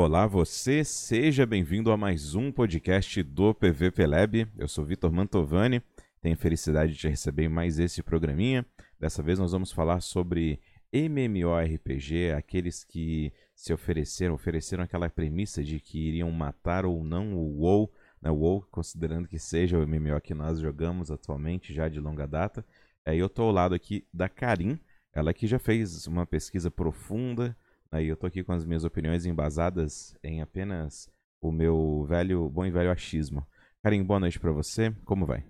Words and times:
Olá, 0.00 0.28
você, 0.28 0.84
seja 0.84 1.44
bem-vindo 1.44 1.90
a 1.90 1.96
mais 1.96 2.36
um 2.36 2.52
podcast 2.52 3.20
do 3.20 3.52
PVP 3.52 4.06
Lab. 4.06 4.46
Eu 4.56 4.68
sou 4.68 4.84
Vitor 4.84 5.10
Mantovani, 5.10 5.82
tenho 6.20 6.36
felicidade 6.36 6.92
de 6.92 7.00
te 7.00 7.08
receber 7.08 7.48
mais 7.48 7.80
esse 7.80 8.00
programinha. 8.00 8.64
Dessa 9.00 9.24
vez 9.24 9.40
nós 9.40 9.50
vamos 9.50 9.72
falar 9.72 10.00
sobre 10.00 10.60
MMORPG, 10.92 12.30
aqueles 12.30 12.84
que 12.84 13.32
se 13.56 13.72
ofereceram, 13.72 14.36
ofereceram 14.36 14.84
aquela 14.84 15.10
premissa 15.10 15.64
de 15.64 15.80
que 15.80 15.98
iriam 15.98 16.30
matar 16.30 16.86
ou 16.86 17.02
não 17.02 17.34
o 17.34 17.58
WoW, 17.62 17.92
né, 18.22 18.30
o 18.30 18.36
WoW 18.36 18.68
considerando 18.70 19.26
que 19.26 19.36
seja 19.36 19.76
o 19.76 19.84
MMO 19.84 20.20
que 20.20 20.32
nós 20.32 20.60
jogamos 20.60 21.10
atualmente, 21.10 21.74
já 21.74 21.88
de 21.88 21.98
longa 21.98 22.24
data. 22.24 22.64
É, 23.04 23.16
eu 23.16 23.26
estou 23.26 23.46
ao 23.46 23.52
lado 23.52 23.74
aqui 23.74 24.06
da 24.14 24.28
Karim, 24.28 24.78
ela 25.12 25.34
que 25.34 25.48
já 25.48 25.58
fez 25.58 26.06
uma 26.06 26.24
pesquisa 26.24 26.70
profunda, 26.70 27.56
Aí 27.90 28.08
eu 28.08 28.16
tô 28.16 28.26
aqui 28.26 28.44
com 28.44 28.52
as 28.52 28.66
minhas 28.66 28.84
opiniões 28.84 29.24
embasadas 29.24 30.14
em 30.22 30.42
apenas 30.42 31.10
o 31.40 31.50
meu 31.50 32.04
velho, 32.06 32.46
bom 32.50 32.66
e 32.66 32.70
velho 32.70 32.90
achismo. 32.90 33.46
Karim, 33.82 34.04
boa 34.04 34.20
noite 34.20 34.38
para 34.38 34.52
você. 34.52 34.94
Como 35.06 35.24
vai? 35.24 35.42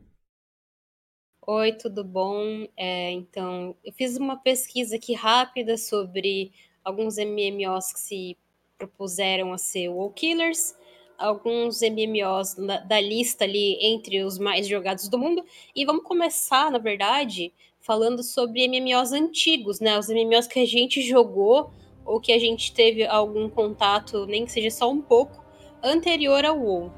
Oi, 1.44 1.72
tudo 1.72 2.04
bom? 2.04 2.68
É, 2.76 3.10
então, 3.10 3.74
eu 3.84 3.92
fiz 3.92 4.16
uma 4.16 4.36
pesquisa 4.36 4.96
aqui 4.96 5.14
rápida 5.14 5.76
sobre 5.76 6.52
alguns 6.84 7.16
MMOs 7.16 7.92
que 7.92 8.00
se 8.00 8.36
propuseram 8.76 9.52
a 9.52 9.58
ser 9.58 9.88
WoW 9.88 10.12
Killers, 10.12 10.76
alguns 11.18 11.80
MMOs 11.80 12.54
da, 12.54 12.78
da 12.80 13.00
lista 13.00 13.44
ali 13.44 13.76
entre 13.80 14.22
os 14.22 14.38
mais 14.38 14.68
jogados 14.68 15.08
do 15.08 15.18
mundo, 15.18 15.44
e 15.74 15.84
vamos 15.84 16.04
começar, 16.04 16.70
na 16.70 16.78
verdade, 16.78 17.52
falando 17.80 18.22
sobre 18.22 18.68
MMOs 18.68 19.12
antigos, 19.12 19.80
né? 19.80 19.98
Os 19.98 20.08
MMOs 20.08 20.46
que 20.46 20.60
a 20.60 20.66
gente 20.66 21.02
jogou 21.02 21.72
ou 22.08 22.18
que 22.18 22.32
a 22.32 22.38
gente 22.38 22.72
teve 22.72 23.06
algum 23.06 23.50
contato, 23.50 24.26
nem 24.26 24.46
que 24.46 24.50
seja 24.50 24.70
só 24.70 24.90
um 24.90 25.02
pouco, 25.02 25.44
anterior 25.82 26.42
ao 26.42 26.58
WoW. 26.58 26.90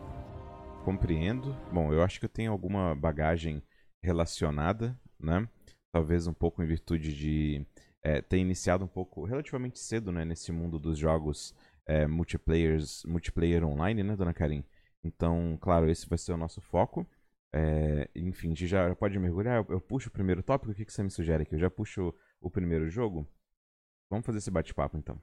Compreendo. 0.85 1.55
Bom, 1.73 1.93
eu 1.93 2.03
acho 2.03 2.21
que 2.21 2.27
eu 2.27 2.31
tenho 2.31 2.53
alguma 2.53 2.95
bagagem 2.95 3.61
relacionada, 4.01 4.97
né? 5.19 5.49
Talvez 5.93 6.29
um 6.29 6.33
pouco 6.33 6.63
em 6.63 6.67
virtude 6.67 7.13
de 7.13 7.67
é, 8.03 8.23
ter 8.23 8.39
iniciado 8.39 8.85
um 8.85 8.89
pouco 8.89 9.25
relativamente 9.25 9.81
cedo, 9.81 10.13
né, 10.13 10.25
nesse 10.25 10.53
mundo 10.53 10.79
dos 10.79 10.97
jogos 10.97 11.55
é, 11.85 12.07
multiplayers, 12.07 13.03
multiplayer 13.05 13.65
online, 13.65 14.05
né, 14.05 14.15
dona 14.15 14.33
Karim? 14.33 14.65
Então, 15.03 15.59
claro, 15.61 15.91
esse 15.91 16.09
vai 16.09 16.19
ser 16.19 16.33
o 16.33 16.37
nosso 16.37 16.61
foco. 16.61 17.05
É, 17.53 18.09
enfim, 18.15 18.55
já 18.55 18.95
pode 18.95 19.19
mergulhar. 19.19 19.57
Eu, 19.57 19.67
eu, 19.75 19.81
puxo 19.81 20.09
o 20.09 20.13
primeiro 20.13 20.41
tópico. 20.41 20.71
O 20.71 20.75
que, 20.75 20.85
que 20.85 20.93
você 20.93 21.03
me 21.03 21.11
sugere 21.11 21.43
aqui? 21.43 21.57
Eu 21.57 21.59
já 21.59 21.71
puxo 21.71 22.15
o 22.41 22.49
primeiro 22.49 22.89
jogo? 22.89 23.27
Vamos 24.11 24.27
fazer 24.27 24.39
esse 24.39 24.51
bate-papo 24.51 24.99
então. 24.99 25.21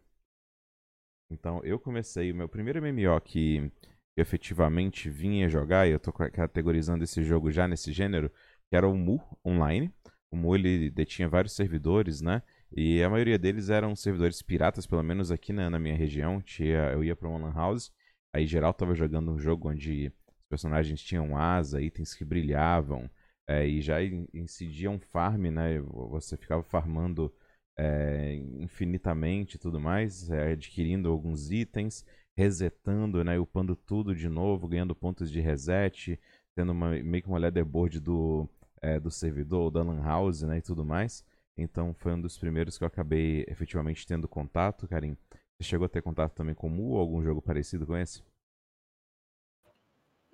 Então, 1.29 1.61
eu 1.63 1.77
comecei 1.77 2.31
o 2.31 2.35
meu 2.35 2.47
primeiro 2.47 2.81
MMO 2.81 3.19
que 3.21 3.69
efetivamente 4.15 5.09
vinha 5.09 5.49
jogar, 5.49 5.87
e 5.87 5.91
eu 5.91 5.99
tô 5.99 6.11
categorizando 6.11 7.03
esse 7.03 7.21
jogo 7.21 7.51
já 7.51 7.67
nesse 7.67 7.91
gênero, 7.91 8.31
que 8.69 8.75
era 8.75 8.87
o 8.87 8.95
Mu 8.95 9.21
Online. 9.45 9.93
O 10.31 10.37
Mu 10.37 10.55
ele 10.55 10.89
detinha 10.89 11.27
vários 11.27 11.53
servidores, 11.53 12.21
né? 12.21 12.41
E 12.75 13.03
a 13.03 13.09
maioria 13.09 13.37
deles 13.37 13.69
eram 13.69 13.95
servidores 13.95 14.41
piratas, 14.41 14.87
pelo 14.87 15.03
menos 15.03 15.31
aqui 15.31 15.53
na, 15.53 15.69
na 15.69 15.79
minha 15.79 15.95
região. 15.95 16.41
Tinha, 16.41 16.91
eu 16.91 17.03
ia 17.03 17.15
para 17.15 17.29
uma 17.29 17.37
lan 17.37 17.53
house, 17.53 17.91
aí 18.33 18.47
geral 18.47 18.73
tava 18.73 18.95
jogando 18.95 19.31
um 19.31 19.39
jogo 19.39 19.69
onde 19.69 20.07
os 20.07 20.47
personagens 20.49 21.01
tinham 21.01 21.37
asa, 21.37 21.81
itens 21.81 22.13
que 22.13 22.25
brilhavam, 22.25 23.09
é, 23.47 23.65
e 23.67 23.81
já 23.81 23.97
incidia 24.33 24.89
um 24.89 24.99
farm, 24.99 25.47
né? 25.47 25.79
Você 26.09 26.35
ficava 26.37 26.63
farmando 26.63 27.33
é, 27.77 28.33
infinitamente 28.59 29.55
e 29.55 29.59
tudo 29.59 29.79
mais, 29.79 30.29
é, 30.29 30.53
adquirindo 30.53 31.09
alguns 31.09 31.51
itens, 31.51 32.05
resetando, 32.35 33.23
né, 33.23 33.37
upando 33.39 33.75
tudo 33.75 34.15
de 34.15 34.27
novo, 34.27 34.67
ganhando 34.67 34.95
pontos 34.95 35.31
de 35.31 35.39
reset, 35.39 36.19
tendo 36.55 36.71
uma, 36.71 36.89
meio 36.89 37.23
que 37.23 37.29
uma 37.29 37.37
leaderboard 37.37 37.99
do, 37.99 38.49
é, 38.81 38.99
do 38.99 39.11
servidor, 39.11 39.69
da 39.71 39.83
lan 39.83 40.01
house 40.01 40.41
né, 40.41 40.57
e 40.57 40.61
tudo 40.61 40.83
mais. 40.83 41.23
Então 41.57 41.93
foi 41.93 42.13
um 42.13 42.21
dos 42.21 42.37
primeiros 42.37 42.77
que 42.77 42.83
eu 42.83 42.87
acabei 42.87 43.45
efetivamente 43.47 44.05
tendo 44.05 44.27
contato, 44.27 44.87
Karim. 44.87 45.17
Você 45.57 45.69
chegou 45.69 45.85
a 45.85 45.89
ter 45.89 46.01
contato 46.01 46.33
também 46.33 46.53
com 46.53 46.67
o 46.67 46.69
Mu 46.69 46.91
ou 46.91 46.99
algum 46.99 47.21
jogo 47.23 47.41
parecido 47.41 47.85
com 47.85 47.95
esse? 47.95 48.23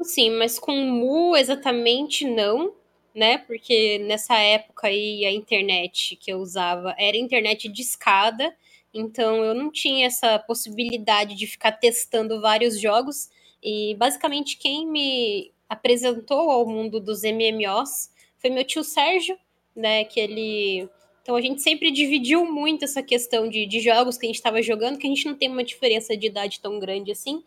Sim, 0.01 0.31
mas 0.31 0.59
com 0.59 0.75
Mu 0.75 1.35
exatamente 1.37 2.25
não 2.25 2.82
né? 3.13 3.37
Porque 3.37 3.99
nessa 3.99 4.37
época 4.39 4.87
aí 4.87 5.25
a 5.25 5.31
internet 5.31 6.15
que 6.15 6.31
eu 6.31 6.39
usava 6.39 6.95
era 6.97 7.15
internet 7.15 7.69
de 7.69 7.81
escada, 7.81 8.55
então 8.93 9.43
eu 9.43 9.53
não 9.53 9.71
tinha 9.71 10.07
essa 10.07 10.39
possibilidade 10.39 11.35
de 11.35 11.47
ficar 11.47 11.73
testando 11.73 12.41
vários 12.41 12.79
jogos. 12.79 13.29
E 13.61 13.95
basicamente 13.95 14.57
quem 14.57 14.87
me 14.87 15.51
apresentou 15.69 16.49
ao 16.49 16.65
mundo 16.67 16.99
dos 16.99 17.21
MMOs 17.23 18.09
foi 18.37 18.49
meu 18.49 18.63
tio 18.63 18.83
Sérgio, 18.83 19.37
né? 19.75 20.03
Que 20.03 20.19
ele. 20.19 20.89
Então 21.21 21.35
a 21.35 21.41
gente 21.41 21.61
sempre 21.61 21.89
dividiu 21.89 22.45
muito 22.45 22.83
essa 22.83 23.01
questão 23.01 23.47
de, 23.47 23.65
de 23.65 23.79
jogos 23.79 24.17
que 24.17 24.25
a 24.25 24.27
gente 24.27 24.35
estava 24.35 24.61
jogando, 24.61 24.97
que 24.97 25.07
a 25.07 25.09
gente 25.09 25.25
não 25.25 25.35
tem 25.35 25.49
uma 25.49 25.63
diferença 25.63 26.17
de 26.17 26.27
idade 26.27 26.59
tão 26.59 26.79
grande 26.79 27.11
assim. 27.11 27.43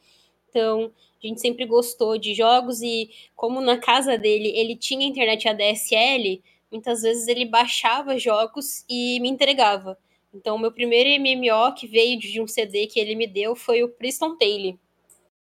Então, 0.48 0.90
a 1.22 1.26
gente 1.26 1.40
sempre 1.40 1.64
gostou 1.66 2.18
de 2.18 2.34
jogos 2.34 2.82
e 2.82 3.10
como 3.34 3.60
na 3.60 3.78
casa 3.78 4.16
dele 4.18 4.48
ele 4.48 4.76
tinha 4.76 5.06
internet 5.06 5.48
ADSL, 5.48 6.42
muitas 6.70 7.02
vezes 7.02 7.26
ele 7.28 7.44
baixava 7.44 8.18
jogos 8.18 8.84
e 8.88 9.18
me 9.20 9.28
entregava. 9.28 9.98
Então, 10.32 10.58
meu 10.58 10.70
primeiro 10.70 11.08
MMO 11.22 11.74
que 11.74 11.86
veio 11.86 12.18
de 12.18 12.40
um 12.40 12.46
CD 12.46 12.86
que 12.86 13.00
ele 13.00 13.14
me 13.14 13.26
deu 13.26 13.56
foi 13.56 13.82
o 13.82 13.88
Priston 13.88 14.36
Tale. 14.36 14.78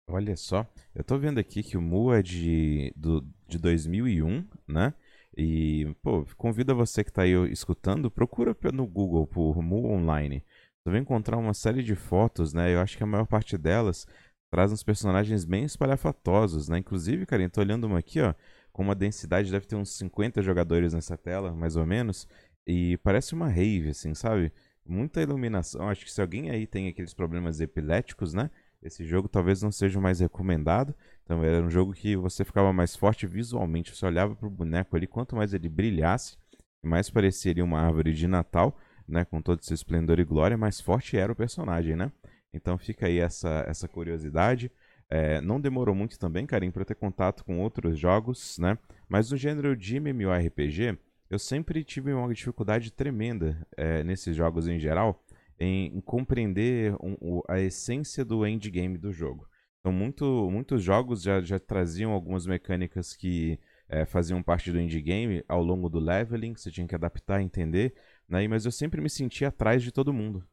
Olha 0.08 0.36
só, 0.36 0.68
eu 0.94 1.04
tô 1.04 1.18
vendo 1.18 1.40
aqui 1.40 1.64
que 1.64 1.76
o 1.76 1.82
Mu 1.82 2.14
é 2.14 2.22
de, 2.22 2.94
do, 2.96 3.26
de 3.48 3.58
2001, 3.58 4.48
né? 4.68 4.94
E, 5.36 5.94
pô, 6.02 6.26
convido 6.38 6.76
você 6.76 7.04
que 7.04 7.12
tá 7.12 7.24
aí 7.24 7.34
escutando, 7.52 8.12
procura 8.12 8.56
no 8.72 8.86
Google 8.86 9.26
por 9.26 9.62
Mu 9.62 9.88
Online. 9.92 10.44
Você 10.86 10.92
vai 10.92 11.00
encontrar 11.00 11.38
uma 11.38 11.54
série 11.54 11.82
de 11.82 11.96
fotos, 11.96 12.54
né? 12.54 12.74
Eu 12.74 12.80
acho 12.80 12.96
que 12.96 13.04
a 13.04 13.08
maior 13.08 13.26
parte 13.26 13.58
delas 13.58 14.06
traz 14.56 14.72
uns 14.72 14.84
personagens 14.84 15.44
bem 15.44 15.66
espalhafatosos, 15.66 16.70
né? 16.70 16.78
Inclusive, 16.78 17.26
cara, 17.26 17.44
eu 17.44 17.50
tô 17.50 17.60
olhando 17.60 17.88
uma 17.88 18.00
aqui, 18.00 18.22
ó, 18.22 18.34
com 18.72 18.84
uma 18.84 18.96
densidade, 18.96 19.52
deve 19.52 19.66
ter 19.66 19.76
uns 19.76 19.90
50 19.98 20.42
jogadores 20.42 20.94
nessa 20.94 21.18
tela, 21.18 21.52
mais 21.54 21.76
ou 21.76 21.86
menos, 21.86 22.26
e 22.66 22.96
parece 23.04 23.34
uma 23.34 23.50
rave, 23.50 23.90
assim, 23.90 24.14
sabe? 24.14 24.54
Muita 24.86 25.22
iluminação. 25.22 25.90
Acho 25.90 26.06
que 26.06 26.12
se 26.12 26.22
alguém 26.22 26.52
aí 26.52 26.66
tem 26.66 26.88
aqueles 26.88 27.14
problemas 27.14 27.60
epiléticos, 27.60 28.34
né? 28.34 28.50
Esse 28.82 29.04
jogo 29.04 29.28
talvez 29.28 29.62
não 29.62 29.74
seja 29.74 30.00
mais 30.00 30.22
recomendado. 30.22 30.96
Então 31.26 31.44
era 31.44 31.62
um 31.62 31.70
jogo 31.70 31.92
que 31.92 32.16
você 32.16 32.46
ficava 32.46 32.72
mais 32.72 32.96
forte 32.96 33.28
visualmente. 33.28 33.94
Você 33.94 34.06
olhava 34.06 34.38
pro 34.38 34.50
boneco 34.50 34.96
ali, 34.96 35.06
quanto 35.06 35.36
mais 35.36 35.54
ele 35.54 35.68
brilhasse, 35.68 36.38
mais 36.82 37.10
pareceria 37.10 37.64
uma 37.64 37.82
árvore 37.82 38.14
de 38.14 38.26
Natal, 38.26 38.80
né? 39.06 39.26
Com 39.26 39.42
todo 39.42 39.60
esse 39.60 39.74
esplendor 39.74 40.18
e 40.18 40.24
glória, 40.24 40.58
mais 40.58 40.80
forte 40.80 41.18
era 41.18 41.30
o 41.30 41.36
personagem, 41.36 41.98
né? 41.98 42.10
Então 42.56 42.78
fica 42.78 43.08
aí 43.08 43.20
essa, 43.20 43.66
essa 43.68 43.88
curiosidade. 43.88 44.72
É, 45.10 45.42
não 45.42 45.60
demorou 45.60 45.94
muito 45.94 46.18
também, 46.18 46.46
Karim, 46.46 46.72
para 46.72 46.86
ter 46.86 46.96
contato 46.96 47.44
com 47.44 47.60
outros 47.60 48.00
jogos, 48.00 48.58
né? 48.58 48.78
Mas 49.08 49.30
no 49.30 49.38
gênero 49.38 49.76
de 49.76 49.98
MMORPG, 49.98 50.98
eu 51.30 51.38
sempre 51.38 51.84
tive 51.84 52.14
uma 52.14 52.34
dificuldade 52.34 52.92
tremenda 52.92 53.68
é, 53.76 54.04
nesses 54.04 54.36
jogos 54.36 54.68
em 54.68 54.80
geral 54.80 55.24
em, 55.60 55.98
em 55.98 56.02
compreender 56.02 56.96
um, 57.02 57.42
a 57.48 57.60
essência 57.60 58.24
do 58.24 58.46
endgame 58.48 58.98
do 58.98 59.12
jogo. 59.12 59.48
Então, 59.80 59.92
muito, 59.92 60.50
muitos 60.50 60.82
jogos 60.82 61.22
já, 61.22 61.42
já 61.42 61.60
traziam 61.60 62.12
algumas 62.12 62.48
mecânicas 62.48 63.16
que 63.16 63.60
é, 63.88 64.06
faziam 64.06 64.42
parte 64.42 64.72
do 64.72 64.80
endgame 64.80 65.44
ao 65.48 65.62
longo 65.62 65.90
do 65.90 66.00
leveling, 66.00 66.54
que 66.54 66.62
você 66.62 66.72
tinha 66.72 66.88
que 66.88 66.96
adaptar, 66.96 67.42
entender, 67.42 67.94
né? 68.28 68.48
mas 68.48 68.66
eu 68.66 68.72
sempre 68.72 69.00
me 69.00 69.10
sentia 69.10 69.50
atrás 69.50 69.84
de 69.84 69.92
todo 69.92 70.12
mundo 70.12 70.44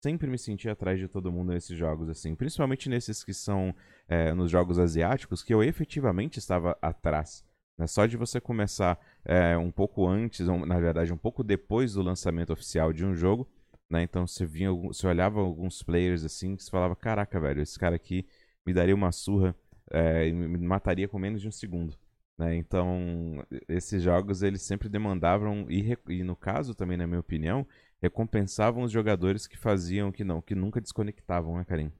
sempre 0.00 0.28
me 0.28 0.38
senti 0.38 0.68
atrás 0.68 0.98
de 0.98 1.08
todo 1.08 1.30
mundo 1.30 1.52
nesses 1.52 1.76
jogos, 1.76 2.08
assim. 2.08 2.34
Principalmente 2.34 2.88
nesses 2.88 3.22
que 3.22 3.34
são 3.34 3.74
é, 4.08 4.32
nos 4.32 4.50
jogos 4.50 4.78
asiáticos, 4.78 5.42
que 5.42 5.52
eu 5.52 5.62
efetivamente 5.62 6.38
estava 6.38 6.76
atrás. 6.80 7.44
Né? 7.78 7.86
Só 7.86 8.06
de 8.06 8.16
você 8.16 8.40
começar 8.40 8.98
é, 9.24 9.56
um 9.56 9.70
pouco 9.70 10.06
antes, 10.06 10.48
ou, 10.48 10.66
na 10.66 10.80
verdade, 10.80 11.12
um 11.12 11.18
pouco 11.18 11.44
depois 11.44 11.94
do 11.94 12.02
lançamento 12.02 12.52
oficial 12.52 12.92
de 12.92 13.04
um 13.04 13.14
jogo, 13.14 13.48
né? 13.90 14.02
Então 14.02 14.26
você 14.26 14.46
vinha, 14.46 14.72
você 14.72 15.06
olhava 15.06 15.40
alguns 15.40 15.82
players 15.82 16.24
assim, 16.24 16.56
que 16.56 16.62
você 16.62 16.70
falava, 16.70 16.94
caraca, 16.94 17.40
velho, 17.40 17.60
esse 17.60 17.78
cara 17.78 17.96
aqui 17.96 18.26
me 18.64 18.72
daria 18.72 18.94
uma 18.94 19.10
surra 19.10 19.54
é, 19.90 20.28
e 20.28 20.32
me 20.32 20.58
mataria 20.58 21.08
com 21.08 21.18
menos 21.18 21.40
de 21.40 21.48
um 21.48 21.52
segundo. 21.52 21.96
Né? 22.38 22.56
Então, 22.56 23.44
esses 23.68 24.02
jogos 24.02 24.42
eles 24.42 24.62
sempre 24.62 24.88
demandavam, 24.88 25.66
e, 25.68 25.96
e 26.08 26.22
no 26.22 26.36
caso 26.36 26.74
também, 26.74 26.96
na 26.96 27.06
minha 27.06 27.20
opinião, 27.20 27.66
recompensavam 28.00 28.82
os 28.82 28.92
jogadores 28.92 29.46
que 29.46 29.56
faziam 29.56 30.10
que 30.10 30.24
não, 30.24 30.40
que 30.40 30.54
nunca 30.54 30.80
desconectavam, 30.80 31.56
né, 31.56 31.64
Karim? 31.64 31.92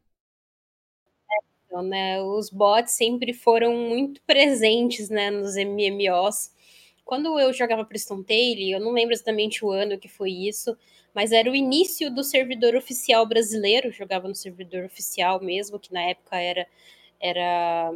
Então, 1.67 1.83
né, 1.83 2.21
os 2.21 2.51
bots 2.51 2.93
sempre 2.93 3.33
foram 3.33 3.75
muito 3.75 4.21
presentes, 4.23 5.09
né, 5.09 5.31
nos 5.31 5.55
MMOs, 5.57 6.51
quando 7.11 7.41
eu 7.41 7.53
jogava 7.53 7.85
Preston 7.85 8.23
Tale, 8.23 8.71
eu 8.71 8.79
não 8.79 8.93
lembro 8.93 9.13
exatamente 9.13 9.65
o 9.65 9.71
ano 9.73 9.99
que 9.99 10.07
foi 10.07 10.31
isso, 10.31 10.77
mas 11.13 11.33
era 11.33 11.51
o 11.51 11.57
início 11.57 12.09
do 12.09 12.23
servidor 12.23 12.77
oficial 12.77 13.27
brasileiro, 13.27 13.91
jogava 13.91 14.29
no 14.29 14.35
servidor 14.37 14.85
oficial 14.85 15.41
mesmo, 15.41 15.77
que 15.81 15.93
na 15.93 16.03
época 16.03 16.37
era, 16.37 16.69
era 17.21 17.93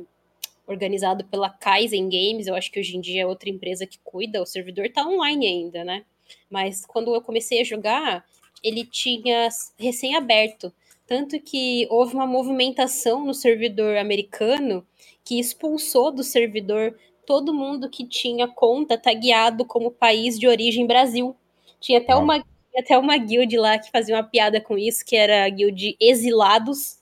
organizado 0.67 1.25
pela 1.27 1.49
Kaizen 1.49 2.09
Games, 2.09 2.49
eu 2.49 2.57
acho 2.57 2.73
que 2.73 2.81
hoje 2.81 2.97
em 2.97 3.01
dia 3.01 3.23
é 3.23 3.27
outra 3.27 3.49
empresa 3.49 3.87
que 3.87 4.01
cuida, 4.03 4.43
o 4.43 4.47
servidor 4.47 4.91
tá 4.91 5.07
online 5.07 5.47
ainda, 5.47 5.85
né? 5.85 6.05
Mas 6.51 6.85
quando 6.87 7.15
eu 7.15 7.21
comecei 7.21 7.61
a 7.61 7.65
jogar, 7.65 8.25
ele 8.63 8.85
tinha 8.85 9.49
recém-aberto. 9.79 10.73
Tanto 11.07 11.39
que 11.39 11.87
houve 11.91 12.15
uma 12.15 12.27
movimentação 12.27 13.25
no 13.25 13.35
servidor 13.35 13.97
americano 13.97 14.87
que 15.23 15.39
expulsou 15.39 16.11
do 16.11 16.23
servidor 16.23 16.97
todo 17.27 17.55
mundo 17.55 17.91
que 17.91 18.07
tinha 18.07 18.49
conta 18.49 18.99
tagueado 18.99 19.65
como 19.65 19.91
país 19.91 20.39
de 20.39 20.47
origem 20.47 20.87
Brasil. 20.87 21.37
Tinha 21.81 21.99
até, 21.99 22.15
uma, 22.15 22.45
até 22.77 22.99
uma 22.99 23.17
guild 23.17 23.57
lá 23.57 23.79
que 23.79 23.91
fazia 23.91 24.15
uma 24.15 24.23
piada 24.23 24.61
com 24.61 24.79
isso, 24.79 25.05
que 25.05 25.17
era 25.17 25.45
a 25.45 25.49
guild 25.49 25.97
Exilados. 26.01 26.99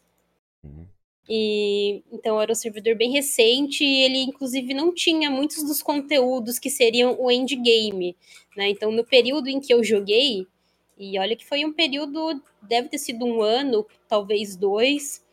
Uhum. 0.65 0.87
E 1.29 2.03
então 2.13 2.41
era 2.41 2.53
um 2.53 2.55
servidor 2.55 2.97
bem 2.97 3.13
recente 3.13 3.85
e 3.85 4.03
ele 4.03 4.19
inclusive 4.19 4.75
não 4.75 4.93
tinha 4.93 5.31
muitos 5.31 5.63
dos 5.63 5.81
conteúdos 5.81 6.59
que 6.59 6.69
seriam 6.69 7.17
o 7.21 7.31
endgame, 7.31 8.17
né? 8.57 8.69
Então 8.71 8.91
no 8.91 9.05
período 9.05 9.49
em 9.49 9.61
que 9.61 9.73
eu 9.73 9.85
joguei, 9.85 10.47
e 10.99 11.19
olha 11.19 11.37
que 11.37 11.47
foi 11.47 11.65
um 11.65 11.73
período, 11.73 12.43
deve 12.61 12.89
ter 12.89 12.99
sido 12.99 13.25
um 13.25 13.41
ano, 13.41 13.87
talvez 14.09 14.57
dois. 14.57 15.25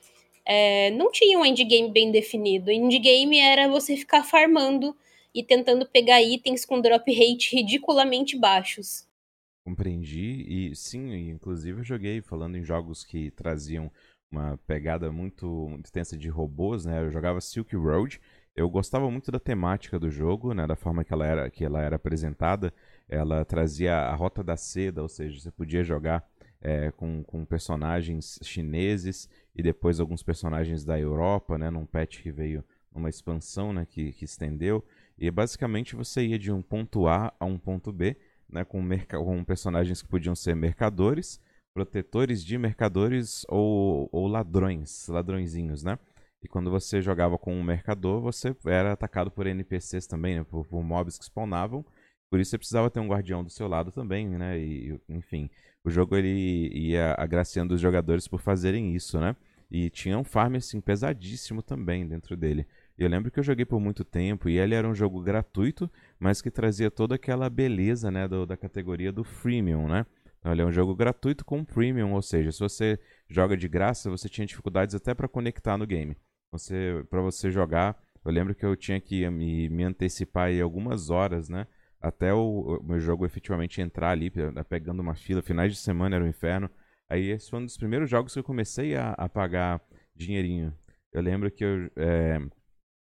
É, 0.45 0.89
não 0.91 1.11
tinha 1.11 1.37
um 1.37 1.45
endgame 1.45 1.91
bem 1.91 2.11
definido. 2.11 2.71
Endgame 2.71 3.37
era 3.39 3.67
você 3.67 3.95
ficar 3.95 4.23
farmando 4.23 4.95
e 5.33 5.43
tentando 5.43 5.87
pegar 5.87 6.23
itens 6.23 6.65
com 6.65 6.81
drop 6.81 7.11
rate 7.11 7.55
ridiculamente 7.55 8.35
baixos. 8.35 9.07
Compreendi, 9.63 10.45
e 10.47 10.75
sim, 10.75 11.29
inclusive 11.29 11.81
eu 11.81 11.83
joguei 11.83 12.21
falando 12.21 12.57
em 12.57 12.63
jogos 12.63 13.03
que 13.03 13.29
traziam 13.31 13.91
uma 14.31 14.57
pegada 14.67 15.11
muito, 15.11 15.79
extensa 15.83 16.17
de 16.17 16.29
robôs, 16.29 16.85
né? 16.85 17.01
Eu 17.01 17.11
jogava 17.11 17.41
Silk 17.41 17.75
Road. 17.75 18.21
Eu 18.55 18.69
gostava 18.69 19.09
muito 19.09 19.31
da 19.31 19.39
temática 19.39 19.99
do 19.99 20.09
jogo, 20.09 20.53
né? 20.53 20.67
Da 20.67 20.75
forma 20.75 21.03
que 21.03 21.13
ela 21.13 21.25
era, 21.25 21.49
que 21.49 21.63
ela 21.63 21.81
era 21.81 21.95
apresentada 21.95 22.73
ela 23.09 23.43
trazia 23.43 23.95
a 23.95 24.13
Rota 24.13 24.43
da 24.43 24.55
Seda, 24.55 25.01
ou 25.01 25.09
seja, 25.09 25.39
você 25.39 25.51
podia 25.51 25.83
jogar 25.83 26.23
é, 26.61 26.91
com, 26.91 27.23
com 27.23 27.43
personagens 27.43 28.39
chineses 28.43 29.27
e 29.55 29.63
depois 29.63 29.99
alguns 29.99 30.21
personagens 30.21 30.85
da 30.85 30.97
Europa, 30.99 31.57
né, 31.57 31.71
num 31.71 31.85
patch 31.85 32.21
que 32.21 32.31
veio 32.31 32.63
numa 32.93 33.09
expansão 33.09 33.73
né, 33.73 33.85
que, 33.89 34.11
que 34.11 34.25
estendeu. 34.25 34.85
E 35.17 35.29
basicamente 35.31 35.95
você 35.95 36.21
ia 36.23 36.37
de 36.37 36.51
um 36.51 36.61
ponto 36.61 37.07
A 37.07 37.33
a 37.39 37.45
um 37.45 37.57
ponto 37.57 37.91
B, 37.91 38.15
né, 38.47 38.63
com, 38.63 38.87
com 39.09 39.43
personagens 39.43 40.03
que 40.03 40.07
podiam 40.07 40.35
ser 40.35 40.55
mercadores, 40.55 41.41
protetores 41.73 42.43
de 42.43 42.57
mercadores 42.57 43.45
ou, 43.47 44.09
ou 44.11 44.27
ladrões, 44.27 45.07
ladrõezinhos, 45.07 45.83
né? 45.83 45.97
E 46.41 46.47
quando 46.47 46.71
você 46.71 47.01
jogava 47.01 47.37
com 47.37 47.53
um 47.53 47.63
mercador, 47.63 48.21
você 48.21 48.55
era 48.65 48.93
atacado 48.93 49.29
por 49.29 49.45
NPCs 49.45 50.07
também, 50.07 50.35
né, 50.37 50.43
por, 50.43 50.65
por 50.65 50.81
mobs 50.81 51.17
que 51.17 51.25
spawnavam 51.25 51.85
por 52.29 52.39
isso 52.39 52.51
você 52.51 52.57
precisava 52.57 52.89
ter 52.91 52.99
um 52.99 53.07
guardião 53.07 53.43
do 53.43 53.49
seu 53.49 53.67
lado 53.67 53.91
também, 53.91 54.27
né? 54.27 54.59
E, 54.59 54.99
enfim, 55.09 55.49
o 55.83 55.89
jogo 55.89 56.15
ele 56.15 56.69
ia 56.71 57.15
agraciando 57.17 57.73
os 57.73 57.81
jogadores 57.81 58.27
por 58.27 58.39
fazerem 58.39 58.95
isso, 58.95 59.19
né? 59.19 59.35
E 59.71 59.89
tinha 59.89 60.17
um 60.17 60.23
farm 60.23 60.55
assim 60.55 60.79
pesadíssimo 60.79 61.61
também 61.63 62.07
dentro 62.07 62.37
dele. 62.37 62.67
Eu 62.97 63.07
lembro 63.09 63.31
que 63.31 63.39
eu 63.39 63.43
joguei 63.43 63.65
por 63.65 63.79
muito 63.79 64.03
tempo 64.03 64.49
e 64.49 64.59
ele 64.59 64.75
era 64.75 64.87
um 64.87 64.93
jogo 64.93 65.21
gratuito, 65.21 65.89
mas 66.19 66.41
que 66.41 66.51
trazia 66.51 66.91
toda 66.91 67.15
aquela 67.15 67.49
beleza, 67.49 68.11
né, 68.11 68.27
do, 68.27 68.45
da 68.45 68.57
categoria 68.57 69.11
do 69.11 69.23
freemium, 69.23 69.87
né? 69.87 70.05
Então, 70.39 70.51
ele 70.51 70.61
é 70.61 70.65
um 70.65 70.71
jogo 70.71 70.95
gratuito 70.95 71.43
com 71.43 71.65
premium, 71.65 72.13
ou 72.13 72.21
seja, 72.21 72.51
se 72.51 72.59
você 72.59 72.99
joga 73.29 73.57
de 73.57 73.67
graça, 73.67 74.09
você 74.09 74.29
tinha 74.29 74.47
dificuldades 74.47 74.95
até 74.95 75.13
para 75.13 75.27
conectar 75.27 75.77
no 75.77 75.85
game. 75.85 76.15
Você, 76.51 77.05
para 77.09 77.21
você 77.21 77.51
jogar, 77.51 78.01
eu 78.23 78.31
lembro 78.31 78.55
que 78.55 78.65
eu 78.65 78.75
tinha 78.75 78.99
que 78.99 79.29
me, 79.29 79.69
me 79.69 79.83
antecipar 79.83 80.47
aí 80.47 80.61
algumas 80.61 81.09
horas, 81.09 81.49
né? 81.49 81.67
até 82.01 82.33
o, 82.33 82.79
o, 82.79 82.83
meu 82.83 82.99
jogo 82.99 83.25
efetivamente 83.25 83.81
entrar 83.81 84.11
ali, 84.11 84.31
né, 84.53 84.63
pegando 84.63 85.01
uma 85.01 85.15
fila. 85.15 85.41
Finais 85.41 85.73
de 85.73 85.79
semana 85.79 86.15
era 86.15 86.23
um 86.23 86.27
inferno. 86.27 86.69
Aí 87.09 87.29
esse 87.29 87.49
foi 87.49 87.59
um 87.59 87.65
dos 87.65 87.77
primeiros 87.77 88.09
jogos 88.09 88.33
que 88.33 88.39
eu 88.39 88.43
comecei 88.43 88.95
a, 88.95 89.11
a 89.13 89.27
pagar 89.27 89.81
dinheirinho. 90.15 90.73
Eu 91.11 91.21
lembro 91.21 91.51
que 91.51 91.63
eu. 91.63 91.89
É... 91.95 92.39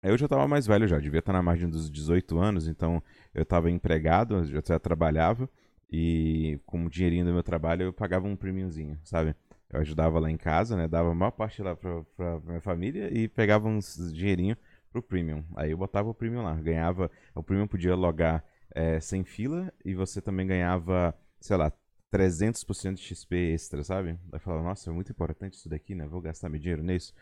Eu 0.01 0.17
já 0.17 0.27
estava 0.27 0.47
mais 0.47 0.65
velho 0.65 0.87
já, 0.87 0.97
devia 0.97 1.19
estar 1.19 1.33
na 1.33 1.43
margem 1.43 1.69
dos 1.69 1.91
18 1.91 2.39
anos, 2.39 2.69
então 2.69 3.03
eu 3.33 3.43
estava 3.43 3.69
empregado, 3.69 4.35
eu 4.35 4.45
já 4.45 4.79
trabalhava, 4.79 5.49
e 5.91 6.59
com 6.65 6.85
o 6.85 6.89
dinheirinho 6.89 7.25
do 7.25 7.33
meu 7.33 7.43
trabalho 7.43 7.83
eu 7.83 7.93
pagava 7.93 8.27
um 8.27 8.35
premiumzinho, 8.35 8.99
sabe? 9.03 9.35
Eu 9.69 9.79
ajudava 9.81 10.19
lá 10.19 10.29
em 10.31 10.37
casa, 10.37 10.75
né? 10.75 10.87
Dava 10.87 11.11
a 11.11 11.15
maior 11.15 11.31
parte 11.31 11.61
lá 11.61 11.75
pra, 11.75 12.03
pra 12.15 12.39
minha 12.41 12.61
família 12.61 13.09
e 13.11 13.27
pegava 13.27 13.67
uns 13.67 13.95
dinheirinho 14.13 14.57
pro 14.91 15.01
premium. 15.01 15.43
Aí 15.55 15.71
eu 15.71 15.77
botava 15.77 16.09
o 16.09 16.13
premium 16.13 16.43
lá, 16.43 16.55
ganhava. 16.55 17.11
O 17.35 17.43
premium 17.43 17.67
podia 17.67 17.95
logar 17.95 18.43
é, 18.73 18.99
sem 18.99 19.23
fila 19.23 19.71
e 19.85 19.93
você 19.93 20.21
também 20.21 20.47
ganhava, 20.47 21.15
sei 21.39 21.57
lá, 21.57 21.71
300% 22.11 22.95
de 22.97 23.03
XP 23.03 23.35
extra, 23.53 23.83
sabe? 23.83 24.17
Vai 24.27 24.39
falar, 24.39 24.63
nossa, 24.63 24.89
é 24.89 24.93
muito 24.93 25.11
importante 25.11 25.53
isso 25.53 25.69
daqui, 25.69 25.93
né? 25.93 26.07
Vou 26.07 26.21
gastar 26.21 26.49
meu 26.49 26.59
dinheiro 26.59 26.83
nisso. 26.83 27.13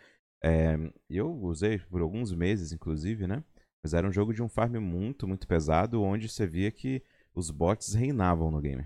É, 0.41 0.77
eu 1.09 1.29
usei 1.31 1.79
por 1.79 2.01
alguns 2.01 2.33
meses, 2.33 2.71
inclusive, 2.71 3.27
né? 3.27 3.43
Mas 3.83 3.93
era 3.93 4.07
um 4.07 4.11
jogo 4.11 4.33
de 4.33 4.41
um 4.41 4.49
farm 4.49 4.77
muito, 4.77 5.27
muito 5.27 5.47
pesado, 5.47 6.01
onde 6.01 6.29
você 6.29 6.45
via 6.47 6.71
que 6.71 7.03
os 7.37 7.51
bots 7.51 7.93
reinavam 7.93 8.49
no 8.49 8.59
game. 8.59 8.85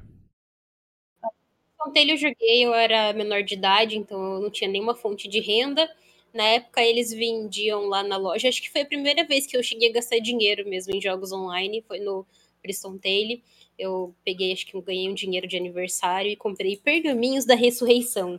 Quando 1.78 1.98
eu 1.98 2.18
joguei, 2.18 2.66
eu 2.66 2.74
era 2.74 3.14
menor 3.14 3.42
de 3.44 3.56
idade, 3.56 3.98
então 3.98 4.36
eu 4.36 4.42
não 4.42 4.50
tinha 4.52 4.70
nenhuma 4.70 4.94
fonte 4.94 5.28
de 5.28 5.40
renda. 5.40 5.90
Na 6.34 6.44
época, 6.44 6.82
eles 6.82 7.12
vendiam 7.12 7.88
lá 7.88 8.04
na 8.04 8.18
loja. 8.18 8.48
Acho 8.48 8.62
que 8.62 8.70
foi 8.70 8.82
a 8.82 8.86
primeira 8.86 9.26
vez 9.26 9.48
que 9.48 9.58
eu 9.58 9.64
cheguei 9.64 9.90
a 9.90 9.94
gastar 9.94 10.20
dinheiro 10.20 10.70
mesmo 10.70 10.94
em 10.94 11.02
jogos 11.02 11.32
online. 11.32 11.84
Foi 11.88 12.00
no 12.00 12.26
Preston 12.62 12.98
Tale, 12.98 13.44
eu 13.80 14.14
peguei, 14.24 14.52
acho 14.54 14.66
que 14.68 14.76
eu 14.76 14.82
ganhei 14.82 15.10
um 15.10 15.16
dinheiro 15.16 15.48
de 15.48 15.58
aniversário 15.58 16.30
e 16.30 16.36
comprei 16.36 16.78
Pergaminhos 16.78 17.46
da 17.46 17.56
Ressurreição, 17.56 18.38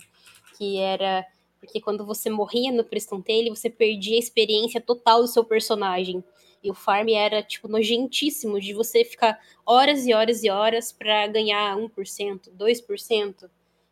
que 0.57 0.79
era 0.79 1.27
porque 1.59 1.81
quando 1.81 2.05
você 2.05 2.29
morria 2.29 2.73
no 2.73 2.85
Preston 2.85 3.21
Tale, 3.21 3.51
você 3.51 3.71
perdia 3.71 4.17
a 4.17 4.19
experiência 4.19 4.81
total 4.81 5.23
do 5.23 5.29
seu 5.29 5.45
personagem. 5.45 6.23
E 6.63 6.71
o 6.71 6.75
farm 6.75 7.09
era, 7.09 7.43
tipo, 7.43 7.69
nojentíssimo 7.69 8.61
de 8.61 8.73
você 8.73 9.05
ficar 9.05 9.41
horas 9.67 10.07
e 10.07 10.15
horas 10.15 10.45
e 10.45 10.51
horas 10.51 10.93
para 10.93 11.27
ganhar 11.27 11.77
1%, 11.77 12.51
2%. 12.51 13.51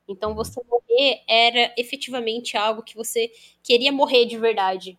Então, 0.09 0.35
você 0.35 0.61
morrer 0.69 1.23
era 1.29 1.73
efetivamente 1.77 2.57
algo 2.57 2.83
que 2.83 2.97
você 2.97 3.31
queria 3.63 3.93
morrer 3.93 4.27
de 4.27 4.39
verdade. 4.39 4.99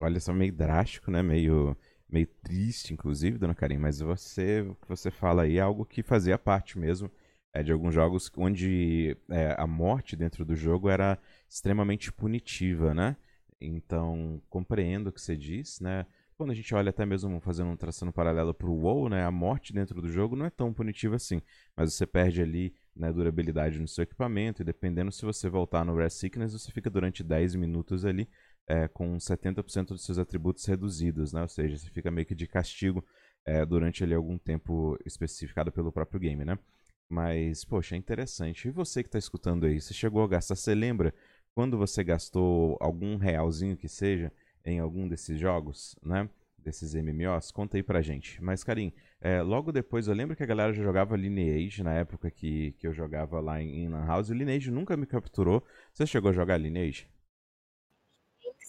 Olha, 0.00 0.20
só 0.20 0.32
meio 0.32 0.52
drástico, 0.52 1.10
né? 1.10 1.22
Meio 1.22 1.76
meio 2.08 2.26
triste, 2.42 2.92
inclusive, 2.92 3.38
dona 3.38 3.54
Karim, 3.54 3.78
mas 3.78 4.00
você, 4.00 4.62
o 4.62 4.74
que 4.74 4.88
você 4.88 5.10
fala 5.10 5.42
aí 5.42 5.58
é 5.58 5.60
algo 5.60 5.84
que 5.84 6.02
fazia 6.02 6.36
parte 6.36 6.76
mesmo 6.78 7.10
é, 7.52 7.62
de 7.62 7.72
alguns 7.72 7.94
jogos 7.94 8.30
onde 8.36 9.16
é, 9.30 9.54
a 9.58 9.66
morte 9.66 10.16
dentro 10.16 10.44
do 10.44 10.54
jogo 10.56 10.88
era 10.88 11.18
extremamente 11.48 12.12
punitiva, 12.12 12.94
né? 12.94 13.16
Então, 13.60 14.40
compreendo 14.48 15.08
o 15.08 15.12
que 15.12 15.20
você 15.20 15.36
diz, 15.36 15.80
né? 15.80 16.06
Quando 16.40 16.52
a 16.52 16.54
gente 16.54 16.74
olha 16.74 16.88
até 16.88 17.04
mesmo 17.04 17.38
fazendo 17.38 17.68
um 17.68 17.76
traçando 17.76 18.10
paralelo 18.10 18.54
para 18.54 18.66
o 18.66 18.74
WoW, 18.74 19.10
né? 19.10 19.24
A 19.24 19.30
morte 19.30 19.74
dentro 19.74 20.00
do 20.00 20.08
jogo 20.08 20.34
não 20.34 20.46
é 20.46 20.50
tão 20.50 20.72
punitiva 20.72 21.16
assim, 21.16 21.42
mas 21.76 21.92
você 21.92 22.06
perde 22.06 22.40
ali 22.40 22.74
né, 22.96 23.12
durabilidade 23.12 23.78
no 23.78 23.86
seu 23.86 24.04
equipamento 24.04 24.62
e 24.62 24.64
dependendo 24.64 25.12
se 25.12 25.22
você 25.22 25.50
voltar 25.50 25.84
no 25.84 25.94
Rare 25.94 26.08
Sickness, 26.08 26.54
você 26.54 26.72
fica 26.72 26.88
durante 26.88 27.22
10 27.22 27.56
minutos 27.56 28.06
ali 28.06 28.26
é, 28.66 28.88
com 28.88 29.18
70% 29.18 29.88
dos 29.88 30.02
seus 30.02 30.16
atributos 30.16 30.64
reduzidos, 30.64 31.30
né? 31.30 31.42
Ou 31.42 31.48
seja, 31.48 31.76
você 31.76 31.90
fica 31.90 32.10
meio 32.10 32.26
que 32.26 32.34
de 32.34 32.46
castigo 32.46 33.04
é, 33.44 33.62
durante 33.66 34.02
ali 34.02 34.14
algum 34.14 34.38
tempo 34.38 34.96
especificado 35.04 35.70
pelo 35.70 35.92
próprio 35.92 36.18
game, 36.18 36.42
né? 36.42 36.58
Mas, 37.06 37.66
poxa, 37.66 37.96
é 37.96 37.98
interessante. 37.98 38.66
E 38.66 38.70
você 38.70 39.02
que 39.02 39.08
está 39.08 39.18
escutando 39.18 39.66
aí, 39.66 39.78
você 39.78 39.92
chegou 39.92 40.24
a 40.24 40.28
gastar, 40.28 40.56
você 40.56 40.74
lembra 40.74 41.12
quando 41.54 41.76
você 41.76 42.02
gastou 42.02 42.78
algum 42.80 43.18
realzinho 43.18 43.76
que 43.76 43.90
seja 43.90 44.32
em 44.64 44.78
algum 44.78 45.08
desses 45.08 45.38
jogos, 45.38 45.96
né? 46.02 46.28
Desses 46.58 46.94
MMOs? 46.94 47.50
Conta 47.50 47.76
aí 47.76 47.82
pra 47.82 48.02
gente. 48.02 48.42
Mas, 48.42 48.62
Karim, 48.62 48.92
é, 49.20 49.40
logo 49.42 49.72
depois 49.72 50.08
eu 50.08 50.14
lembro 50.14 50.36
que 50.36 50.42
a 50.42 50.46
galera 50.46 50.72
já 50.72 50.82
jogava 50.82 51.16
Lineage 51.16 51.82
na 51.82 51.94
época 51.94 52.30
que, 52.30 52.72
que 52.78 52.86
eu 52.86 52.92
jogava 52.92 53.40
lá 53.40 53.62
em, 53.62 53.84
em 53.84 53.88
Lan 53.88 54.06
House. 54.06 54.28
O 54.28 54.34
Lineage 54.34 54.70
nunca 54.70 54.96
me 54.96 55.06
capturou. 55.06 55.62
Você 55.92 56.06
chegou 56.06 56.30
a 56.30 56.34
jogar 56.34 56.58
Lineage? 56.58 57.08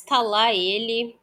instalar 0.02 0.54
ele, 0.54 1.16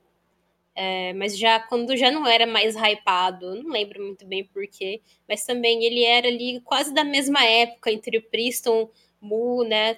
é, 0.75 1.13
mas 1.13 1.37
já 1.37 1.61
quando 1.61 1.97
já 1.97 2.11
não 2.11 2.27
era 2.27 2.47
mais 2.47 2.75
hypado, 2.77 3.63
não 3.63 3.71
lembro 3.71 4.03
muito 4.03 4.25
bem 4.25 4.45
porquê, 4.45 5.03
mas 5.29 5.45
também 5.45 5.85
ele 5.85 6.05
era 6.05 6.29
ali 6.29 6.61
quase 6.61 6.95
da 6.95 7.05
mesma 7.05 7.45
época 7.45 7.91
entre 7.91 8.17
o 8.19 8.23
Priston, 8.23 8.89
Mu, 9.21 9.65
né? 9.65 9.95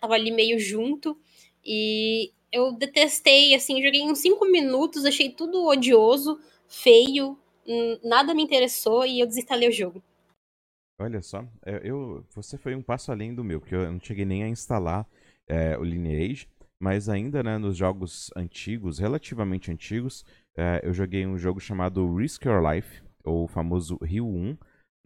Tava 0.00 0.14
ali 0.14 0.30
meio 0.30 0.58
junto. 0.58 1.18
E 1.62 2.32
eu 2.54 2.72
detestei, 2.72 3.52
assim, 3.52 3.82
joguei 3.82 4.02
uns 4.02 4.20
5 4.20 4.46
minutos, 4.46 5.04
achei 5.04 5.28
tudo 5.28 5.66
odioso, 5.66 6.38
feio, 6.68 7.36
nada 8.04 8.32
me 8.32 8.42
interessou 8.42 9.04
e 9.04 9.18
eu 9.18 9.26
desinstalei 9.26 9.68
o 9.68 9.72
jogo. 9.72 10.00
Olha 11.00 11.20
só, 11.20 11.44
é, 11.66 11.80
eu, 11.82 12.24
você 12.32 12.56
foi 12.56 12.76
um 12.76 12.82
passo 12.82 13.10
além 13.10 13.34
do 13.34 13.42
meu, 13.42 13.60
porque 13.60 13.74
eu 13.74 13.90
não 13.90 13.98
cheguei 13.98 14.24
nem 14.24 14.44
a 14.44 14.48
instalar 14.48 15.04
é, 15.48 15.76
o 15.76 15.82
Lineage, 15.82 16.48
mas 16.78 17.08
ainda 17.08 17.42
né, 17.42 17.58
nos 17.58 17.76
jogos 17.76 18.30
antigos, 18.36 19.00
relativamente 19.00 19.72
antigos, 19.72 20.24
é, 20.56 20.80
eu 20.84 20.94
joguei 20.94 21.26
um 21.26 21.36
jogo 21.36 21.58
chamado 21.58 22.14
Risk 22.14 22.44
Your 22.44 22.62
Life, 22.64 23.02
ou 23.24 23.44
o 23.44 23.48
famoso 23.48 23.98
Rio 24.00 24.28
1, 24.28 24.56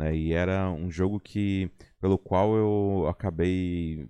né, 0.00 0.14
e 0.14 0.33
era 0.35 0.71
um 0.71 0.90
jogo 0.90 1.19
que 1.19 1.71
pelo 1.99 2.19
qual 2.19 2.55
eu 2.55 3.07
acabei 3.09 4.07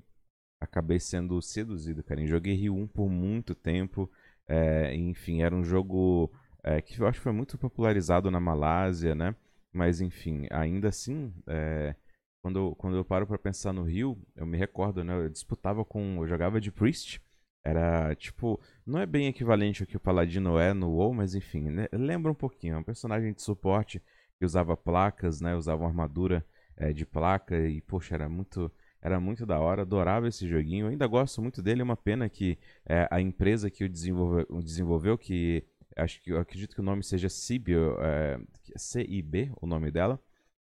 acabei 0.61 1.01
sendo 1.01 1.41
seduzido, 1.41 2.03
cara. 2.03 2.21
Eu 2.21 2.27
joguei 2.27 2.55
Rio 2.55 2.75
1 2.75 2.87
por 2.89 3.09
muito 3.09 3.55
tempo, 3.55 4.11
é, 4.47 4.95
enfim, 4.95 5.43
era 5.43 5.55
um 5.55 5.65
jogo 5.65 6.31
é, 6.63 6.81
que 6.81 6.99
eu 7.01 7.07
acho 7.07 7.19
que 7.19 7.25
foi 7.25 7.33
muito 7.33 7.57
popularizado 7.59 8.31
na 8.31 8.41
Malásia, 8.41 9.15
né? 9.15 9.35
Mas 9.73 10.01
enfim, 10.01 10.47
ainda 10.51 10.89
assim, 10.89 11.33
é, 11.47 11.95
quando, 12.43 12.59
eu, 12.59 12.75
quando 12.77 12.97
eu 12.97 13.05
paro 13.05 13.27
para 13.27 13.39
pensar 13.39 13.73
no 13.73 13.83
Rio, 13.83 14.19
eu 14.37 14.47
me 14.47 14.57
recordo, 14.57 15.05
né? 15.05 15.15
Eu 15.15 15.29
disputava 15.29 15.85
com. 15.85 16.17
Eu 16.23 16.27
jogava 16.27 16.61
de 16.61 16.71
Priest. 16.71 17.21
Era 17.65 18.15
tipo. 18.15 18.61
Não 18.87 18.99
é 18.99 19.07
bem 19.07 19.27
equivalente 19.27 19.83
ao 19.83 19.87
que 19.87 19.97
o 19.97 20.01
Paladino 20.01 20.59
é 20.59 20.73
no 20.73 20.91
WoW, 20.91 21.13
mas 21.13 21.35
enfim, 21.35 21.71
né? 21.71 21.89
lembra 21.93 22.31
um 22.33 22.35
pouquinho. 22.35 22.77
É 22.77 22.79
um 22.79 22.83
personagem 22.83 23.33
de 23.33 23.43
suporte 23.43 24.03
que 24.39 24.45
usava 24.45 24.77
placas, 24.77 25.41
né? 25.41 25.55
Usava 25.55 25.83
uma 25.83 25.89
armadura 25.89 26.45
é, 26.77 26.93
de 26.93 27.05
placa 27.05 27.59
e, 27.59 27.81
poxa, 27.81 28.15
era 28.15 28.29
muito. 28.29 28.71
Era 29.01 29.21
muito 29.21 29.47
da 29.47 29.59
hora, 29.61 29.83
adorava 29.83 30.29
esse 30.29 30.49
joguinho. 30.49 30.89
Ainda 30.89 31.07
gosto 31.07 31.41
muito 31.41 31.63
dele. 31.63 31.81
É 31.81 31.85
uma 31.85 31.97
pena 31.97 32.29
que 32.29 32.59
é, 32.87 33.07
a 33.11 33.21
empresa 33.21 33.71
que 33.71 33.85
o 33.85 33.89
desenvolveu, 33.89 34.47
desenvolveu 34.63 35.17
que 35.17 35.65
acho 35.97 36.21
que 36.23 36.31
eu 36.31 36.39
acredito 36.39 36.75
que 36.75 36.81
o 36.81 36.85
nome 36.85 37.03
seja 37.03 37.29
CIB, 37.29 37.75
é, 38.01 38.41
CIB, 38.77 39.53
o 39.61 39.67
nome 39.67 39.91
dela. 39.91 40.21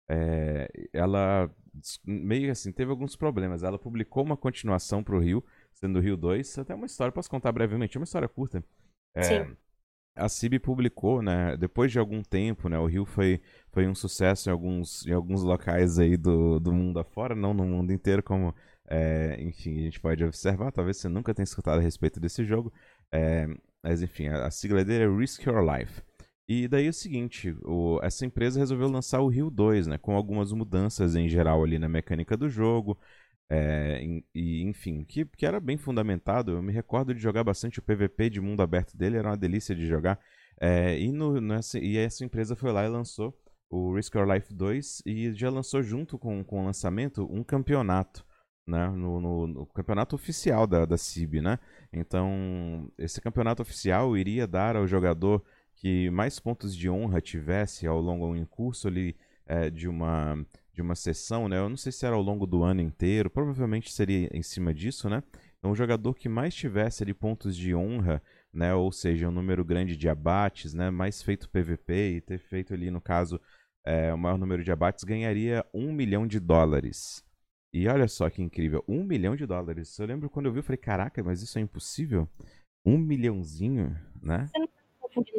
É, 0.10 0.68
ela 0.92 1.50
meio 2.06 2.52
assim 2.52 2.72
teve 2.72 2.92
alguns 2.92 3.16
problemas. 3.16 3.63
Ela 3.63 3.80
publicou 3.80 4.24
uma 4.24 4.38
continuação 4.38 5.04
para 5.04 5.16
o 5.16 5.20
Rio, 5.20 5.44
sendo 5.74 6.00
o 6.00 6.02
Rio 6.02 6.18
2. 6.18 6.60
Até 6.60 6.75
uma 6.75 6.86
história, 6.86 7.12
posso 7.12 7.30
contar 7.30 7.52
brevemente, 7.52 7.98
é 7.98 8.00
uma 8.00 8.06
história 8.06 8.28
curta. 8.28 8.63
É, 9.16 9.24
Sim. 9.24 9.58
A 10.15 10.29
CIB 10.29 10.60
publicou, 10.60 11.22
né, 11.22 11.58
depois 11.58 11.91
de 11.91 11.98
algum 11.98 12.22
tempo, 12.22 12.70
né, 12.70 12.77
o 12.77 12.86
Rio 12.86 13.03
foi, 13.05 13.41
foi 13.72 13.88
um 13.88 13.96
sucesso 13.96 14.48
em 14.48 14.51
alguns, 14.51 15.05
em 15.08 15.12
alguns 15.12 15.41
locais 15.41 15.98
aí 15.98 16.15
do, 16.15 16.60
do 16.60 16.72
mundo 16.72 17.00
afora, 17.00 17.34
não 17.34 17.53
no 17.53 17.65
mundo 17.65 17.91
inteiro, 17.91 18.22
como, 18.22 18.53
é, 18.88 19.36
enfim, 19.41 19.79
a 19.79 19.84
gente 19.84 20.00
pode 20.00 20.24
observar, 20.24 20.72
talvez 20.72 20.98
você 20.98 21.10
nunca 21.10 21.34
tenha 21.34 21.43
escutado 21.43 21.79
a 21.79 21.82
respeito 21.82 22.20
desse 22.20 22.46
jogo, 22.46 22.72
é, 23.12 23.48
mas 23.82 24.03
enfim, 24.03 24.27
a, 24.27 24.46
a 24.46 24.51
sigla 24.51 24.86
dele 24.86 25.05
é 25.05 25.17
Risk 25.17 25.43
Your 25.46 25.63
Life. 25.63 26.03
E 26.48 26.67
daí 26.67 26.86
é 26.88 26.89
o 26.89 26.93
seguinte, 26.93 27.55
o, 27.63 28.00
essa 28.03 28.25
empresa 28.25 28.60
resolveu 28.60 28.89
lançar 28.89 29.22
o 29.22 29.29
Rio 29.29 29.50
2, 29.50 29.88
né, 29.88 29.98
com 29.98 30.15
algumas 30.15 30.51
mudanças 30.51 31.15
em 31.15 31.27
geral 31.27 31.63
ali 31.63 31.79
na 31.79 31.88
mecânica 31.89 32.36
do 32.38 32.50
jogo, 32.50 33.00
é, 33.50 34.01
e 34.33 34.63
enfim, 34.63 35.03
que, 35.03 35.25
que 35.25 35.45
era 35.45 35.59
bem 35.59 35.77
fundamentado. 35.77 36.51
Eu 36.51 36.62
me 36.62 36.73
recordo 36.73 37.13
de 37.13 37.21
jogar 37.21 37.43
bastante 37.43 37.79
o 37.79 37.83
PVP 37.83 38.29
de 38.29 38.41
mundo 38.41 38.62
aberto 38.62 38.97
dele, 38.97 39.17
era 39.17 39.29
uma 39.29 39.38
delícia 39.38 39.75
de 39.75 39.85
jogar. 39.88 40.19
É, 40.59 40.97
e, 41.00 41.12
no, 41.12 41.39
nessa, 41.41 41.79
e 41.79 41.97
essa 41.97 42.23
empresa 42.23 42.55
foi 42.55 42.71
lá 42.71 42.85
e 42.85 42.89
lançou 42.89 43.38
o 43.69 43.95
Risk 43.95 44.13
Your 44.15 44.31
Life 44.31 44.53
2 44.53 45.03
e 45.05 45.33
já 45.33 45.50
lançou 45.50 45.81
junto 45.81 46.17
com, 46.17 46.43
com 46.43 46.62
o 46.62 46.65
lançamento 46.65 47.27
um 47.31 47.43
campeonato 47.43 48.25
né, 48.65 48.88
no, 48.89 49.19
no, 49.19 49.47
no, 49.47 49.65
campeonato 49.65 50.15
oficial 50.15 50.65
da, 50.65 50.85
da 50.85 50.97
CIB, 50.97 51.41
né? 51.41 51.59
Então, 51.91 52.89
esse 52.97 53.19
campeonato 53.19 53.62
oficial 53.62 54.15
iria 54.15 54.47
dar 54.47 54.75
ao 54.75 54.88
jogador 54.88 55.43
que 55.75 56.09
mais 56.12 56.39
pontos 56.39 56.75
de 56.75 56.89
honra 56.89 57.19
tivesse 57.19 57.85
ao 57.85 58.00
longo 58.00 58.33
do 58.33 58.47
curso 58.47 58.88
ali 58.88 59.17
é, 59.45 59.69
de 59.69 59.88
uma 59.88 60.45
de 60.74 60.82
uma 60.82 60.96
sessão, 60.96 61.48
né? 61.48 61.60
Eu 61.60 61.70
não 61.70 61.77
sei 61.77 61.92
se 61.92 62.06
era 62.06 62.15
ao 62.15 62.22
longo 62.22 62.48
do 62.48 62.63
ano 62.63 62.82
inteiro, 62.82 63.30
provavelmente 63.30 63.92
seria 63.92 64.30
em 64.36 64.42
cima 64.42 64.74
disso, 64.74 65.08
né? 65.10 65.22
Então, 65.60 65.72
o 65.72 65.75
jogador 65.75 66.13
que 66.15 66.27
mais 66.27 66.53
tivesse 66.53 67.03
ali 67.03 67.13
pontos 67.13 67.56
de 67.56 67.75
honra, 67.75 68.22
né? 68.51 68.74
Ou 68.74 68.92
seja, 68.92 69.30
um 69.30 69.32
número 69.32 69.63
grande 69.63 69.96
de 69.96 70.10
abates, 70.10 70.74
né? 70.74 70.89
Mais 70.89 71.22
feito 71.22 71.50
PVP 71.50 72.15
e 72.15 72.22
ter 72.22 72.39
feito 72.39 72.74
ali, 72.74 72.89
no 72.89 73.00
caso, 73.00 73.39
é, 73.86 74.13
o 74.13 74.18
maior 74.18 74.38
número 74.38 74.63
de 74.63 74.72
abates, 74.72 75.03
ganharia 75.03 75.63
um 75.74 75.94
milhão 75.94 76.25
de 76.25 76.39
dólares. 76.39 77.24
E 77.72 77.88
olha 77.88 78.08
só 78.08 78.30
que 78.30 78.42
incrível, 78.42 78.84
um 78.88 79.03
milhão 79.03 79.36
de 79.36 79.46
dólares. 79.46 79.98
Eu 79.98 80.06
lembro 80.06 80.30
quando 80.30 80.48
eu 80.48 80.53
vi, 80.53 80.60
eu 80.60 80.63
falei, 80.63 80.77
caraca, 80.77 81.24
mas 81.24 81.42
isso 81.42 81.58
é 81.58 81.62
impossível? 81.62 82.27
Um 82.86 82.98
milhãozinho, 82.98 83.96
né? 84.22 84.48
Você 84.48 84.60
não 84.60 84.68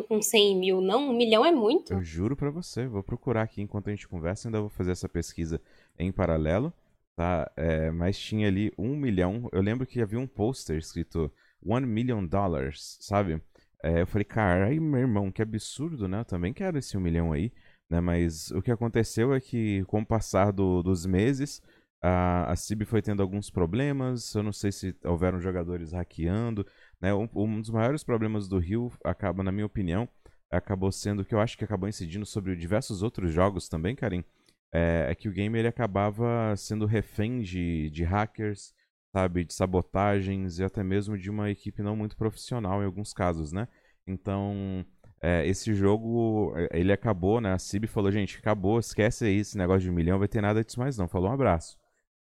com 0.08 0.22
100 0.22 0.58
mil, 0.58 0.80
não? 0.80 1.10
Um 1.10 1.16
milhão 1.16 1.44
é 1.44 1.52
muito. 1.52 1.92
Eu 1.92 2.02
juro 2.02 2.36
pra 2.36 2.50
você, 2.50 2.86
vou 2.86 3.02
procurar 3.02 3.42
aqui 3.42 3.62
enquanto 3.62 3.88
a 3.88 3.90
gente 3.90 4.08
conversa, 4.08 4.48
ainda 4.48 4.60
vou 4.60 4.68
fazer 4.70 4.92
essa 4.92 5.08
pesquisa 5.08 5.60
em 5.98 6.12
paralelo, 6.12 6.72
tá? 7.16 7.50
É, 7.56 7.90
mas 7.90 8.18
tinha 8.18 8.48
ali 8.48 8.72
um 8.78 8.96
milhão, 8.96 9.48
eu 9.52 9.60
lembro 9.62 9.86
que 9.86 10.00
havia 10.00 10.18
um 10.18 10.26
pôster 10.26 10.76
escrito 10.76 11.32
one 11.64 11.86
million 11.86 12.24
dollars, 12.24 12.98
sabe? 13.00 13.40
É, 13.82 14.02
eu 14.02 14.06
falei, 14.06 14.24
caralho, 14.24 14.80
meu 14.80 15.00
irmão, 15.00 15.30
que 15.30 15.42
absurdo, 15.42 16.08
né? 16.08 16.20
Eu 16.20 16.24
também 16.24 16.52
quero 16.52 16.78
esse 16.78 16.96
um 16.96 17.00
milhão 17.00 17.32
aí, 17.32 17.52
né? 17.90 18.00
Mas 18.00 18.50
o 18.50 18.62
que 18.62 18.70
aconteceu 18.70 19.34
é 19.34 19.40
que, 19.40 19.84
com 19.84 20.00
o 20.00 20.06
passar 20.06 20.52
do, 20.52 20.82
dos 20.82 21.04
meses, 21.04 21.62
a, 22.02 22.52
a 22.52 22.56
CIB 22.56 22.84
foi 22.84 23.00
tendo 23.00 23.22
alguns 23.22 23.48
problemas, 23.48 24.34
eu 24.34 24.42
não 24.42 24.52
sei 24.52 24.70
se 24.70 24.94
houveram 25.04 25.40
jogadores 25.40 25.92
hackeando. 25.92 26.66
Né? 27.04 27.12
Um, 27.12 27.28
um 27.34 27.60
dos 27.60 27.68
maiores 27.68 28.02
problemas 28.02 28.48
do 28.48 28.58
Rio 28.58 28.90
acaba, 29.04 29.42
na 29.42 29.52
minha 29.52 29.66
opinião, 29.66 30.08
acabou 30.50 30.90
sendo 30.90 31.22
que 31.22 31.34
eu 31.34 31.38
acho 31.38 31.58
que 31.58 31.62
acabou 31.62 31.86
incidindo 31.86 32.24
sobre 32.24 32.56
diversos 32.56 33.02
outros 33.02 33.30
jogos 33.30 33.68
também, 33.68 33.94
Karim. 33.94 34.24
É, 34.72 35.08
é 35.10 35.14
que 35.14 35.28
o 35.28 35.32
game 35.32 35.58
ele 35.58 35.68
acabava 35.68 36.54
sendo 36.56 36.86
refém 36.86 37.42
de, 37.42 37.90
de 37.90 38.04
hackers, 38.04 38.72
sabe, 39.12 39.44
de 39.44 39.52
sabotagens 39.52 40.58
e 40.58 40.64
até 40.64 40.82
mesmo 40.82 41.18
de 41.18 41.28
uma 41.28 41.50
equipe 41.50 41.82
não 41.82 41.94
muito 41.94 42.16
profissional 42.16 42.82
em 42.82 42.86
alguns 42.86 43.12
casos, 43.12 43.52
né? 43.52 43.68
Então, 44.06 44.82
é, 45.20 45.46
esse 45.46 45.74
jogo, 45.74 46.54
é, 46.56 46.80
ele 46.80 46.90
acabou, 46.90 47.38
né? 47.38 47.52
A 47.52 47.58
CIB 47.58 47.86
falou, 47.86 48.10
gente, 48.10 48.38
acabou, 48.38 48.80
esquece 48.80 49.26
aí 49.26 49.36
esse 49.36 49.58
negócio 49.58 49.82
de 49.82 49.90
um 49.90 49.94
milhão, 49.94 50.18
vai 50.18 50.28
ter 50.28 50.40
nada 50.40 50.64
disso 50.64 50.80
mais 50.80 50.96
não. 50.96 51.06
Falou 51.06 51.28
um 51.28 51.34
abraço. 51.34 51.76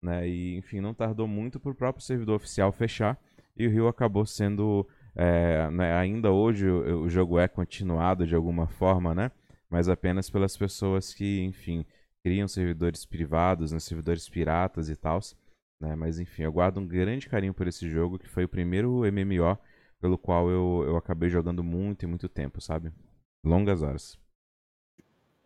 Né? 0.00 0.28
E, 0.28 0.56
enfim, 0.56 0.80
não 0.80 0.94
tardou 0.94 1.26
muito 1.26 1.58
para 1.58 1.72
o 1.72 1.74
próprio 1.74 2.04
servidor 2.04 2.36
oficial 2.36 2.70
fechar 2.70 3.18
e 3.58 3.66
o 3.66 3.70
Rio 3.70 3.88
acabou 3.88 4.24
sendo. 4.24 4.86
É, 5.14 5.68
né, 5.70 5.94
ainda 5.94 6.30
hoje 6.30 6.68
o, 6.70 7.08
jogo 7.08 7.40
é 7.40 7.48
continuado 7.48 8.26
de 8.26 8.34
alguma 8.34 8.68
forma, 8.68 9.14
né? 9.14 9.32
Mas 9.68 9.88
apenas 9.88 10.30
pelas 10.30 10.56
pessoas 10.56 11.12
que, 11.12 11.42
enfim, 11.42 11.84
criam 12.22 12.46
servidores 12.46 13.04
privados, 13.04 13.72
né, 13.72 13.80
servidores 13.80 14.28
piratas 14.28 14.88
e 14.88 14.96
tal. 14.96 15.18
Né? 15.80 15.94
Mas 15.96 16.20
enfim, 16.20 16.42
eu 16.42 16.52
guardo 16.52 16.78
um 16.78 16.86
grande 16.86 17.28
carinho 17.28 17.54
por 17.54 17.66
esse 17.66 17.88
jogo, 17.88 18.18
que 18.18 18.28
foi 18.28 18.44
o 18.44 18.48
primeiro 18.48 19.02
MMO 19.12 19.58
pelo 20.00 20.16
qual 20.16 20.48
eu, 20.50 20.84
eu 20.86 20.96
acabei 20.96 21.28
jogando 21.28 21.64
muito 21.64 22.04
e 22.04 22.06
muito 22.06 22.28
tempo, 22.28 22.60
sabe? 22.60 22.92
Longas 23.44 23.82
horas 23.82 24.18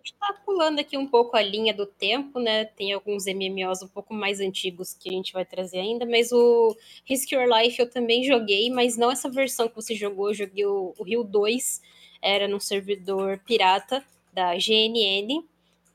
está 0.05 0.33
pulando 0.45 0.81
aqui 0.81 0.97
um 0.97 1.07
pouco 1.07 1.37
a 1.37 1.43
linha 1.43 1.73
do 1.73 1.87
tempo, 1.87 2.39
né? 2.41 2.65
Tem 2.65 2.93
alguns 2.93 3.27
MMOs 3.27 3.83
um 3.83 3.89
pouco 3.89 4.13
mais 4.13 4.41
antigos 4.41 4.95
que 4.95 5.09
a 5.09 5.13
gente 5.13 5.33
vai 5.33 5.45
trazer 5.45 5.79
ainda, 5.79 6.05
mas 6.05 6.33
o 6.33 6.77
Risk 7.05 7.33
Your 7.33 7.47
Life 7.47 7.81
eu 7.81 7.89
também 7.89 8.25
joguei, 8.25 8.71
mas 8.71 8.97
não 8.97 9.11
essa 9.11 9.31
versão 9.31 9.69
que 9.69 9.75
você 9.75 9.95
jogou, 9.95 10.31
eu 10.31 10.35
joguei 10.35 10.67
o, 10.67 10.95
Rio 11.05 11.23
2, 11.25 11.81
era 12.21 12.49
num 12.49 12.61
servidor 12.61 13.39
pirata 13.47 14.05
da 14.33 14.55
GNN, 14.55 15.45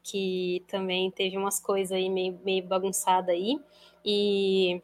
que 0.04 0.64
também 0.68 1.12
teve 1.12 1.38
umas 1.38 1.60
coisas 1.60 1.92
aí 1.92 2.10
meio, 2.10 2.40
meio 2.44 2.64
bagunçada 2.64 3.32
aí. 3.32 3.60
E 4.06 4.82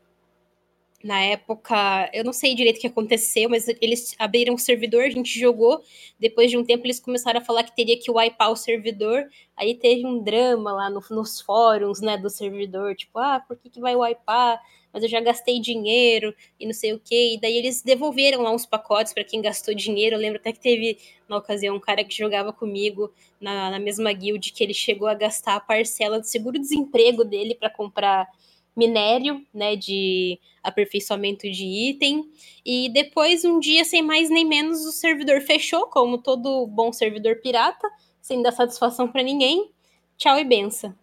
na 1.04 1.20
época, 1.20 2.10
eu 2.14 2.24
não 2.24 2.32
sei 2.32 2.56
direito 2.56 2.78
o 2.78 2.80
que 2.80 2.88
aconteceu, 2.88 3.50
mas 3.50 3.68
eles 3.82 4.16
abriram 4.18 4.56
o 4.56 4.58
servidor, 4.58 5.04
a 5.04 5.10
gente 5.10 5.38
jogou. 5.38 5.84
Depois 6.18 6.50
de 6.50 6.58
um 6.58 6.64
tempo, 6.64 6.86
eles 6.86 7.00
começaram 7.00 7.42
a 7.42 7.44
falar 7.44 7.64
que 7.64 7.76
teria 7.76 8.00
que 8.00 8.10
wipear 8.10 8.50
o 8.50 8.56
servidor. 8.56 9.28
Aí 9.58 9.76
teve 9.76 10.06
um 10.06 10.24
drama 10.24 10.72
lá 10.72 10.90
no, 10.90 11.04
nos 11.12 11.42
fóruns, 11.42 12.00
né, 12.00 12.18
do 12.18 12.30
servidor, 12.30 12.96
tipo, 12.96 13.20
ah, 13.20 13.44
por 13.46 13.58
que, 13.58 13.70
que 13.70 13.82
vai 13.82 13.96
wipear? 13.98 14.62
Mas 14.94 15.04
eu 15.04 15.10
já 15.10 15.20
gastei 15.20 15.60
dinheiro 15.60 16.34
e 16.58 16.66
não 16.66 16.74
sei 16.74 16.94
o 16.94 17.00
que. 17.00 17.34
E 17.34 17.38
daí 17.38 17.58
eles 17.58 17.82
devolveram 17.82 18.42
lá 18.42 18.52
uns 18.52 18.66
pacotes 18.66 19.12
para 19.12 19.26
quem 19.26 19.42
gastou 19.42 19.74
dinheiro. 19.74 20.16
Eu 20.16 20.20
lembro 20.20 20.40
até 20.40 20.54
que 20.54 20.60
teve, 20.60 20.98
na 21.28 21.36
ocasião, 21.36 21.76
um 21.76 21.80
cara 21.82 22.04
que 22.06 22.16
jogava 22.16 22.54
comigo 22.54 23.12
na, 23.42 23.72
na 23.72 23.80
mesma 23.80 24.14
guild 24.14 24.54
que 24.54 24.64
ele 24.64 24.74
chegou 24.74 25.08
a 25.10 25.14
gastar 25.14 25.56
a 25.56 25.60
parcela 25.60 26.18
do 26.18 26.26
seguro-desemprego 26.26 27.26
dele 27.26 27.56
para 27.56 27.70
comprar 27.70 28.30
minério, 28.76 29.46
né, 29.54 29.76
de 29.76 30.40
aperfeiçoamento 30.62 31.50
de 31.50 31.66
item. 31.66 32.30
E 32.66 32.90
depois, 32.90 33.46
um 33.46 33.60
dia, 33.60 33.84
sem 33.86 34.02
mais 34.02 34.30
nem 34.30 34.46
menos, 34.46 34.86
o 34.86 34.92
servidor 34.92 35.42
fechou, 35.42 35.88
como 35.88 36.18
todo 36.18 36.68
bom 36.68 36.92
servidor 36.92 37.42
pirata, 37.42 37.88
sem 38.22 38.42
dar 38.42 38.52
satisfação 38.52 39.08
para 39.08 39.24
ninguém. 39.24 39.72
Tchau 40.18 40.40
e 40.40 40.44
benção. 40.44 40.96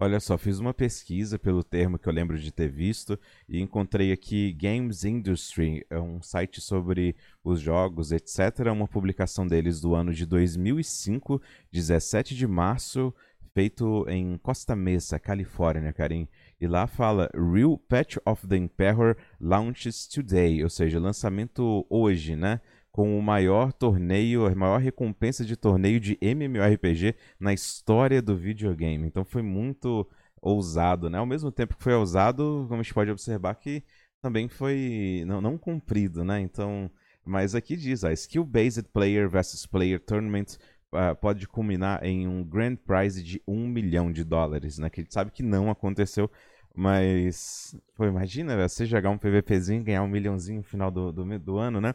Olha 0.00 0.20
só, 0.20 0.38
fiz 0.38 0.60
uma 0.60 0.72
pesquisa 0.72 1.40
pelo 1.40 1.64
termo 1.64 1.98
que 1.98 2.08
eu 2.08 2.12
lembro 2.12 2.38
de 2.38 2.52
ter 2.52 2.68
visto 2.68 3.18
e 3.48 3.60
encontrei 3.60 4.12
aqui 4.12 4.52
Games 4.52 5.02
Industry, 5.02 5.84
é 5.90 5.98
um 5.98 6.22
site 6.22 6.60
sobre 6.60 7.16
os 7.42 7.60
jogos, 7.60 8.12
etc. 8.12 8.70
Uma 8.72 8.86
publicação 8.86 9.44
deles 9.44 9.80
do 9.80 9.96
ano 9.96 10.14
de 10.14 10.24
2005, 10.24 11.42
17 11.72 12.36
de 12.36 12.46
março, 12.46 13.12
feito 13.52 14.08
em 14.08 14.38
Costa 14.38 14.76
Mesa, 14.76 15.18
Califórnia, 15.18 15.92
Karim. 15.92 16.28
E 16.60 16.66
lá 16.66 16.86
fala 16.86 17.30
Real 17.34 17.78
Patch 17.78 18.16
of 18.26 18.46
the 18.46 18.56
Emperor 18.56 19.16
launches 19.40 20.06
today, 20.06 20.62
ou 20.64 20.70
seja, 20.70 20.98
lançamento 20.98 21.86
hoje, 21.88 22.34
né? 22.34 22.60
com 22.90 23.16
o 23.16 23.22
maior 23.22 23.72
torneio, 23.72 24.44
a 24.44 24.54
maior 24.56 24.80
recompensa 24.80 25.44
de 25.44 25.56
torneio 25.56 26.00
de 26.00 26.18
MMORPG 26.20 27.14
na 27.38 27.52
história 27.52 28.20
do 28.20 28.36
videogame. 28.36 29.06
Então 29.06 29.24
foi 29.24 29.40
muito 29.40 30.04
ousado, 30.42 31.08
né? 31.08 31.18
Ao 31.18 31.26
mesmo 31.26 31.52
tempo 31.52 31.76
que 31.76 31.84
foi 31.84 31.94
ousado, 31.94 32.66
como 32.68 32.80
a 32.80 32.82
gente 32.82 32.94
pode 32.94 33.10
observar 33.12 33.54
que 33.54 33.84
também 34.20 34.48
foi 34.48 35.22
não, 35.28 35.40
não 35.40 35.56
cumprido, 35.56 36.24
né? 36.24 36.40
Então, 36.40 36.90
mas 37.24 37.54
aqui 37.54 37.76
diz, 37.76 38.02
a 38.02 38.12
Skill 38.12 38.44
Based 38.44 38.88
Player 38.92 39.28
versus 39.28 39.64
Player 39.64 40.00
Tournament 40.00 40.56
uh, 40.92 41.14
pode 41.20 41.46
culminar 41.48 42.04
em 42.04 42.26
um 42.26 42.44
Grand 42.44 42.76
Prize 42.76 43.22
de 43.22 43.42
um 43.46 43.66
milhão 43.68 44.12
de 44.12 44.24
dólares, 44.24 44.78
né? 44.78 44.90
Que 44.90 45.00
a 45.00 45.02
gente 45.02 45.14
sabe 45.14 45.30
que 45.30 45.42
não 45.42 45.70
aconteceu, 45.70 46.30
mas 46.74 47.76
pô, 47.94 48.04
imagina 48.04 48.56
você 48.56 48.86
jogar 48.86 49.10
um 49.10 49.18
PVPzinho 49.18 49.80
e 49.80 49.84
ganhar 49.84 50.02
um 50.02 50.08
milhãozinho 50.08 50.58
no 50.58 50.64
final 50.64 50.90
do, 50.90 51.12
do, 51.12 51.38
do 51.38 51.58
ano, 51.58 51.80
né? 51.80 51.94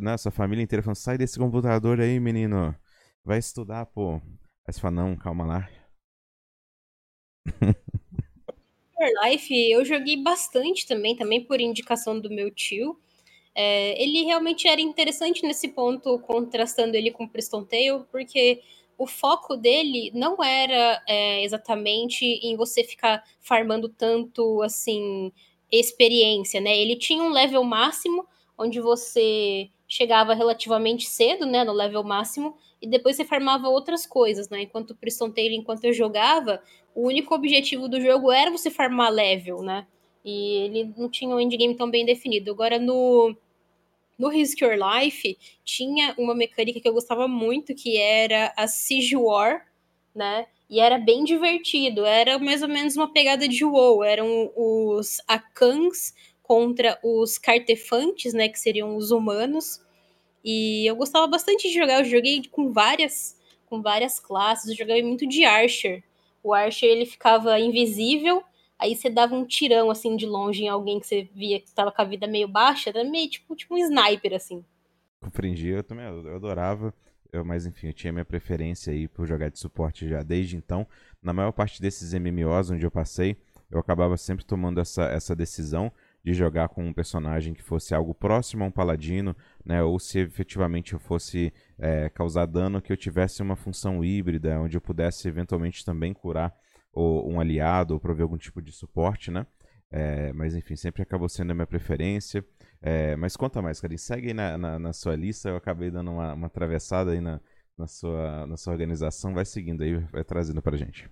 né, 0.00 0.16
sua 0.16 0.30
família 0.30 0.62
inteira 0.62 0.82
falando, 0.82 0.96
sai 0.96 1.18
desse 1.18 1.38
computador 1.38 2.00
aí, 2.00 2.18
menino. 2.20 2.74
Vai 3.24 3.38
estudar, 3.38 3.86
pô. 3.86 4.14
Aí 4.66 4.72
você 4.72 4.80
fala, 4.80 4.94
não, 4.96 5.16
calma 5.16 5.44
lá. 5.44 5.68
Life 9.24 9.52
eu 9.52 9.84
joguei 9.84 10.22
bastante 10.22 10.86
também, 10.86 11.16
também 11.16 11.44
por 11.44 11.60
indicação 11.60 12.20
do 12.20 12.30
meu 12.30 12.50
tio. 12.50 13.00
É, 13.54 14.02
ele 14.02 14.22
realmente 14.22 14.66
era 14.66 14.80
interessante 14.80 15.42
nesse 15.42 15.68
ponto, 15.68 16.18
contrastando 16.20 16.96
ele 16.96 17.10
com 17.10 17.28
Preston 17.28 17.64
Tale, 17.64 18.04
porque 18.10 18.62
o 18.96 19.06
foco 19.06 19.56
dele 19.56 20.10
não 20.14 20.42
era 20.42 21.02
é, 21.06 21.42
exatamente 21.42 22.24
em 22.24 22.56
você 22.56 22.84
ficar 22.84 23.22
farmando 23.40 23.88
tanto, 23.88 24.62
assim, 24.62 25.32
experiência, 25.70 26.60
né? 26.60 26.76
Ele 26.76 26.96
tinha 26.96 27.22
um 27.22 27.30
level 27.30 27.64
máximo, 27.64 28.26
onde 28.56 28.80
você 28.80 29.68
chegava 29.88 30.34
relativamente 30.34 31.06
cedo, 31.06 31.44
né, 31.44 31.64
no 31.64 31.72
level 31.72 32.02
máximo, 32.02 32.56
e 32.80 32.86
depois 32.86 33.16
você 33.16 33.24
farmava 33.24 33.68
outras 33.68 34.06
coisas, 34.06 34.48
né? 34.48 34.62
Enquanto 34.62 34.90
o 34.90 34.96
Priston 34.96 35.30
Taylor, 35.30 35.58
enquanto 35.58 35.84
eu 35.84 35.92
jogava, 35.92 36.62
o 36.94 37.06
único 37.06 37.34
objetivo 37.34 37.88
do 37.88 38.00
jogo 38.00 38.30
era 38.32 38.50
você 38.50 38.70
farmar 38.70 39.10
level, 39.10 39.62
né? 39.62 39.86
E 40.24 40.64
ele 40.64 40.94
não 40.96 41.08
tinha 41.08 41.34
um 41.34 41.40
endgame 41.40 41.74
tão 41.74 41.90
bem 41.90 42.04
definido. 42.04 42.50
Agora, 42.50 42.78
no, 42.78 43.36
no 44.18 44.28
Risk 44.28 44.60
Your 44.60 44.76
Life, 44.76 45.36
tinha 45.64 46.14
uma 46.18 46.34
mecânica 46.34 46.80
que 46.80 46.88
eu 46.88 46.92
gostava 46.92 47.26
muito, 47.26 47.74
que 47.74 47.96
era 47.96 48.52
a 48.56 48.66
Siege 48.68 49.16
War, 49.16 49.66
né? 50.14 50.46
E 50.70 50.80
era 50.80 50.98
bem 50.98 51.24
divertido. 51.24 52.04
Era 52.04 52.38
mais 52.38 52.62
ou 52.62 52.68
menos 52.68 52.96
uma 52.96 53.12
pegada 53.12 53.46
de 53.46 53.64
WoW. 53.64 54.02
Eram 54.02 54.50
os 54.56 55.20
Akans 55.28 56.14
contra 56.42 56.98
os 57.02 57.38
cartefantes, 57.38 58.32
né, 58.32 58.48
que 58.48 58.58
seriam 58.58 58.96
os 58.96 59.10
humanos. 59.10 59.80
E 60.44 60.86
eu 60.86 60.96
gostava 60.96 61.26
bastante 61.26 61.68
de 61.68 61.74
jogar, 61.74 62.00
eu 62.00 62.04
joguei 62.04 62.42
com 62.50 62.72
várias 62.72 63.40
com 63.66 63.80
várias 63.80 64.20
classes, 64.20 64.68
eu 64.68 64.76
joguei 64.76 65.02
muito 65.02 65.26
de 65.26 65.46
Archer. 65.46 66.02
O 66.42 66.52
Archer 66.52 66.90
ele 66.90 67.06
ficava 67.06 67.58
invisível, 67.58 68.42
aí 68.82 68.96
você 68.96 69.08
dava 69.08 69.34
um 69.34 69.46
tirão 69.46 69.90
assim 69.90 70.16
de 70.16 70.26
longe 70.26 70.64
em 70.64 70.68
alguém 70.68 70.98
que 70.98 71.06
você 71.06 71.22
via 71.34 71.60
que 71.60 71.68
estava 71.68 71.92
com 71.92 72.02
a 72.02 72.04
vida 72.04 72.26
meio 72.26 72.48
baixa, 72.48 72.90
era 72.90 73.04
meio 73.04 73.30
tipo, 73.30 73.54
tipo 73.54 73.74
um 73.74 73.78
sniper 73.78 74.34
assim. 74.34 74.64
Compreendi, 75.20 75.68
eu 75.68 75.84
também 75.84 76.04
eu 76.04 76.34
adorava. 76.34 76.92
Eu, 77.32 77.44
mas 77.44 77.64
enfim, 77.64 77.86
eu 77.86 77.92
tinha 77.94 78.12
minha 78.12 78.24
preferência 78.24 78.92
aí 78.92 79.08
por 79.08 79.26
jogar 79.26 79.48
de 79.48 79.58
suporte 79.58 80.06
já 80.06 80.22
desde 80.22 80.56
então. 80.56 80.86
Na 81.22 81.32
maior 81.32 81.52
parte 81.52 81.80
desses 81.80 82.12
MMOs 82.12 82.70
onde 82.70 82.84
eu 82.84 82.90
passei, 82.90 83.36
eu 83.70 83.78
acabava 83.78 84.18
sempre 84.18 84.44
tomando 84.44 84.80
essa, 84.80 85.04
essa 85.04 85.34
decisão 85.34 85.90
de 86.22 86.34
jogar 86.34 86.68
com 86.68 86.84
um 86.84 86.92
personagem 86.92 87.54
que 87.54 87.62
fosse 87.62 87.94
algo 87.94 88.14
próximo 88.14 88.62
a 88.64 88.66
um 88.66 88.70
paladino, 88.70 89.34
né? 89.64 89.82
Ou 89.82 89.98
se 89.98 90.18
efetivamente 90.18 90.92
eu 90.92 90.98
fosse 90.98 91.52
é, 91.78 92.10
causar 92.10 92.46
dano, 92.46 92.82
que 92.82 92.92
eu 92.92 92.96
tivesse 92.96 93.42
uma 93.42 93.56
função 93.56 94.04
híbrida, 94.04 94.60
onde 94.60 94.76
eu 94.76 94.80
pudesse 94.80 95.26
eventualmente 95.26 95.84
também 95.84 96.12
curar 96.12 96.54
ou, 96.92 97.30
um 97.30 97.40
aliado 97.40 97.94
ou 97.94 98.00
prover 98.00 98.24
algum 98.24 98.38
tipo 98.38 98.60
de 98.62 98.72
suporte, 98.72 99.30
né? 99.30 99.46
É, 99.90 100.32
mas 100.32 100.54
enfim, 100.54 100.76
sempre 100.76 101.02
acabou 101.02 101.28
sendo 101.28 101.52
a 101.52 101.54
minha 101.54 101.66
preferência. 101.66 102.44
É, 102.80 103.14
mas 103.16 103.36
conta 103.36 103.62
mais, 103.62 103.80
cara. 103.80 103.96
segue 103.98 104.28
aí 104.28 104.34
na, 104.34 104.58
na, 104.58 104.78
na, 104.78 104.92
sua 104.92 105.14
lista. 105.16 105.48
Eu 105.50 105.56
acabei 105.56 105.90
dando 105.90 106.10
uma, 106.10 106.34
uma 106.34 106.46
atravessada 106.46 107.12
aí 107.12 107.20
na, 107.20 107.40
na, 107.76 107.86
sua, 107.86 108.46
na 108.46 108.56
sua 108.56 108.72
organização. 108.72 109.34
Vai 109.34 109.44
seguindo 109.44 109.82
aí, 109.82 109.96
vai 110.12 110.24
trazendo 110.24 110.62
pra 110.62 110.76
gente 110.76 111.08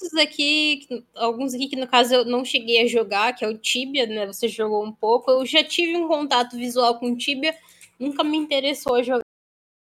muitos 0.00 0.14
aqui, 0.14 0.86
alguns 1.14 1.54
aqui 1.54 1.68
que 1.68 1.76
no 1.76 1.86
caso 1.86 2.14
eu 2.14 2.24
não 2.24 2.44
cheguei 2.44 2.82
a 2.82 2.86
jogar, 2.86 3.34
que 3.34 3.44
é 3.44 3.48
o 3.48 3.58
Tibia, 3.58 4.06
né? 4.06 4.26
Você 4.26 4.48
jogou 4.48 4.84
um 4.84 4.92
pouco. 4.92 5.30
Eu 5.30 5.44
já 5.44 5.62
tive 5.62 5.96
um 5.96 6.08
contato 6.08 6.56
visual 6.56 6.98
com 6.98 7.12
o 7.12 7.16
Tibia, 7.16 7.54
nunca 7.98 8.24
me 8.24 8.36
interessou 8.36 8.96
a 8.96 9.02
jogar. 9.02 9.29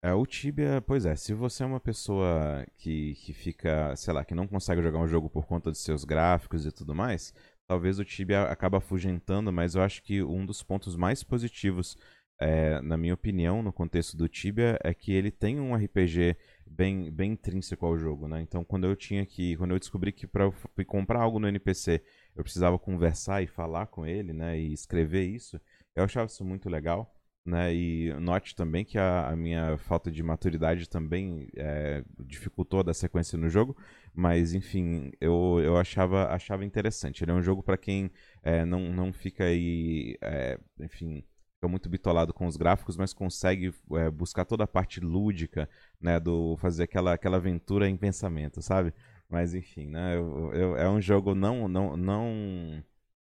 É, 0.06 0.14
o 0.14 0.24
Tibia, 0.24 0.84
pois 0.86 1.04
é, 1.04 1.16
se 1.16 1.34
você 1.34 1.64
é 1.64 1.66
uma 1.66 1.80
pessoa 1.80 2.64
que, 2.78 3.16
que 3.16 3.34
fica, 3.34 3.96
sei 3.96 4.14
lá, 4.14 4.24
que 4.24 4.36
não 4.36 4.46
consegue 4.46 4.80
jogar 4.80 5.00
um 5.00 5.08
jogo 5.08 5.32
por 5.32 5.48
conta 5.48 5.72
de 5.72 5.80
seus 5.80 6.04
gráficos 6.06 6.64
e 6.64 6.72
tudo 6.72 6.94
mais, 6.94 7.34
talvez 7.66 7.98
o 7.98 8.06
Tibia 8.06 8.44
acaba 8.44 8.78
afugentando, 8.78 9.52
mas 9.52 9.74
eu 9.74 9.82
acho 9.82 10.04
que 10.04 10.22
um 10.22 10.46
dos 10.46 10.62
pontos 10.62 10.96
mais 10.96 11.24
positivos, 11.24 11.98
é, 12.40 12.80
na 12.82 12.98
minha 12.98 13.16
opinião, 13.16 13.64
no 13.64 13.74
contexto 13.74 14.16
do 14.16 14.30
Tibia, 14.30 14.78
é 14.84 14.94
que 14.94 15.12
ele 15.12 15.32
tem 15.32 15.60
um 15.60 15.74
RPG 15.74 16.38
bem, 16.68 17.10
bem 17.10 17.32
intrínseco 17.32 17.84
ao 17.84 17.98
jogo, 17.98 18.28
né? 18.28 18.44
Então, 18.44 18.64
quando 18.64 18.86
eu 18.86 18.96
tinha 18.96 19.26
que, 19.26 19.58
quando 19.58 19.72
eu 19.72 19.80
descobri 19.80 20.12
que 20.12 20.28
para 20.28 20.52
comprar 20.86 21.22
algo 21.22 21.40
no 21.40 21.48
NPC 21.48 22.04
eu 22.36 22.44
precisava 22.44 22.78
conversar 22.78 23.42
e 23.42 23.48
falar 23.48 23.88
com 23.88 24.06
ele, 24.06 24.34
né? 24.34 24.56
E 24.60 24.72
escrever 24.72 25.24
isso, 25.24 25.60
eu 25.96 26.04
achava 26.04 26.28
isso 26.28 26.46
muito 26.46 26.70
legal, 26.70 27.12
né? 27.46 27.74
E 27.74 28.14
note 28.20 28.56
também 28.56 28.84
que 28.84 28.98
a, 28.98 29.30
a 29.30 29.36
minha 29.36 29.78
falta 29.78 30.12
de 30.12 30.24
maturidade 30.24 30.90
também 30.90 31.48
é, 31.56 32.04
dificultou 32.20 32.84
da 32.84 32.94
sequência 32.94 33.38
no 33.38 33.50
jogo, 33.50 33.78
mas 34.14 34.54
enfim, 34.54 35.12
eu, 35.22 35.60
eu 35.64 35.78
achava, 35.78 36.28
achava 36.34 36.66
interessante. 36.66 37.24
Ele 37.24 37.32
é 37.32 37.36
um 37.36 37.44
jogo 37.44 37.62
para 37.62 37.78
quem 37.78 38.12
é, 38.44 38.66
não, 38.66 38.92
não 38.92 39.14
fica 39.14 39.46
aí, 39.46 40.18
é, 40.22 40.60
enfim 40.80 41.24
fica 41.56 41.68
muito 41.68 41.90
bitolado 41.90 42.34
com 42.34 42.46
os 42.46 42.58
gráficos, 42.58 42.96
mas 42.98 43.14
consegue 43.14 43.74
buscar 44.14 44.46
toda 44.46 44.64
a 44.66 44.68
parte 44.68 45.00
lúdica, 45.00 45.70
né, 46.00 46.20
do 46.20 46.56
fazer 46.58 46.84
aquela, 46.84 47.14
aquela 47.14 47.38
aventura 47.38 47.90
em 47.90 47.98
pensamento, 47.98 48.62
sabe? 48.62 48.94
Mas 49.30 49.54
enfim, 49.54 49.88
né, 49.88 50.16
eu, 50.16 50.54
eu, 50.54 50.78
é 50.78 50.90
um 50.90 51.02
jogo 51.02 51.34
não 51.34 51.68
não 51.68 51.98
não 51.98 52.84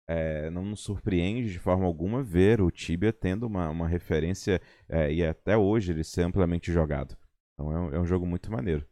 é, 0.09 0.49
não 0.51 0.65
nos 0.65 0.81
surpreende 0.81 1.53
de 1.53 1.59
forma 1.59 1.85
alguma 1.85 2.23
ver 2.23 2.63
o 2.63 2.71
Tibia 2.71 3.13
tendo 3.13 3.47
uma, 3.47 3.69
uma 3.69 3.87
referência 3.87 4.61
é, 4.89 5.13
e 5.13 5.25
até 5.25 5.57
hoje 5.57 5.93
ele 5.93 6.03
ser 6.03 6.23
amplamente 6.23 6.73
jogado. 6.73 7.17
Então 7.55 7.73
é 7.73 7.79
um, 7.79 7.95
é 7.97 8.01
um 8.01 8.07
jogo 8.07 8.27
muito 8.27 8.51
maneiro. 8.51 8.87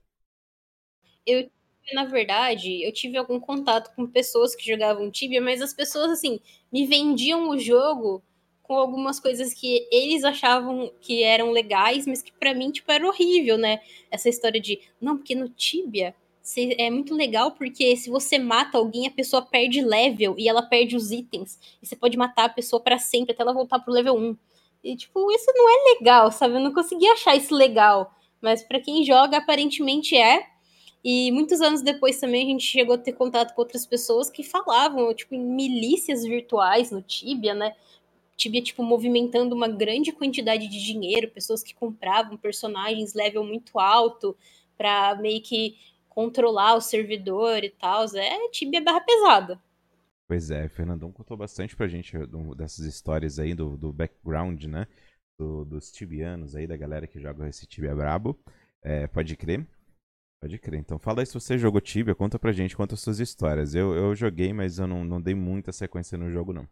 Eu 1.26 1.50
na 1.92 2.04
verdade, 2.04 2.82
eu 2.82 2.92
tive 2.92 3.16
algum 3.16 3.38
contato 3.38 3.94
com 3.94 4.06
pessoas 4.06 4.56
que 4.56 4.66
jogavam 4.66 5.08
Tibia, 5.08 5.40
mas 5.40 5.62
as 5.62 5.72
pessoas, 5.72 6.10
assim, 6.10 6.40
me 6.72 6.84
vendiam 6.84 7.48
o 7.48 7.58
jogo 7.58 8.24
com 8.60 8.74
algumas 8.74 9.20
coisas 9.20 9.54
que 9.54 9.86
eles 9.92 10.24
achavam 10.24 10.92
que 11.00 11.22
eram 11.22 11.52
legais, 11.52 12.04
mas 12.04 12.22
que 12.22 12.32
para 12.32 12.52
mim, 12.52 12.72
tipo, 12.72 12.90
era 12.90 13.06
horrível, 13.06 13.56
né? 13.56 13.80
Essa 14.10 14.28
história 14.28 14.60
de, 14.60 14.80
não, 15.00 15.16
porque 15.16 15.36
no 15.36 15.48
Tibia 15.48 16.12
é 16.78 16.90
muito 16.90 17.14
legal 17.14 17.52
porque 17.52 17.96
se 17.96 18.08
você 18.08 18.38
mata 18.38 18.78
alguém, 18.78 19.06
a 19.06 19.10
pessoa 19.10 19.42
perde 19.42 19.82
level 19.82 20.34
e 20.38 20.48
ela 20.48 20.62
perde 20.62 20.96
os 20.96 21.10
itens. 21.10 21.58
E 21.82 21.86
você 21.86 21.96
pode 21.96 22.16
matar 22.16 22.44
a 22.44 22.48
pessoa 22.48 22.80
para 22.80 22.98
sempre 22.98 23.32
até 23.32 23.42
ela 23.42 23.52
voltar 23.52 23.80
pro 23.80 23.92
level 23.92 24.16
1. 24.16 24.36
E, 24.84 24.96
tipo, 24.96 25.32
isso 25.32 25.52
não 25.54 25.68
é 25.68 25.94
legal, 25.94 26.30
sabe? 26.30 26.54
Eu 26.54 26.60
não 26.60 26.72
consegui 26.72 27.08
achar 27.08 27.34
isso 27.34 27.54
legal. 27.54 28.14
Mas 28.40 28.62
para 28.62 28.80
quem 28.80 29.04
joga, 29.04 29.38
aparentemente 29.38 30.16
é. 30.16 30.46
E 31.04 31.32
muitos 31.32 31.60
anos 31.60 31.82
depois 31.82 32.20
também 32.20 32.44
a 32.44 32.50
gente 32.50 32.64
chegou 32.64 32.94
a 32.94 32.98
ter 32.98 33.12
contato 33.12 33.54
com 33.54 33.62
outras 33.62 33.84
pessoas 33.84 34.30
que 34.30 34.44
falavam, 34.44 35.12
tipo, 35.14 35.34
em 35.34 35.40
milícias 35.40 36.22
virtuais 36.22 36.90
no 36.92 37.02
Tibia, 37.02 37.54
né? 37.54 37.74
Tibia, 38.36 38.62
tipo, 38.62 38.82
movimentando 38.82 39.54
uma 39.54 39.66
grande 39.66 40.12
quantidade 40.12 40.68
de 40.68 40.84
dinheiro, 40.84 41.30
pessoas 41.30 41.62
que 41.62 41.74
compravam 41.74 42.36
personagens 42.36 43.14
level 43.14 43.42
muito 43.42 43.78
alto 43.78 44.36
para 44.76 45.16
meio 45.16 45.40
que 45.42 45.76
controlar 46.16 46.74
o 46.74 46.80
servidor 46.80 47.62
e 47.62 47.68
tal. 47.68 48.06
É 48.16 48.48
Tibia 48.48 48.82
barra 48.82 49.02
pesada. 49.02 49.60
Pois 50.26 50.50
é, 50.50 50.66
Fernandão 50.68 51.12
contou 51.12 51.36
bastante 51.36 51.76
pra 51.76 51.86
gente 51.86 52.16
dessas 52.56 52.86
histórias 52.86 53.38
aí, 53.38 53.54
do, 53.54 53.76
do 53.76 53.92
background, 53.92 54.64
né? 54.64 54.86
Do, 55.38 55.64
dos 55.66 55.92
tibianos 55.92 56.56
aí, 56.56 56.66
da 56.66 56.76
galera 56.76 57.06
que 57.06 57.20
joga 57.20 57.46
esse 57.46 57.66
Tibia 57.66 57.94
brabo. 57.94 58.36
É, 58.82 59.06
pode 59.06 59.36
crer. 59.36 59.64
Pode 60.40 60.58
crer. 60.58 60.80
Então 60.80 60.98
fala 60.98 61.20
aí 61.20 61.26
se 61.26 61.34
você 61.34 61.58
jogou 61.58 61.80
Tibia, 61.80 62.14
conta 62.14 62.38
pra 62.38 62.50
gente, 62.50 62.74
conta 62.74 62.94
as 62.94 63.00
suas 63.00 63.20
histórias. 63.20 63.74
Eu, 63.74 63.94
eu 63.94 64.14
joguei, 64.14 64.52
mas 64.52 64.78
eu 64.78 64.86
não, 64.86 65.04
não 65.04 65.20
dei 65.20 65.34
muita 65.34 65.70
sequência 65.70 66.16
no 66.16 66.30
jogo, 66.30 66.52
não 66.52 66.66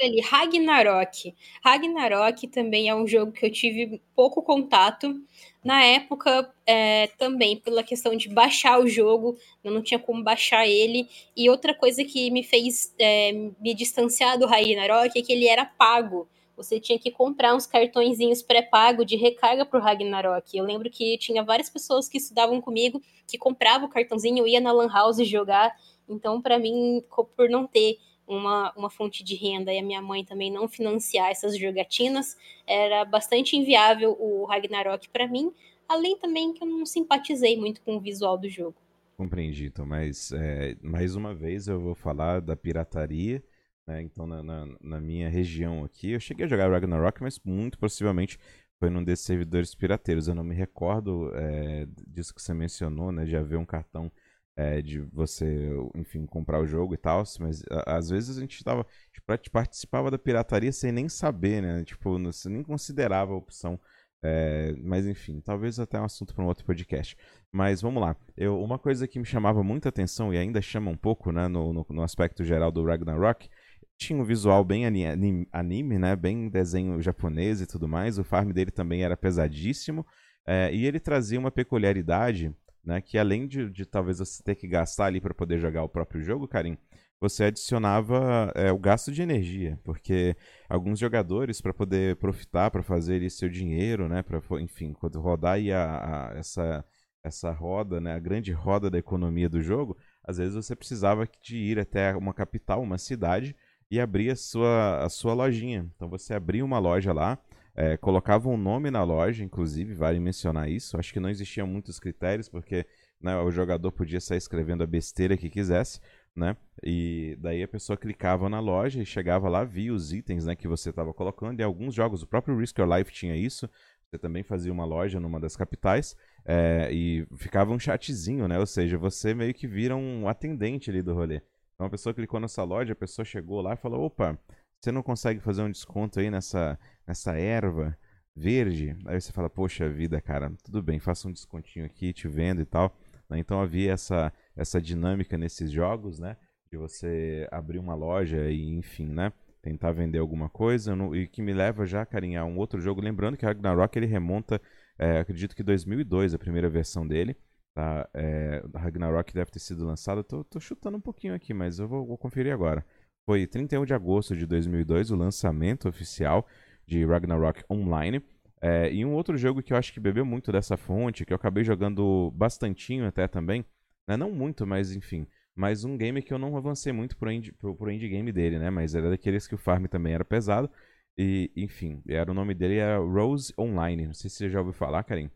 ali, 0.00 0.20
Ragnarok. 0.20 1.34
Ragnarok 1.64 2.46
também 2.48 2.88
é 2.88 2.94
um 2.94 3.06
jogo 3.06 3.32
que 3.32 3.46
eu 3.46 3.50
tive 3.50 4.00
pouco 4.14 4.42
contato. 4.42 5.20
Na 5.64 5.82
época, 5.84 6.52
é, 6.66 7.08
também 7.18 7.56
pela 7.56 7.82
questão 7.82 8.16
de 8.16 8.28
baixar 8.28 8.80
o 8.80 8.88
jogo, 8.88 9.36
eu 9.62 9.72
não 9.72 9.82
tinha 9.82 9.98
como 9.98 10.22
baixar 10.22 10.66
ele. 10.66 11.08
E 11.36 11.48
outra 11.50 11.74
coisa 11.74 12.04
que 12.04 12.30
me 12.30 12.42
fez 12.42 12.94
é, 12.98 13.32
me 13.32 13.74
distanciar 13.74 14.38
do 14.38 14.46
Ragnarok 14.46 15.18
é 15.18 15.22
que 15.22 15.32
ele 15.32 15.48
era 15.48 15.64
pago. 15.64 16.28
Você 16.56 16.80
tinha 16.80 16.98
que 16.98 17.10
comprar 17.10 17.54
uns 17.54 17.66
cartõezinhos 17.66 18.42
pré-pago 18.42 19.04
de 19.04 19.16
recarga 19.16 19.64
pro 19.64 19.80
Ragnarok. 19.80 20.56
Eu 20.56 20.64
lembro 20.64 20.90
que 20.90 21.16
tinha 21.16 21.42
várias 21.42 21.70
pessoas 21.70 22.08
que 22.08 22.18
estudavam 22.18 22.60
comigo 22.60 23.00
que 23.28 23.38
compravam 23.38 23.86
o 23.86 23.90
cartãozinho, 23.90 24.46
ia 24.46 24.60
na 24.60 24.72
Lan 24.72 24.88
House 24.88 25.18
jogar. 25.28 25.76
Então, 26.08 26.40
para 26.40 26.58
mim, 26.58 27.04
por 27.36 27.48
não 27.48 27.66
ter 27.66 27.98
uma, 28.28 28.72
uma 28.76 28.90
fonte 28.90 29.24
de 29.24 29.34
renda 29.34 29.72
e 29.72 29.78
a 29.78 29.82
minha 29.82 30.02
mãe 30.02 30.24
também 30.24 30.52
não 30.52 30.68
financiar 30.68 31.30
essas 31.30 31.58
jogatinas, 31.58 32.36
era 32.66 33.04
bastante 33.04 33.56
inviável 33.56 34.16
o 34.20 34.44
Ragnarok 34.44 35.08
para 35.08 35.26
mim, 35.26 35.50
além 35.88 36.18
também 36.18 36.52
que 36.52 36.62
eu 36.62 36.68
não 36.68 36.84
simpatizei 36.84 37.56
muito 37.56 37.80
com 37.80 37.96
o 37.96 38.00
visual 38.00 38.36
do 38.36 38.48
jogo. 38.48 38.76
Compreendi, 39.16 39.66
então, 39.66 39.84
mas 39.84 40.30
é, 40.30 40.76
mais 40.80 41.16
uma 41.16 41.34
vez 41.34 41.66
eu 41.66 41.80
vou 41.80 41.94
falar 41.94 42.40
da 42.40 42.54
pirataria, 42.54 43.42
né? 43.84 44.02
Então, 44.02 44.26
na, 44.26 44.42
na, 44.42 44.68
na, 44.80 45.00
minha 45.00 45.28
região 45.28 45.82
aqui, 45.82 46.10
eu 46.10 46.20
cheguei 46.20 46.44
a 46.44 46.48
jogar 46.48 46.70
Ragnarok, 46.70 47.22
mas 47.22 47.40
muito 47.42 47.78
possivelmente 47.78 48.38
foi 48.78 48.90
num 48.90 49.02
desses 49.02 49.24
servidores 49.24 49.74
pirateiros. 49.74 50.28
Eu 50.28 50.34
não 50.34 50.44
me 50.44 50.54
recordo 50.54 51.32
é, 51.34 51.88
disso 52.06 52.34
que 52.34 52.40
você 52.40 52.54
mencionou, 52.54 53.10
né? 53.10 53.24
De 53.24 53.36
haver 53.36 53.58
um 53.58 53.64
cartão 53.64 54.12
é, 54.58 54.82
de 54.82 54.98
você, 55.12 55.70
enfim, 55.94 56.26
comprar 56.26 56.60
o 56.60 56.66
jogo 56.66 56.92
e 56.92 56.96
tal, 56.96 57.22
mas 57.38 57.62
às 57.86 58.10
vezes 58.10 58.36
a 58.36 58.40
gente 58.40 58.64
tava, 58.64 58.84
tipo, 59.12 59.52
participava 59.52 60.10
da 60.10 60.18
pirataria 60.18 60.72
sem 60.72 60.90
nem 60.90 61.08
saber, 61.08 61.62
né? 61.62 61.84
Tipo, 61.84 62.18
você 62.18 62.48
nem 62.48 62.64
considerava 62.64 63.32
a 63.32 63.36
opção. 63.36 63.78
É, 64.20 64.74
mas 64.82 65.06
enfim, 65.06 65.40
talvez 65.40 65.78
até 65.78 66.00
um 66.00 66.04
assunto 66.04 66.34
para 66.34 66.42
um 66.42 66.48
outro 66.48 66.64
podcast. 66.64 67.16
Mas 67.52 67.80
vamos 67.80 68.02
lá. 68.02 68.16
Eu, 68.36 68.60
uma 68.60 68.80
coisa 68.80 69.06
que 69.06 69.20
me 69.20 69.24
chamava 69.24 69.62
muita 69.62 69.90
atenção 69.90 70.34
e 70.34 70.36
ainda 70.36 70.60
chama 70.60 70.90
um 70.90 70.96
pouco, 70.96 71.30
né, 71.30 71.46
no, 71.46 71.72
no, 71.72 71.86
no 71.88 72.02
aspecto 72.02 72.44
geral 72.44 72.72
do 72.72 72.84
Ragnarok, 72.84 73.48
tinha 73.96 74.20
um 74.20 74.24
visual 74.24 74.64
bem 74.64 74.86
anime, 74.86 75.46
anime, 75.52 75.98
né, 76.00 76.16
bem 76.16 76.48
desenho 76.48 77.00
japonês 77.00 77.60
e 77.60 77.66
tudo 77.66 77.86
mais. 77.86 78.18
O 78.18 78.24
farm 78.24 78.50
dele 78.50 78.72
também 78.72 79.04
era 79.04 79.16
pesadíssimo. 79.16 80.04
É, 80.44 80.74
e 80.74 80.84
ele 80.84 80.98
trazia 80.98 81.38
uma 81.38 81.52
peculiaridade 81.52 82.52
né? 82.84 83.00
Que 83.00 83.18
além 83.18 83.46
de, 83.46 83.70
de 83.70 83.84
talvez 83.86 84.18
você 84.18 84.42
ter 84.42 84.54
que 84.54 84.66
gastar 84.66 85.06
ali 85.06 85.20
para 85.20 85.34
poder 85.34 85.58
jogar 85.58 85.82
o 85.82 85.88
próprio 85.88 86.22
jogo, 86.22 86.48
Karim, 86.48 86.76
você 87.20 87.44
adicionava 87.44 88.52
é, 88.54 88.70
o 88.70 88.78
gasto 88.78 89.10
de 89.10 89.22
energia, 89.22 89.78
porque 89.82 90.36
alguns 90.68 90.98
jogadores 90.98 91.60
para 91.60 91.74
poder 91.74 92.16
profitar, 92.16 92.70
para 92.70 92.82
fazer 92.82 93.16
ali 93.16 93.28
seu 93.28 93.48
dinheiro, 93.48 94.08
né, 94.08 94.22
para 94.22 94.40
enfim, 94.60 94.92
quando 94.92 95.20
rodar 95.20 95.54
aí 95.54 95.72
a, 95.72 96.30
a, 96.32 96.38
essa 96.38 96.84
essa 97.24 97.50
roda, 97.50 98.00
né, 98.00 98.14
a 98.14 98.18
grande 98.18 98.52
roda 98.52 98.88
da 98.88 98.96
economia 98.96 99.48
do 99.48 99.60
jogo, 99.60 99.96
às 100.24 100.38
vezes 100.38 100.54
você 100.54 100.74
precisava 100.76 101.28
de 101.42 101.56
ir 101.56 101.78
até 101.78 102.14
uma 102.16 102.32
capital, 102.32 102.80
uma 102.80 102.96
cidade 102.96 103.56
e 103.90 104.00
abrir 104.00 104.30
a 104.30 104.36
sua 104.36 105.04
a 105.04 105.08
sua 105.08 105.34
lojinha. 105.34 105.90
Então 105.96 106.08
você 106.08 106.34
abria 106.34 106.64
uma 106.64 106.78
loja 106.78 107.12
lá, 107.12 107.38
é, 107.80 107.96
colocavam 107.96 108.54
um 108.54 108.56
nome 108.56 108.90
na 108.90 109.04
loja, 109.04 109.44
inclusive, 109.44 109.94
vale 109.94 110.18
mencionar 110.18 110.68
isso. 110.68 110.98
Acho 110.98 111.12
que 111.12 111.20
não 111.20 111.30
existiam 111.30 111.64
muitos 111.64 112.00
critérios, 112.00 112.48
porque 112.48 112.84
né, 113.20 113.36
o 113.38 113.52
jogador 113.52 113.92
podia 113.92 114.20
sair 114.20 114.38
escrevendo 114.38 114.82
a 114.82 114.86
besteira 114.86 115.36
que 115.36 115.48
quisesse, 115.48 116.00
né? 116.34 116.56
E 116.82 117.38
daí 117.40 117.62
a 117.62 117.68
pessoa 117.68 117.96
clicava 117.96 118.48
na 118.48 118.58
loja 118.58 119.00
e 119.00 119.06
chegava 119.06 119.48
lá, 119.48 119.62
via 119.62 119.94
os 119.94 120.12
itens 120.12 120.44
né, 120.44 120.56
que 120.56 120.66
você 120.66 120.90
estava 120.90 121.14
colocando. 121.14 121.60
E 121.60 121.62
alguns 121.62 121.94
jogos, 121.94 122.20
o 122.20 122.26
próprio 122.26 122.58
Risk 122.58 122.76
Your 122.76 122.92
Life 122.92 123.12
tinha 123.12 123.36
isso. 123.36 123.70
Você 124.10 124.18
também 124.18 124.42
fazia 124.42 124.72
uma 124.72 124.84
loja 124.84 125.20
numa 125.20 125.38
das 125.38 125.54
capitais 125.54 126.16
é, 126.44 126.88
e 126.90 127.28
ficava 127.36 127.72
um 127.72 127.78
chatzinho, 127.78 128.48
né? 128.48 128.58
Ou 128.58 128.66
seja, 128.66 128.98
você 128.98 129.32
meio 129.34 129.54
que 129.54 129.68
vira 129.68 129.94
um 129.94 130.26
atendente 130.26 130.90
ali 130.90 131.00
do 131.00 131.14
rolê. 131.14 131.40
Então 131.76 131.86
a 131.86 131.90
pessoa 131.90 132.12
clicou 132.12 132.40
nessa 132.40 132.64
loja, 132.64 132.92
a 132.92 132.96
pessoa 132.96 133.24
chegou 133.24 133.60
lá 133.60 133.74
e 133.74 133.76
falou: 133.76 134.06
opa, 134.06 134.36
você 134.80 134.90
não 134.90 135.02
consegue 135.02 135.38
fazer 135.40 135.62
um 135.62 135.70
desconto 135.70 136.18
aí 136.18 136.30
nessa, 136.30 136.78
nessa 137.08 137.32
erva 137.36 137.96
verde? 138.36 138.94
Aí 139.06 139.18
você 139.18 139.32
fala, 139.32 139.48
poxa 139.48 139.88
vida, 139.88 140.20
cara, 140.20 140.52
tudo 140.62 140.82
bem, 140.82 140.98
faça 140.98 141.26
um 141.26 141.32
descontinho 141.32 141.86
aqui, 141.86 142.12
te 142.12 142.28
vendo 142.28 142.60
e 142.60 142.66
tal. 142.66 142.94
Né? 143.30 143.38
Então 143.38 143.60
havia 143.60 143.92
essa, 143.92 144.30
essa 144.54 144.80
dinâmica 144.80 145.38
nesses 145.38 145.70
jogos, 145.70 146.18
né? 146.18 146.36
De 146.70 146.76
você 146.76 147.48
abrir 147.50 147.78
uma 147.78 147.94
loja 147.94 148.50
e, 148.50 148.68
enfim, 148.68 149.06
né? 149.06 149.32
Tentar 149.62 149.92
vender 149.92 150.18
alguma 150.18 150.50
coisa. 150.50 150.94
E 151.14 151.26
que 151.26 151.40
me 151.40 151.54
leva 151.54 151.86
já, 151.86 152.04
carinha, 152.04 152.42
a 152.42 152.44
um 152.44 152.58
outro 152.58 152.78
jogo. 152.78 153.00
Lembrando 153.00 153.38
que 153.38 153.46
Ragnarok 153.46 153.98
ele 153.98 154.06
remonta, 154.06 154.60
é, 154.98 155.18
acredito 155.18 155.56
que 155.56 155.62
2002, 155.62 156.34
a 156.34 156.38
primeira 156.38 156.68
versão 156.68 157.06
dele. 157.06 157.36
Tá? 157.74 158.08
É, 158.12 158.62
Ragnarok 158.74 159.32
deve 159.32 159.50
ter 159.50 159.60
sido 159.60 159.86
lançado. 159.86 160.22
Tô, 160.22 160.44
tô 160.44 160.60
chutando 160.60 160.98
um 160.98 161.00
pouquinho 161.00 161.34
aqui, 161.34 161.54
mas 161.54 161.78
eu 161.78 161.88
vou, 161.88 162.06
vou 162.06 162.18
conferir 162.18 162.52
agora. 162.52 162.84
Foi 163.26 163.46
31 163.46 163.84
de 163.84 163.94
agosto 163.94 164.36
de 164.36 164.46
2002 164.46 165.10
o 165.10 165.16
lançamento 165.16 165.88
oficial 165.88 166.46
de 166.88 167.04
Ragnarok 167.04 167.62
Online. 167.70 168.22
É, 168.60 168.90
e 168.92 169.04
um 169.04 169.12
outro 169.12 169.36
jogo 169.36 169.62
que 169.62 169.72
eu 169.72 169.76
acho 169.76 169.92
que 169.92 170.00
bebeu 170.00 170.24
muito 170.24 170.50
dessa 170.50 170.76
fonte, 170.76 171.24
que 171.24 171.32
eu 171.32 171.36
acabei 171.36 171.62
jogando 171.62 172.32
bastantinho 172.34 173.06
até 173.06 173.28
também, 173.28 173.64
né? 174.08 174.16
não 174.16 174.32
muito, 174.32 174.66
mas 174.66 174.96
enfim, 174.96 175.28
mas 175.54 175.84
um 175.84 175.96
game 175.96 176.22
que 176.22 176.32
eu 176.32 176.38
não 176.38 176.56
avancei 176.56 176.92
muito 176.92 177.16
pro 177.16 177.30
indie, 177.30 177.52
pro, 177.52 177.76
pro 177.76 177.90
indie 177.90 178.08
game 178.08 178.32
dele, 178.32 178.58
né? 178.58 178.70
Mas 178.70 178.94
era 178.94 179.10
daqueles 179.10 179.46
que 179.46 179.54
o 179.54 179.58
farm 179.58 179.84
também 179.84 180.14
era 180.14 180.24
pesado. 180.24 180.70
E, 181.16 181.50
enfim, 181.56 182.02
era 182.08 182.30
o 182.30 182.34
nome 182.34 182.54
dele 182.54 182.76
era 182.76 182.98
Rose 182.98 183.52
Online. 183.58 184.06
Não 184.06 184.14
sei 184.14 184.30
se 184.30 184.36
você 184.36 184.48
já 184.48 184.60
ouviu 184.60 184.72
falar, 184.72 185.02
Karim. 185.04 185.30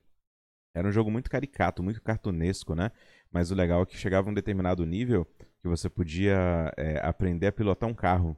Era 0.74 0.88
um 0.88 0.92
jogo 0.92 1.10
muito 1.10 1.28
caricato, 1.28 1.82
muito 1.82 2.00
cartunesco, 2.00 2.74
né? 2.74 2.90
Mas 3.30 3.50
o 3.50 3.54
legal 3.54 3.82
é 3.82 3.86
que 3.86 3.96
chegava 3.96 4.28
a 4.28 4.30
um 4.30 4.34
determinado 4.34 4.86
nível 4.86 5.26
que 5.60 5.68
você 5.68 5.88
podia 5.88 6.72
é, 6.76 6.98
aprender 7.04 7.48
a 7.48 7.52
pilotar 7.52 7.88
um 7.88 7.94
carro. 7.94 8.36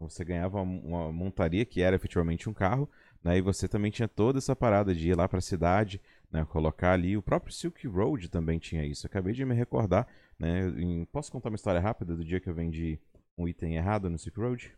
Você 0.00 0.24
ganhava 0.24 0.60
uma 0.60 1.12
montaria 1.12 1.64
que 1.64 1.80
era 1.80 1.96
efetivamente 1.96 2.48
um 2.48 2.52
carro, 2.52 2.88
né? 3.22 3.38
E 3.38 3.40
você 3.40 3.68
também 3.68 3.90
tinha 3.90 4.08
toda 4.08 4.38
essa 4.38 4.54
parada 4.54 4.94
de 4.94 5.08
ir 5.08 5.16
lá 5.16 5.28
para 5.28 5.38
a 5.38 5.42
cidade, 5.42 6.00
né? 6.30 6.44
Colocar 6.44 6.92
ali. 6.92 7.16
O 7.16 7.22
próprio 7.22 7.52
Silk 7.52 7.86
Road 7.86 8.28
também 8.28 8.58
tinha 8.58 8.84
isso. 8.84 9.06
Acabei 9.06 9.32
de 9.32 9.44
me 9.44 9.54
recordar, 9.54 10.06
né? 10.38 10.68
Em... 10.76 11.04
Posso 11.06 11.30
contar 11.32 11.48
uma 11.48 11.56
história 11.56 11.80
rápida 11.80 12.14
do 12.14 12.24
dia 12.24 12.40
que 12.40 12.48
eu 12.48 12.54
vendi 12.54 12.98
um 13.38 13.48
item 13.48 13.76
errado 13.76 14.10
no 14.10 14.18
Silk 14.18 14.38
Road? 14.38 14.72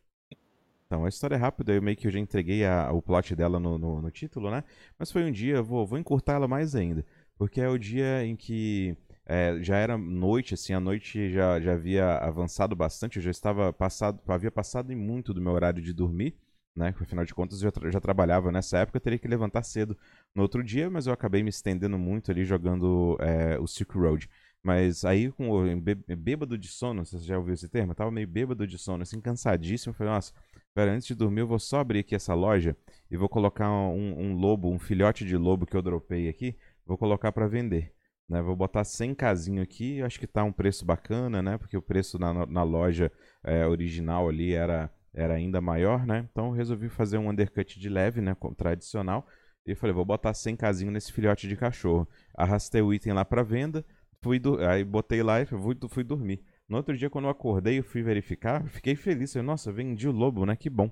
Então, 0.87 1.05
a 1.05 1.09
história 1.09 1.35
é 1.35 1.38
rápida, 1.38 1.72
eu 1.72 1.83
meio 1.83 1.96
que 1.96 2.07
eu 2.07 2.12
já 2.12 2.18
entreguei 2.20 2.64
a, 2.64 2.92
o 2.92 3.02
plot 3.02 3.35
dela 3.35 3.59
no, 3.59 3.76
no, 3.76 4.00
no, 4.00 4.11
título, 4.11 4.50
né? 4.52 4.62
Mas 4.96 5.11
foi 5.11 5.24
um 5.24 5.33
dia, 5.33 5.61
vou, 5.61 5.85
vou 5.85 5.98
encurtar 5.98 6.35
ela 6.35 6.46
mais 6.46 6.76
ainda. 6.76 7.05
Porque 7.37 7.61
é 7.61 7.68
o 7.68 7.76
dia 7.76 8.24
em 8.24 8.37
que 8.37 8.96
é, 9.26 9.58
já 9.60 9.76
era 9.76 9.98
noite, 9.98 10.54
assim, 10.54 10.72
a 10.72 10.80
noite 10.80 11.30
já, 11.32 11.60
já 11.60 11.72
havia 11.72 12.18
avançado 12.18 12.76
bastante, 12.76 13.16
eu 13.16 13.22
já 13.22 13.30
estava 13.30 13.72
passado, 13.72 14.20
havia 14.28 14.50
passado 14.50 14.92
em 14.92 14.96
muito 14.96 15.34
do 15.34 15.40
meu 15.40 15.52
horário 15.52 15.82
de 15.82 15.92
dormir, 15.92 16.36
né? 16.76 16.94
Afinal 17.00 17.24
de 17.24 17.34
contas, 17.34 17.60
eu 17.62 17.70
já, 17.70 17.90
já 17.90 18.00
trabalhava 18.00 18.52
nessa 18.52 18.78
época, 18.78 18.98
eu 18.98 19.00
teria 19.00 19.18
que 19.18 19.26
levantar 19.26 19.62
cedo 19.64 19.96
no 20.34 20.42
outro 20.42 20.62
dia, 20.62 20.88
mas 20.88 21.06
eu 21.06 21.12
acabei 21.12 21.42
me 21.42 21.50
estendendo 21.50 21.98
muito 21.98 22.30
ali 22.30 22.44
jogando 22.44 23.16
é, 23.20 23.58
o 23.58 23.66
Silk 23.66 23.96
Road. 23.98 24.28
Mas 24.62 25.04
aí, 25.04 25.30
com 25.32 25.50
o 25.50 26.16
bêbado 26.16 26.58
de 26.58 26.68
sono, 26.68 27.04
você 27.04 27.18
já 27.18 27.38
ouviu 27.38 27.54
esse 27.54 27.68
termo? 27.68 27.92
Eu 27.92 27.96
tava 27.96 28.10
meio 28.10 28.26
bêbado 28.26 28.66
de 28.66 28.76
sono, 28.78 29.02
assim, 29.02 29.20
cansadíssimo. 29.20 29.94
Falei, 29.94 30.12
nossa, 30.12 30.32
pera, 30.74 30.92
antes 30.92 31.06
de 31.06 31.14
dormir 31.14 31.40
eu 31.40 31.46
vou 31.46 31.58
só 31.58 31.80
abrir 31.80 32.00
aqui 32.00 32.14
essa 32.14 32.34
loja 32.34 32.76
e 33.10 33.16
vou 33.16 33.28
colocar 33.28 33.70
um, 33.70 34.18
um 34.18 34.34
lobo, 34.34 34.70
um 34.70 34.78
filhote 34.78 35.24
de 35.24 35.36
lobo 35.36 35.66
que 35.66 35.76
eu 35.76 35.82
dropei 35.82 36.28
aqui, 36.28 36.56
vou 36.84 36.98
colocar 36.98 37.32
para 37.32 37.46
vender. 37.46 37.95
Né, 38.28 38.42
vou 38.42 38.56
botar 38.56 38.82
100 38.82 39.14
casinho 39.14 39.62
aqui, 39.62 40.02
acho 40.02 40.18
que 40.18 40.26
tá 40.26 40.42
um 40.42 40.52
preço 40.52 40.84
bacana, 40.84 41.40
né? 41.40 41.56
Porque 41.58 41.76
o 41.76 41.82
preço 41.82 42.18
na, 42.18 42.44
na 42.46 42.62
loja 42.64 43.10
é, 43.44 43.64
original 43.66 44.28
ali 44.28 44.52
era, 44.52 44.90
era 45.14 45.34
ainda 45.34 45.60
maior, 45.60 46.04
né? 46.04 46.26
Então 46.30 46.50
resolvi 46.50 46.88
fazer 46.88 47.18
um 47.18 47.30
undercut 47.30 47.78
de 47.78 47.88
leve, 47.88 48.20
né? 48.20 48.36
Tradicional. 48.56 49.26
E 49.64 49.74
falei, 49.74 49.94
vou 49.94 50.04
botar 50.04 50.34
100 50.34 50.56
casinho 50.56 50.90
nesse 50.90 51.12
filhote 51.12 51.48
de 51.48 51.56
cachorro. 51.56 52.08
Arrastei 52.36 52.82
o 52.82 52.92
item 52.92 53.12
lá 53.12 53.24
para 53.24 53.42
venda, 53.42 53.84
fui 54.22 54.38
do... 54.38 54.60
aí 54.60 54.84
botei 54.84 55.22
lá 55.22 55.40
e 55.40 55.46
fui, 55.46 55.76
fui 55.88 56.04
dormir. 56.04 56.42
No 56.68 56.76
outro 56.76 56.96
dia, 56.96 57.08
quando 57.08 57.26
eu 57.26 57.30
acordei 57.30 57.78
e 57.78 57.82
fui 57.82 58.02
verificar, 58.02 58.66
fiquei 58.68 58.96
feliz. 58.96 59.32
Falei, 59.32 59.46
Nossa, 59.46 59.70
vendi 59.72 60.08
o 60.08 60.12
lobo, 60.12 60.44
né? 60.44 60.56
Que 60.56 60.68
bom. 60.68 60.90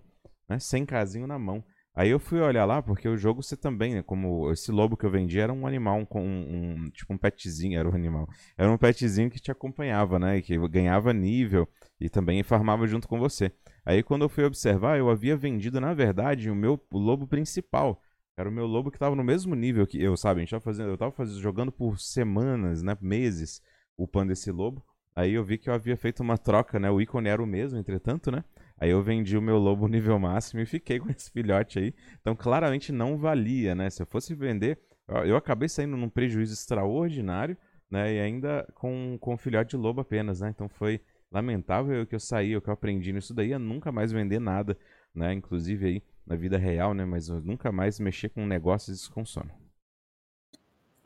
Né? 0.49 0.59
100 0.59 0.87
casinho 0.87 1.27
na 1.27 1.39
mão. 1.39 1.65
Aí 1.97 2.11
eu 2.11 2.19
fui 2.19 2.41
olhar 2.41 2.65
lá, 2.65 2.83
porque 2.83 3.09
o 3.09 3.17
jogo 3.17 3.41
você 3.41 3.57
também, 3.57 3.95
né? 3.95 4.03
Como 4.03 4.51
esse 4.51 4.73
lobo 4.73 4.97
que 4.97 5.07
eu 5.07 5.11
vendi 5.11 5.39
era 5.39 5.53
um 5.53 5.65
animal, 5.65 5.97
um, 6.13 6.19
um, 6.21 6.91
tipo 6.91 7.13
um 7.13 7.19
petzinho, 7.19 7.79
era 7.79 7.89
um 7.89 7.95
animal. 7.95 8.29
Era 8.59 8.71
um 8.71 8.77
petzinho 8.77 9.31
que 9.31 9.39
te 9.39 9.53
acompanhava, 9.53 10.19
né? 10.19 10.41
Que 10.43 10.57
ganhava 10.69 11.13
nível 11.13 11.69
e 12.01 12.09
também 12.09 12.43
farmava 12.43 12.87
junto 12.87 13.07
com 13.07 13.19
você. 13.19 13.53
Aí 13.85 14.03
quando 14.03 14.23
eu 14.23 14.29
fui 14.29 14.45
observar, 14.45 14.99
eu 14.99 15.09
havia 15.09 15.37
vendido, 15.37 15.81
na 15.81 15.95
verdade, 15.95 16.51
o 16.51 16.55
meu 16.55 16.81
lobo 16.93 17.29
principal. 17.29 18.01
Era 18.37 18.49
o 18.49 18.53
meu 18.53 18.67
lobo 18.67 18.91
que 18.91 18.99
tava 18.99 19.15
no 19.15 19.23
mesmo 19.23 19.55
nível 19.55 19.87
que 19.87 20.03
eu, 20.03 20.17
sabe? 20.17 20.41
A 20.41 20.43
gente 20.43 20.51
tava 20.51 20.65
fazendo, 20.65 20.91
eu 20.91 20.99
tava 20.99 21.13
fazendo, 21.13 21.41
jogando 21.41 21.71
por 21.71 22.01
semanas, 22.01 22.83
né? 22.83 22.97
Meses, 23.01 23.63
upando 23.97 24.33
esse 24.33 24.51
lobo. 24.51 24.85
Aí 25.15 25.35
eu 25.35 25.45
vi 25.45 25.59
que 25.59 25.71
eu 25.71 25.75
havia 25.75 25.97
feito 25.97 26.25
uma 26.25 26.37
troca, 26.37 26.81
né? 26.81 26.91
O 26.91 27.01
ícone 27.01 27.29
era 27.29 27.41
o 27.41 27.47
mesmo, 27.47 27.79
entretanto, 27.79 28.33
né? 28.33 28.43
Aí 28.79 28.91
eu 28.91 29.03
vendi 29.03 29.37
o 29.37 29.43
meu 29.43 29.59
lobo 29.59 29.87
nível 29.89 30.19
máximo 30.19 30.61
e 30.61 30.67
fiquei 30.67 30.99
com 30.99 31.11
esse 31.11 31.31
filhote 31.31 31.79
aí. 31.79 31.95
Então 32.21 32.35
claramente 32.35 32.93
não 32.93 33.17
valia, 33.17 33.75
né? 33.75 33.91
Se 33.91 34.03
eu 34.03 34.07
fosse 34.07 34.35
vender, 34.35 34.79
eu 35.27 35.37
acabei 35.37 35.69
saindo 35.69 35.97
num 35.97 36.09
prejuízo 36.09 36.53
extraordinário, 36.53 37.57
né? 37.91 38.15
E 38.15 38.21
ainda 38.21 38.67
com, 38.75 39.17
com 39.21 39.37
filhote 39.37 39.71
de 39.71 39.77
lobo 39.77 40.01
apenas, 40.01 40.41
né? 40.41 40.51
Então 40.51 40.69
foi 40.69 41.01
lamentável 41.31 42.07
que 42.07 42.15
eu 42.15 42.21
saí, 42.21 42.57
o 42.57 42.63
que 42.63 42.69
eu 42.69 42.75
aprendi 42.75 43.13
nisso 43.13 43.35
daí 43.35 43.53
é 43.53 43.59
nunca 43.59 43.91
mais 43.91 44.13
vender 44.13 44.41
nada, 44.41 44.79
né? 45.15 45.33
Inclusive 45.33 45.87
aí 45.87 46.03
na 46.27 46.37
vida 46.37 46.59
real, 46.59 46.95
né? 46.95 47.05
Mas 47.05 47.29
nunca 47.29 47.71
mais 47.73 48.01
mexer 48.01 48.29
com 48.31 48.47
negócios 48.47 49.09
com 49.09 49.25
sono 49.25 49.51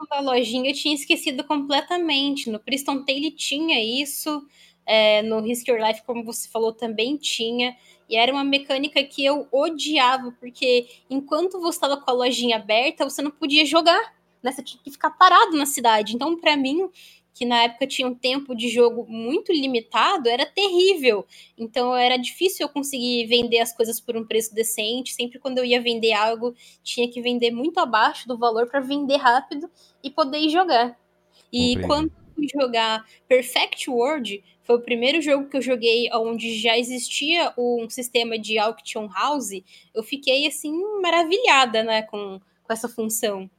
da 0.08 0.20
lojinha 0.20 0.70
eu 0.70 0.74
tinha 0.74 0.94
esquecido 0.94 1.44
completamente. 1.44 2.50
No 2.50 2.58
Priston 2.58 3.04
Tale 3.04 3.30
tinha 3.30 4.02
isso, 4.02 4.42
é, 4.88 5.20
no 5.20 5.42
Risk 5.42 5.68
Your 5.68 5.78
Life, 5.78 6.02
como 6.04 6.24
você 6.24 6.48
falou, 6.48 6.72
também 6.72 7.18
tinha. 7.18 7.76
E 8.08 8.16
era 8.16 8.32
uma 8.32 8.42
mecânica 8.42 9.04
que 9.04 9.22
eu 9.22 9.46
odiava, 9.52 10.34
porque 10.40 10.88
enquanto 11.10 11.60
você 11.60 11.76
estava 11.76 11.98
com 11.98 12.10
a 12.10 12.14
lojinha 12.14 12.56
aberta, 12.56 13.04
você 13.04 13.20
não 13.20 13.30
podia 13.30 13.66
jogar. 13.66 14.14
Né? 14.42 14.50
Você 14.50 14.62
tinha 14.62 14.82
que 14.82 14.90
ficar 14.90 15.10
parado 15.10 15.54
na 15.58 15.66
cidade. 15.66 16.14
Então, 16.14 16.40
para 16.40 16.56
mim, 16.56 16.88
que 17.34 17.44
na 17.44 17.64
época 17.64 17.86
tinha 17.86 18.08
um 18.08 18.14
tempo 18.14 18.54
de 18.56 18.68
jogo 18.70 19.06
muito 19.06 19.52
limitado, 19.52 20.28
era 20.28 20.46
terrível. 20.46 21.24
Então 21.56 21.94
era 21.94 22.16
difícil 22.16 22.66
eu 22.66 22.72
conseguir 22.72 23.26
vender 23.26 23.60
as 23.60 23.76
coisas 23.76 24.00
por 24.00 24.16
um 24.16 24.26
preço 24.26 24.52
decente. 24.54 25.12
Sempre 25.12 25.38
quando 25.38 25.58
eu 25.58 25.64
ia 25.64 25.80
vender 25.80 26.14
algo, 26.14 26.54
tinha 26.82 27.08
que 27.08 27.20
vender 27.20 27.52
muito 27.52 27.78
abaixo 27.78 28.26
do 28.26 28.36
valor 28.36 28.68
para 28.68 28.80
vender 28.80 29.18
rápido 29.18 29.70
e 30.02 30.10
poder 30.10 30.48
jogar. 30.48 30.98
E 31.52 31.74
Comprei. 31.74 31.86
quando 31.86 32.12
fui 32.38 32.46
jogar 32.48 33.04
Perfect 33.26 33.90
World, 33.90 34.44
foi 34.62 34.76
o 34.76 34.80
primeiro 34.80 35.20
jogo 35.20 35.48
que 35.48 35.56
eu 35.56 35.62
joguei 35.62 36.08
onde 36.14 36.56
já 36.56 36.78
existia 36.78 37.52
um 37.58 37.90
sistema 37.90 38.38
de 38.38 38.58
auction 38.58 39.08
house, 39.08 39.62
eu 39.92 40.04
fiquei 40.04 40.46
assim 40.46 40.72
maravilhada, 41.02 41.82
né, 41.82 42.02
com, 42.02 42.40
com 42.62 42.72
essa 42.72 42.88
função. 42.88 43.50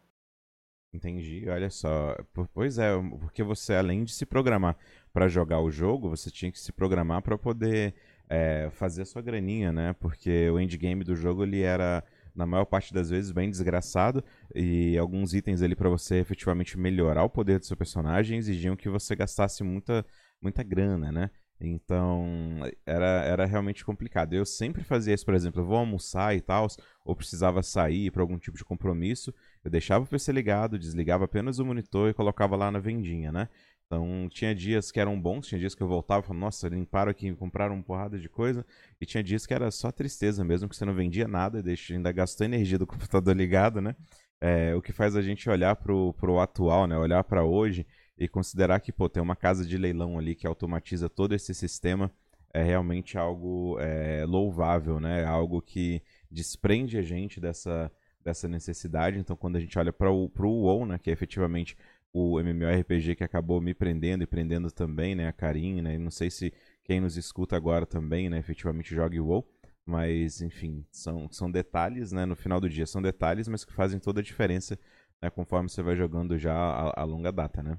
Entendi, 0.94 1.48
olha 1.48 1.70
só. 1.70 2.16
Pois 2.54 2.80
é, 2.80 2.90
porque 3.20 3.44
você, 3.44 3.76
além 3.76 4.04
de 4.04 4.14
se 4.14 4.26
programar 4.26 4.76
para 5.14 5.28
jogar 5.28 5.62
o 5.62 5.70
jogo, 5.70 6.10
você 6.10 6.32
tinha 6.32 6.52
que 6.52 6.60
se 6.60 6.72
programar 6.72 7.22
para 7.22 7.38
poder 7.38 7.94
é, 8.28 8.70
fazer 8.72 9.04
a 9.04 9.06
sua 9.06 9.22
graninha, 9.22 9.72
né? 9.72 9.94
Porque 10.00 10.50
o 10.50 10.60
endgame 10.60 11.04
do 11.04 11.16
jogo 11.16 11.44
ele 11.44 11.62
era, 11.62 12.04
na 12.40 12.46
maior 12.46 12.66
parte 12.66 12.94
das 12.94 13.10
vezes, 13.10 13.32
bem 13.32 13.50
desgraçado 13.50 14.24
e 14.56 14.98
alguns 14.98 15.34
itens 15.34 15.62
ali 15.62 15.76
para 15.76 15.90
você 15.90 16.16
efetivamente 16.16 16.80
melhorar 16.80 17.24
o 17.24 17.30
poder 17.30 17.60
do 17.60 17.66
seu 17.66 17.76
personagem 17.76 18.38
exigiam 18.38 18.78
que 18.78 18.88
você 18.88 19.14
gastasse 19.14 19.62
muita, 19.62 20.06
muita 20.42 20.64
grana, 20.64 21.12
né? 21.12 21.30
Então, 21.62 22.62
era, 22.86 23.24
era 23.26 23.46
realmente 23.46 23.84
complicado. 23.84 24.34
Eu 24.34 24.46
sempre 24.46 24.82
fazia 24.82 25.14
isso, 25.14 25.26
por 25.26 25.34
exemplo, 25.34 25.60
eu 25.62 25.66
vou 25.66 25.78
almoçar 25.78 26.34
e 26.34 26.40
tal, 26.40 26.68
ou 27.04 27.14
precisava 27.14 27.62
sair 27.62 28.10
para 28.12 28.22
algum 28.22 28.38
tipo 28.38 28.58
de 28.58 28.64
compromisso, 28.64 29.34
eu 29.62 29.70
deixava 29.70 30.06
o 30.06 30.08
PC 30.08 30.32
ligado, 30.32 30.80
desligava 30.80 31.26
apenas 31.26 31.60
o 31.60 31.66
monitor 31.66 32.10
e 32.10 32.14
colocava 32.14 32.56
lá 32.56 32.72
na 32.72 32.80
vendinha, 32.80 33.32
né? 33.32 33.50
Então, 33.92 34.30
tinha 34.30 34.54
dias 34.54 34.92
que 34.92 35.00
eram 35.00 35.20
bons, 35.20 35.48
tinha 35.48 35.58
dias 35.58 35.74
que 35.74 35.82
eu 35.82 35.88
voltava 35.88 36.24
e 36.24 36.28
falava, 36.28 36.46
nossa, 36.46 36.70
limparam 36.70 37.10
aqui, 37.10 37.34
compraram 37.34 37.74
uma 37.74 37.84
porrada 37.84 38.20
de 38.20 38.30
coisa, 38.30 38.64
e 39.02 39.06
tinha 39.06 39.24
dias 39.24 39.48
que 39.48 39.54
era 39.54 39.72
só 39.72 39.92
tristeza 39.92 40.46
mesmo, 40.46 40.70
que 40.70 40.76
você 40.76 40.86
não 40.86 40.94
vendia 40.94 41.28
nada, 41.28 41.64
deixa, 41.64 41.96
ainda 41.96 42.12
gastou 42.12 42.46
energia 42.46 42.78
do 42.78 42.86
computador 42.88 43.36
ligado, 43.36 43.82
né? 43.82 43.96
É, 44.40 44.76
o 44.76 44.82
que 44.82 44.94
faz 44.94 45.16
a 45.16 45.24
gente 45.24 45.50
olhar 45.50 45.76
pro, 45.76 46.14
pro 46.14 46.40
atual, 46.40 46.86
né? 46.86 46.96
Olhar 47.00 47.24
para 47.24 47.44
hoje 47.44 47.84
e 48.16 48.28
considerar 48.28 48.80
que, 48.80 48.92
pô, 48.92 49.10
tem 49.10 49.24
uma 49.24 49.36
casa 49.36 49.66
de 49.66 49.76
leilão 49.76 50.20
ali 50.20 50.36
que 50.36 50.46
automatiza 50.46 51.10
todo 51.10 51.34
esse 51.34 51.56
sistema 51.56 52.12
é 52.54 52.62
realmente 52.64 53.18
algo 53.18 53.78
é, 53.80 54.24
louvável, 54.24 55.00
né? 55.00 55.26
Algo 55.26 55.62
que 55.64 56.02
desprende 56.30 56.96
a 56.98 57.02
gente 57.02 57.40
dessa, 57.40 57.92
dessa 58.24 58.48
necessidade. 58.48 59.18
Então, 59.18 59.36
quando 59.36 59.56
a 59.56 59.60
gente 59.60 59.78
olha 59.78 59.92
para 59.92 60.12
o 60.12 60.30
WoW, 60.38 60.86
né, 60.86 61.00
que 61.00 61.10
é 61.10 61.14
efetivamente 61.14 61.76
o 62.14 62.40
MMORPG 62.40 63.16
que 63.16 63.24
acabou 63.24 63.62
me 63.62 63.74
prendendo 63.74 64.24
e 64.24 64.28
prendendo 64.28 64.72
também, 64.72 65.16
né, 65.16 65.28
a 65.28 65.34
Karim, 65.34 65.82
né? 65.82 65.98
Não 65.98 66.12
sei 66.12 66.30
se 66.30 66.54
quem 66.84 67.00
nos 67.00 67.18
escuta 67.18 67.56
agora 67.56 67.86
também, 67.86 68.30
né, 68.30 68.40
efetivamente 68.40 68.94
joga 68.94 69.22
o 69.22 69.28
WoW, 69.28 69.48
mas 69.86 70.42
enfim, 70.42 70.86
são, 70.92 71.30
são 71.32 71.52
detalhes, 71.52 72.12
né, 72.12 72.26
no 72.26 72.36
final 72.36 72.60
do 72.60 72.70
dia 72.70 72.86
são 72.86 73.02
detalhes, 73.02 73.48
mas 73.48 73.64
que 73.64 73.74
fazem 73.74 74.00
toda 74.00 74.22
a 74.22 74.24
diferença, 74.24 74.80
né, 75.22 75.30
conforme 75.30 75.70
você 75.70 75.84
vai 75.84 75.96
jogando 75.96 76.38
já 76.38 76.54
a, 76.54 77.02
a 77.02 77.04
longa 77.04 77.32
data, 77.32 77.62
né? 77.62 77.78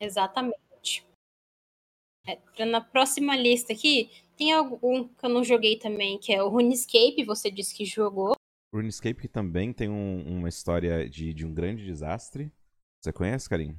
Exatamente. 0.00 1.06
É, 2.26 2.64
na 2.64 2.80
próxima 2.80 3.36
lista 3.36 3.72
aqui, 3.72 4.10
tem 4.36 4.52
algum 4.52 5.08
que 5.08 5.26
eu 5.26 5.28
não 5.28 5.44
joguei 5.44 5.78
também, 5.78 6.18
que 6.18 6.32
é 6.32 6.42
o 6.42 6.48
RuneScape, 6.48 7.24
você 7.24 7.50
disse 7.50 7.74
que 7.74 7.84
jogou. 7.84 8.32
RuneScape 8.72 9.28
também 9.28 9.72
tem 9.72 9.88
um, 9.88 10.38
uma 10.38 10.48
história 10.48 11.08
de, 11.08 11.34
de 11.34 11.44
um 11.44 11.52
grande 11.52 11.84
desastre. 11.84 12.50
Você 13.00 13.12
conhece, 13.12 13.48
Karim? 13.48 13.76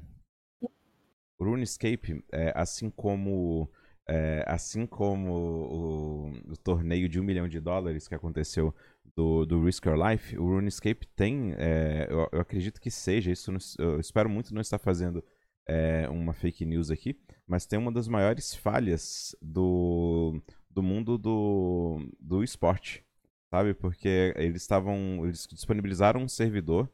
RuneScape, 1.39 2.23
é, 2.31 2.51
assim 2.55 2.89
como 2.89 3.69
é, 4.07 4.43
assim 4.47 4.85
como 4.85 5.31
o, 5.31 6.31
o, 6.51 6.57
torneio 6.57 7.07
de 7.07 7.19
um 7.19 7.23
milhão 7.23 7.47
de 7.47 7.59
dólares 7.59 8.07
que 8.07 8.15
aconteceu 8.15 8.73
do, 9.15 9.45
do 9.45 9.63
Risk 9.63 9.85
Your 9.85 9.95
Life, 9.95 10.37
o 10.37 10.45
RuneScape 10.45 11.07
tem, 11.15 11.53
é, 11.57 12.07
eu, 12.09 12.27
eu, 12.31 12.41
acredito 12.41 12.81
que 12.81 12.89
seja, 12.89 13.31
isso 13.31 13.51
eu 13.77 13.99
espero 13.99 14.29
muito 14.29 14.53
não 14.53 14.61
estar 14.61 14.79
fazendo 14.79 15.23
é, 15.67 16.09
uma 16.09 16.33
fake 16.33 16.65
news 16.65 16.89
aqui, 16.89 17.15
mas 17.47 17.65
tem 17.65 17.77
uma 17.77 17.91
das 17.91 18.07
maiores 18.07 18.55
falhas 18.55 19.35
do, 19.41 20.41
do 20.69 20.81
mundo 20.81 21.17
do, 21.17 21.99
do 22.19 22.43
esporte, 22.43 23.05
sabe? 23.51 23.73
Porque 23.73 24.33
eles 24.35 24.63
estavam, 24.63 25.25
eles 25.25 25.47
disponibilizaram 25.47 26.21
um 26.21 26.27
servidor 26.27 26.89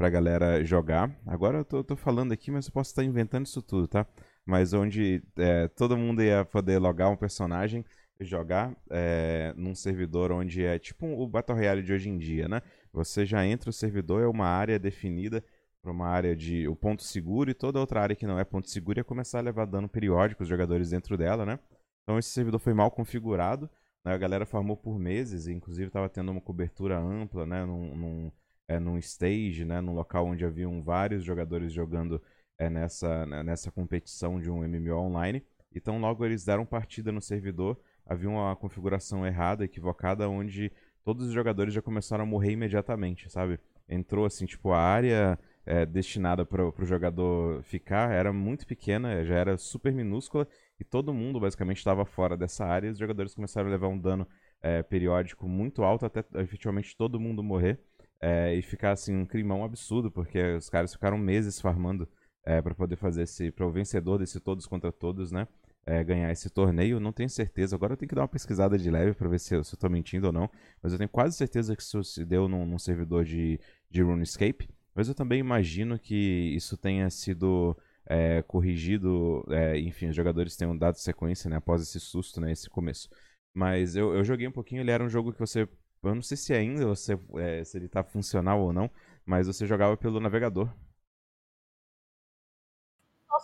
pra 0.00 0.08
galera 0.08 0.64
jogar. 0.64 1.14
Agora 1.26 1.58
eu 1.58 1.64
tô, 1.64 1.84
tô, 1.84 1.94
falando 1.94 2.32
aqui, 2.32 2.50
mas 2.50 2.64
eu 2.64 2.72
posso 2.72 2.88
estar 2.88 3.04
inventando 3.04 3.44
isso 3.44 3.60
tudo, 3.60 3.86
tá? 3.86 4.06
Mas 4.46 4.72
onde 4.72 5.22
é, 5.36 5.68
todo 5.68 5.94
mundo 5.94 6.22
ia 6.22 6.42
poder 6.42 6.78
logar 6.78 7.10
um 7.10 7.16
personagem 7.16 7.84
e 8.18 8.24
jogar 8.24 8.74
é, 8.90 9.52
num 9.58 9.74
servidor 9.74 10.32
onde 10.32 10.64
é 10.64 10.78
tipo 10.78 11.06
o 11.06 11.28
Battle 11.28 11.54
Royale 11.54 11.82
de 11.82 11.92
hoje 11.92 12.08
em 12.08 12.16
dia, 12.16 12.48
né? 12.48 12.62
Você 12.94 13.26
já 13.26 13.44
entra, 13.44 13.68
o 13.68 13.74
servidor 13.74 14.22
é 14.22 14.26
uma 14.26 14.46
área 14.46 14.78
definida 14.78 15.44
para 15.82 15.92
uma 15.92 16.08
área 16.08 16.34
de 16.34 16.66
o 16.66 16.74
ponto 16.74 17.02
seguro 17.02 17.50
e 17.50 17.54
toda 17.54 17.78
outra 17.78 18.00
área 18.00 18.16
que 18.16 18.26
não 18.26 18.38
é 18.38 18.44
ponto 18.44 18.70
seguro 18.70 18.98
ia 18.98 19.04
começar 19.04 19.40
a 19.40 19.42
levar 19.42 19.66
dano 19.66 19.86
periódico 19.86 20.42
os 20.42 20.48
jogadores 20.48 20.88
dentro 20.88 21.18
dela, 21.18 21.44
né? 21.44 21.58
Então 22.04 22.18
esse 22.18 22.30
servidor 22.30 22.58
foi 22.58 22.72
mal 22.72 22.90
configurado, 22.90 23.68
né? 24.02 24.14
a 24.14 24.18
galera 24.18 24.46
farmou 24.46 24.78
por 24.78 24.98
meses 24.98 25.46
inclusive 25.46 25.88
estava 25.88 26.08
tendo 26.08 26.32
uma 26.32 26.40
cobertura 26.40 26.98
ampla, 26.98 27.44
né? 27.44 27.66
Num, 27.66 27.94
num, 27.94 28.32
é, 28.70 28.78
num 28.78 28.96
stage, 28.98 29.64
né? 29.64 29.80
Num 29.80 29.92
local 29.94 30.26
onde 30.26 30.44
haviam 30.44 30.80
vários 30.80 31.24
jogadores 31.24 31.72
jogando 31.72 32.22
é, 32.56 32.70
nessa, 32.70 33.26
né? 33.26 33.42
nessa 33.42 33.68
competição 33.70 34.40
de 34.40 34.48
um 34.48 34.62
MMO 34.62 34.96
online. 34.96 35.42
Então 35.74 36.00
logo 36.00 36.24
eles 36.24 36.44
deram 36.44 36.64
partida 36.64 37.10
no 37.10 37.20
servidor, 37.20 37.76
havia 38.06 38.30
uma 38.30 38.54
configuração 38.54 39.26
errada, 39.26 39.64
equivocada, 39.64 40.28
onde 40.28 40.70
todos 41.04 41.26
os 41.26 41.32
jogadores 41.32 41.74
já 41.74 41.82
começaram 41.82 42.22
a 42.22 42.26
morrer 42.26 42.52
imediatamente, 42.52 43.28
sabe? 43.28 43.58
Entrou 43.88 44.24
assim, 44.24 44.46
tipo, 44.46 44.70
a 44.70 44.78
área 44.78 45.36
é, 45.66 45.84
destinada 45.84 46.46
para 46.46 46.64
o 46.64 46.84
jogador 46.84 47.62
ficar 47.64 48.12
era 48.12 48.32
muito 48.32 48.66
pequena, 48.66 49.24
já 49.24 49.34
era 49.34 49.58
super 49.58 49.92
minúscula 49.92 50.46
e 50.78 50.84
todo 50.84 51.12
mundo 51.12 51.40
basicamente 51.40 51.78
estava 51.78 52.04
fora 52.04 52.36
dessa 52.36 52.64
área 52.64 52.86
e 52.86 52.90
os 52.90 52.98
jogadores 52.98 53.34
começaram 53.34 53.68
a 53.68 53.72
levar 53.72 53.88
um 53.88 53.98
dano 53.98 54.28
é, 54.62 54.80
periódico 54.82 55.48
muito 55.48 55.82
alto 55.82 56.06
até 56.06 56.24
efetivamente 56.40 56.96
todo 56.96 57.18
mundo 57.18 57.42
morrer 57.42 57.80
é, 58.20 58.54
e 58.54 58.62
ficar 58.62 58.92
assim 58.92 59.14
um 59.16 59.24
crimão 59.24 59.64
absurdo 59.64 60.10
porque 60.10 60.40
os 60.54 60.68
caras 60.68 60.92
ficaram 60.92 61.16
meses 61.16 61.60
farmando 61.60 62.08
é, 62.44 62.60
para 62.60 62.74
poder 62.74 62.96
fazer 62.96 63.22
esse 63.22 63.50
para 63.50 63.66
o 63.66 63.70
vencedor 63.70 64.18
desse 64.18 64.40
todos 64.40 64.66
contra 64.66 64.92
todos, 64.92 65.30
né? 65.30 65.46
É, 65.86 66.04
ganhar 66.04 66.30
esse 66.30 66.50
torneio, 66.50 67.00
não 67.00 67.12
tenho 67.12 67.28
certeza. 67.30 67.74
Agora 67.74 67.94
eu 67.94 67.96
tenho 67.96 68.08
que 68.08 68.14
dar 68.14 68.22
uma 68.22 68.28
pesquisada 68.28 68.78
de 68.78 68.90
leve 68.90 69.14
para 69.14 69.28
ver 69.28 69.40
se 69.40 69.54
eu, 69.54 69.60
estou 69.60 69.90
mentindo 69.90 70.26
ou 70.26 70.32
não. 70.32 70.48
Mas 70.82 70.92
eu 70.92 70.98
tenho 70.98 71.08
quase 71.08 71.36
certeza 71.36 71.74
que 71.74 71.82
isso 71.82 72.04
se 72.04 72.24
deu 72.24 72.48
num, 72.48 72.66
num 72.66 72.78
servidor 72.78 73.24
de, 73.24 73.58
de 73.90 74.02
RuneScape. 74.02 74.68
Mas 74.94 75.08
eu 75.08 75.14
também 75.14 75.40
imagino 75.40 75.98
que 75.98 76.14
isso 76.54 76.76
tenha 76.76 77.08
sido 77.08 77.76
é, 78.06 78.42
corrigido, 78.42 79.44
é, 79.50 79.78
enfim, 79.78 80.08
os 80.08 80.16
jogadores 80.16 80.56
tenham 80.56 80.76
dado 80.76 80.96
sequência 80.96 81.48
né, 81.48 81.56
após 81.56 81.80
esse 81.82 82.00
susto, 82.00 82.40
né, 82.40 82.52
esse 82.52 82.68
começo. 82.68 83.08
Mas 83.54 83.96
eu, 83.96 84.14
eu 84.14 84.24
joguei 84.24 84.46
um 84.46 84.52
pouquinho, 84.52 84.80
ele 84.80 84.90
era 84.90 85.04
um 85.04 85.08
jogo 85.08 85.32
que 85.32 85.38
você. 85.38 85.68
Eu 86.02 86.14
não 86.14 86.22
sei 86.22 86.36
se 86.36 86.52
ainda 86.52 86.86
você, 86.86 87.18
é, 87.38 87.62
se 87.62 87.76
ele 87.76 87.86
está 87.86 88.02
funcional 88.02 88.60
ou 88.60 88.72
não, 88.72 88.90
mas 89.24 89.46
você 89.46 89.66
jogava 89.66 89.96
pelo 89.96 90.20
navegador. 90.20 90.72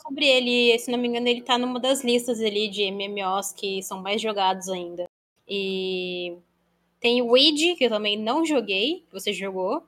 Sobre 0.02 0.26
ele, 0.26 0.78
se 0.78 0.90
não 0.90 0.98
me 0.98 1.08
engano, 1.08 1.26
ele 1.26 1.40
está 1.40 1.56
numa 1.56 1.80
das 1.80 2.04
listas 2.04 2.40
ali 2.40 2.68
de 2.68 2.90
MMOs 2.90 3.52
que 3.52 3.82
são 3.82 4.02
mais 4.02 4.20
jogados 4.20 4.68
ainda. 4.68 5.08
E 5.48 6.36
tem 7.00 7.22
o 7.22 7.30
Weed, 7.30 7.76
que 7.76 7.84
eu 7.84 7.88
também 7.88 8.18
não 8.18 8.44
joguei, 8.44 9.00
que 9.06 9.12
você 9.12 9.32
jogou. 9.32 9.86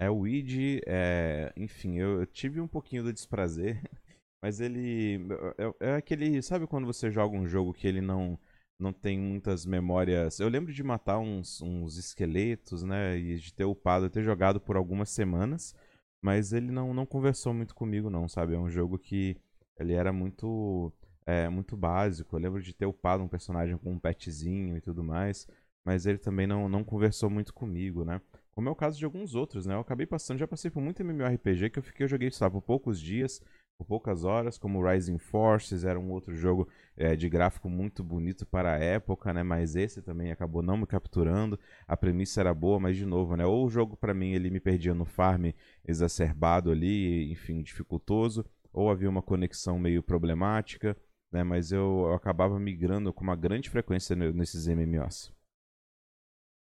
É, 0.00 0.10
o 0.10 0.20
Weed, 0.20 0.80
é, 0.86 1.52
enfim, 1.56 1.98
eu, 1.98 2.20
eu 2.20 2.26
tive 2.26 2.60
um 2.60 2.66
pouquinho 2.66 3.04
do 3.04 3.12
desprazer, 3.12 3.80
mas 4.42 4.60
ele 4.60 5.20
é, 5.58 5.88
é, 5.90 5.94
aquele, 5.94 6.42
sabe 6.42 6.66
quando 6.66 6.86
você 6.86 7.10
joga 7.10 7.36
um 7.36 7.46
jogo 7.46 7.72
que 7.72 7.86
ele 7.86 8.00
não 8.00 8.38
não 8.84 8.92
tem 8.92 9.18
muitas 9.18 9.66
memórias. 9.66 10.38
Eu 10.38 10.48
lembro 10.48 10.72
de 10.72 10.82
matar 10.82 11.18
uns, 11.18 11.60
uns 11.62 11.96
esqueletos, 11.96 12.82
né, 12.82 13.16
e 13.18 13.38
de 13.38 13.52
ter 13.52 13.64
upado, 13.64 14.10
ter 14.10 14.22
jogado 14.22 14.60
por 14.60 14.76
algumas 14.76 15.10
semanas, 15.10 15.74
mas 16.22 16.52
ele 16.52 16.70
não, 16.70 16.94
não 16.94 17.06
conversou 17.06 17.52
muito 17.54 17.74
comigo 17.74 18.10
não, 18.10 18.28
sabe? 18.28 18.54
É 18.54 18.58
um 18.58 18.70
jogo 18.70 18.98
que 18.98 19.36
ele 19.78 19.94
era 19.94 20.12
muito 20.12 20.92
é, 21.26 21.48
muito 21.48 21.76
básico. 21.76 22.36
Eu 22.36 22.40
lembro 22.40 22.62
de 22.62 22.74
ter 22.74 22.86
upado 22.86 23.22
um 23.22 23.28
personagem 23.28 23.76
com 23.78 23.92
um 23.92 23.98
petzinho 23.98 24.76
e 24.76 24.80
tudo 24.80 25.02
mais, 25.02 25.46
mas 25.84 26.06
ele 26.06 26.18
também 26.18 26.46
não, 26.46 26.68
não 26.68 26.84
conversou 26.84 27.30
muito 27.30 27.52
comigo, 27.54 28.04
né? 28.04 28.20
Como 28.52 28.68
é 28.68 28.72
o 28.72 28.76
caso 28.76 28.98
de 28.98 29.04
alguns 29.04 29.34
outros, 29.34 29.66
né? 29.66 29.74
Eu 29.74 29.80
acabei 29.80 30.06
passando, 30.06 30.38
já 30.38 30.46
passei 30.46 30.70
por 30.70 30.80
muito 30.80 31.02
MMORPG 31.02 31.70
que 31.70 31.78
eu 31.78 31.82
fiquei, 31.82 32.04
eu 32.04 32.08
joguei, 32.08 32.30
sabe, 32.30 32.52
por 32.54 32.62
poucos 32.62 33.00
dias, 33.00 33.42
por 33.78 33.86
poucas 33.86 34.24
horas, 34.24 34.56
como 34.58 34.86
Rising 34.86 35.18
Forces, 35.18 35.84
era 35.84 35.98
um 35.98 36.10
outro 36.10 36.34
jogo 36.34 36.68
é, 36.96 37.16
de 37.16 37.28
gráfico 37.28 37.68
muito 37.68 38.02
bonito 38.02 38.46
para 38.46 38.74
a 38.74 38.78
época, 38.78 39.32
né? 39.32 39.42
Mas 39.42 39.74
esse 39.76 40.02
também 40.02 40.30
acabou 40.30 40.62
não 40.62 40.76
me 40.76 40.86
capturando. 40.86 41.58
A 41.86 41.96
premissa 41.96 42.40
era 42.40 42.54
boa, 42.54 42.78
mas 42.78 42.96
de 42.96 43.04
novo, 43.04 43.36
né? 43.36 43.44
Ou 43.44 43.66
o 43.66 43.70
jogo 43.70 43.96
para 43.96 44.14
mim 44.14 44.32
ele 44.32 44.50
me 44.50 44.60
perdia 44.60 44.94
no 44.94 45.04
farm 45.04 45.50
exacerbado 45.86 46.70
ali, 46.70 47.30
enfim, 47.32 47.62
dificultoso, 47.62 48.44
ou 48.72 48.90
havia 48.90 49.10
uma 49.10 49.22
conexão 49.22 49.78
meio 49.78 50.02
problemática, 50.02 50.96
né? 51.32 51.42
Mas 51.42 51.72
eu, 51.72 52.04
eu 52.06 52.14
acabava 52.14 52.58
migrando 52.58 53.12
com 53.12 53.24
uma 53.24 53.36
grande 53.36 53.68
frequência 53.70 54.14
nesses 54.14 54.66
MMOs. 54.66 55.32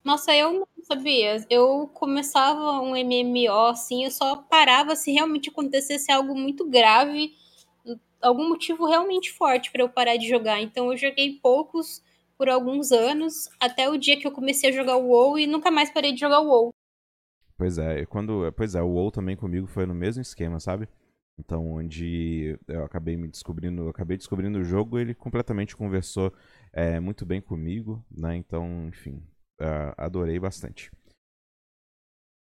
Nossa, 0.07 0.33
eu 0.33 0.52
não 0.52 0.68
sabia. 0.85 1.44
Eu 1.50 1.88
começava 1.88 2.81
um 2.81 2.94
MMO 2.94 3.66
assim, 3.66 4.05
eu 4.05 4.11
só 4.12 4.37
parava 4.37 4.94
se 4.94 5.11
realmente 5.11 5.50
acontecesse 5.50 6.12
algo 6.12 6.33
muito 6.33 6.64
grave, 6.64 7.35
algum 8.20 8.48
motivo 8.48 8.87
realmente 8.87 9.33
forte 9.33 9.70
para 9.70 9.83
eu 9.83 9.88
parar 9.88 10.16
de 10.16 10.29
jogar. 10.29 10.61
Então 10.61 10.90
eu 10.90 10.96
joguei 10.96 11.38
poucos 11.40 12.02
por 12.37 12.48
alguns 12.48 12.92
anos, 12.92 13.48
até 13.59 13.88
o 13.88 13.96
dia 13.96 14.18
que 14.18 14.26
eu 14.26 14.33
comecei 14.33 14.68
a 14.68 14.72
jogar 14.72 14.96
o 14.96 15.09
WoW 15.09 15.38
e 15.38 15.46
nunca 15.46 15.70
mais 15.70 15.90
parei 15.90 16.12
de 16.12 16.20
jogar 16.20 16.40
o 16.40 16.48
WoW. 16.48 16.70
Pois 17.57 17.79
é, 17.79 18.05
quando, 18.05 18.52
pois 18.52 18.74
é, 18.74 18.83
o 18.83 18.88
WoW 18.88 19.11
também 19.11 19.35
comigo 19.35 19.66
foi 19.66 19.87
no 19.87 19.94
mesmo 19.94 20.20
esquema, 20.20 20.61
sabe? 20.61 20.87
Então, 21.38 21.72
onde 21.72 22.59
eu 22.66 22.85
acabei 22.85 23.16
me 23.16 23.29
descobrindo, 23.29 23.88
acabei 23.88 24.16
descobrindo 24.16 24.59
o 24.59 24.64
jogo, 24.64 24.98
ele 24.98 25.14
completamente 25.14 25.76
conversou 25.76 26.33
é, 26.72 26.98
muito 26.98 27.26
bem 27.26 27.40
comigo, 27.40 28.05
né? 28.11 28.37
Então, 28.37 28.88
enfim, 28.88 29.22
uh, 29.61 29.92
adorei 29.96 30.38
bastante. 30.38 30.90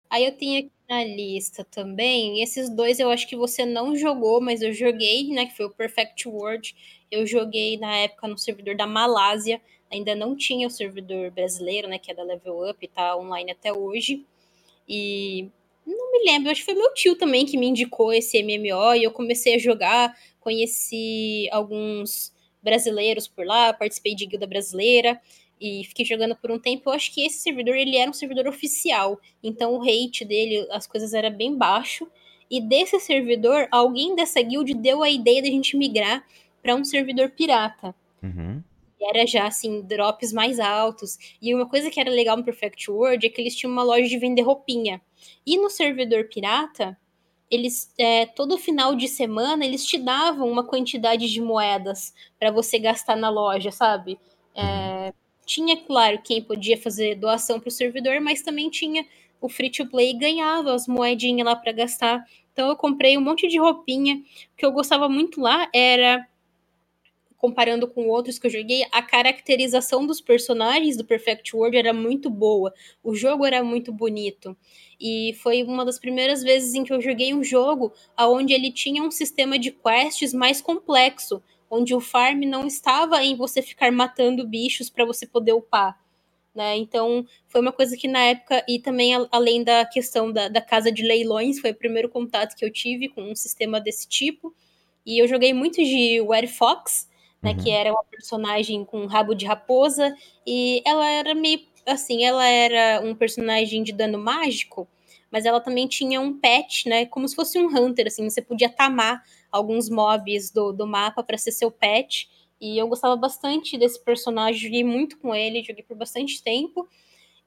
Aí 0.10 0.26
eu 0.26 0.38
tenho 0.38 0.60
aqui 0.60 0.72
na 0.94 1.04
lista 1.04 1.64
também, 1.64 2.44
esses 2.44 2.70
dois 2.70 3.00
eu 3.00 3.10
acho 3.10 3.28
que 3.28 3.36
você 3.36 3.66
não 3.66 3.96
jogou, 3.96 4.40
mas 4.40 4.62
eu 4.62 4.72
joguei, 4.72 5.28
né, 5.30 5.48
que 5.48 5.58
foi 5.58 5.66
o 5.66 5.72
Perfect 5.72 6.28
World. 6.28 6.76
Eu 7.10 7.26
joguei 7.26 7.78
na 7.78 7.96
época 7.98 8.28
no 8.28 8.38
servidor 8.38 8.76
da 8.76 8.86
Malásia, 8.86 9.60
ainda 9.92 10.14
não 10.14 10.36
tinha 10.36 10.68
o 10.68 10.72
servidor 10.72 11.32
brasileiro, 11.32 11.88
né, 11.88 11.98
que 11.98 12.12
é 12.12 12.14
da 12.14 12.24
Level 12.24 12.70
Up, 12.70 12.88
tá 12.90 13.18
online 13.18 13.52
até 13.52 13.74
hoje. 13.74 14.24
E 14.88 15.50
não 15.86 16.12
me 16.12 16.26
lembro, 16.26 16.52
acho 16.52 16.62
que 16.62 16.66
foi 16.66 16.76
meu 16.76 16.94
tio 16.94 17.16
também 17.16 17.46
que 17.46 17.58
me 17.58 17.68
indicou 17.68 18.14
esse 18.14 18.42
MMO 18.44 18.94
e 18.96 19.04
eu 19.04 19.12
comecei 19.12 19.56
a 19.56 19.60
jogar, 19.60 20.16
conheci 20.40 21.50
alguns 21.52 22.32
brasileiros 22.62 23.28
por 23.28 23.46
lá, 23.46 23.74
participei 23.74 24.14
de 24.14 24.28
guilda 24.28 24.46
brasileira 24.46 25.20
e 25.64 25.86
fiquei 25.86 26.04
jogando 26.04 26.36
por 26.36 26.52
um 26.52 26.60
tempo, 26.60 26.90
eu 26.90 26.94
acho 26.94 27.14
que 27.14 27.26
esse 27.26 27.38
servidor 27.38 27.78
ele 27.78 27.96
era 27.96 28.10
um 28.10 28.14
servidor 28.14 28.48
oficial, 28.48 29.18
então 29.42 29.74
o 29.74 29.80
rate 29.80 30.26
dele, 30.26 30.68
as 30.70 30.86
coisas 30.86 31.14
era 31.14 31.30
bem 31.30 31.58
baixo. 31.58 32.06
E 32.52 32.60
desse 32.60 33.00
servidor, 33.00 33.70
alguém 33.72 34.14
dessa 34.14 34.42
guild 34.42 34.74
deu 34.74 35.02
a 35.02 35.10
ideia 35.10 35.42
de 35.42 35.48
a 35.48 35.52
gente 35.52 35.78
migrar 35.78 36.28
para 36.62 36.76
um 36.76 36.84
servidor 36.84 37.30
pirata. 37.30 37.96
Uhum. 38.22 38.62
E 39.00 39.10
era 39.10 39.26
já 39.26 39.48
assim, 39.48 39.82
drops 39.82 40.34
mais 40.34 40.60
altos. 40.60 41.18
E 41.42 41.56
uma 41.56 41.68
coisa 41.68 41.90
que 41.90 42.00
era 42.00 42.12
legal 42.12 42.36
no 42.36 42.44
Perfect 42.44 42.92
World 42.92 43.26
é 43.26 43.30
que 43.30 43.40
eles 43.40 43.56
tinham 43.56 43.72
uma 43.72 43.84
loja 43.84 44.08
de 44.08 44.18
vender 44.18 44.42
roupinha. 44.42 45.02
E 45.46 45.58
no 45.58 45.70
servidor 45.70 46.26
pirata, 46.28 46.98
eles 47.50 47.94
é, 47.98 48.26
todo 48.26 48.58
final 48.58 48.96
de 48.96 49.08
semana 49.08 49.66
eles 49.66 49.86
te 49.86 49.98
davam 49.98 50.52
uma 50.52 50.66
quantidade 50.66 51.32
de 51.32 51.40
moedas 51.40 52.14
para 52.38 52.52
você 52.52 52.78
gastar 52.78 53.16
na 53.16 53.30
loja, 53.30 53.72
sabe? 53.72 54.20
É, 54.54 54.62
uhum. 55.08 55.23
Tinha, 55.54 55.78
claro, 55.78 56.20
quem 56.24 56.42
podia 56.42 56.76
fazer 56.76 57.14
doação 57.14 57.60
para 57.60 57.68
o 57.68 57.72
servidor, 57.72 58.20
mas 58.20 58.42
também 58.42 58.72
tinha 58.72 59.06
o 59.40 59.48
free 59.48 59.70
to 59.70 59.86
play 59.86 60.10
e 60.10 60.18
ganhava 60.18 60.74
as 60.74 60.88
moedinhas 60.88 61.46
lá 61.46 61.56
para 61.56 61.72
gastar. 61.72 62.26
Então 62.52 62.70
eu 62.70 62.76
comprei 62.76 63.16
um 63.20 63.22
monte 63.22 63.48
de 63.48 63.60
roupinha. 63.60 64.16
O 64.16 64.58
que 64.58 64.66
eu 64.66 64.72
gostava 64.72 65.08
muito 65.08 65.40
lá 65.40 65.70
era 65.72 66.28
comparando 67.38 67.88
com 67.88 68.08
outros 68.08 68.40
que 68.40 68.48
eu 68.48 68.52
joguei, 68.52 68.84
a 68.92 69.04
caracterização 69.04 70.08
dos 70.08 70.20
personagens 70.20 70.98
do 70.98 71.06
Perfect 71.06 71.56
World 71.56 71.78
era 71.78 71.94
muito 71.94 72.32
boa. 72.32 72.74
O 73.04 73.14
jogo 73.14 73.46
era 73.46 73.64
muito 73.64 73.94
bonito. 73.94 74.58
E 75.00 75.38
foi 75.44 75.62
uma 75.62 75.86
das 75.86 76.00
primeiras 76.00 76.42
vezes 76.42 76.74
em 76.74 76.84
que 76.84 76.92
eu 76.92 77.00
joguei 77.00 77.32
um 77.32 77.44
jogo 77.44 77.94
onde 78.18 78.54
ele 78.54 78.72
tinha 78.72 79.04
um 79.04 79.12
sistema 79.12 79.60
de 79.60 79.70
quests 79.70 80.34
mais 80.34 80.62
complexo 80.62 81.44
onde 81.74 81.96
o 81.96 82.00
farm 82.00 82.42
não 82.42 82.68
estava 82.68 83.24
em 83.24 83.36
você 83.36 83.62
ficar 83.62 83.92
matando 83.92 84.48
bichos 84.48 84.90
para 84.90 85.06
você 85.06 85.26
poder 85.26 85.54
upar. 85.54 86.00
Né? 86.54 86.78
Então, 86.78 87.26
foi 87.48 87.62
uma 87.62 87.72
coisa 87.72 87.98
que 87.98 88.08
na 88.08 88.20
época, 88.20 88.64
e 88.68 88.78
também 88.80 89.14
além 89.32 89.64
da 89.64 89.84
questão 89.86 90.32
da, 90.32 90.48
da 90.48 90.62
casa 90.62 90.92
de 90.92 91.02
leilões, 91.02 91.60
foi 91.60 91.72
o 91.72 91.76
primeiro 91.76 92.08
contato 92.10 92.56
que 92.56 92.64
eu 92.64 92.72
tive 92.72 93.10
com 93.10 93.24
um 93.24 93.36
sistema 93.36 93.82
desse 93.82 94.08
tipo. 94.08 94.54
E 95.04 95.22
eu 95.22 95.28
joguei 95.28 95.52
muito 95.52 95.84
de 95.84 96.22
Were 96.22 96.48
Fox, 96.48 97.10
né, 97.42 97.52
uhum. 97.52 97.58
que 97.58 97.72
era 97.72 97.92
uma 97.92 98.04
personagem 98.04 98.86
com 98.86 99.06
rabo 99.08 99.34
de 99.34 99.46
raposa, 99.46 100.16
e 100.46 100.82
ela 100.86 101.10
era 101.10 101.34
meio 101.34 101.60
assim, 101.86 102.24
ela 102.24 102.48
era 102.48 103.02
um 103.02 103.14
personagem 103.14 103.84
de 103.84 103.92
dano 103.92 104.18
mágico, 104.18 104.88
mas 105.30 105.46
ela 105.46 105.60
também 105.60 105.86
tinha 105.86 106.22
um 106.22 106.40
pet, 106.40 106.88
né, 106.88 107.06
como 107.06 107.28
se 107.28 107.36
fosse 107.36 107.60
um 107.60 107.68
hunter, 107.68 108.08
assim, 108.08 108.30
você 108.30 108.42
podia 108.42 108.70
tamar 108.70 109.22
alguns 109.54 109.88
mobs 109.88 110.50
do, 110.50 110.74
do 110.74 110.88
mapa 110.88 111.24
para 111.24 111.38
ser 111.38 111.52
seu 111.52 111.70
pet. 111.70 112.28
E 112.60 112.78
eu 112.78 112.88
gostava 112.88 113.16
bastante 113.16 113.78
desse 113.78 114.04
personagem, 114.04 114.60
joguei 114.60 114.84
muito 114.84 115.20
com 115.20 115.36
ele, 115.36 115.64
joguei 115.64 115.84
por 115.84 115.96
bastante 115.96 116.42
tempo. 116.42 116.88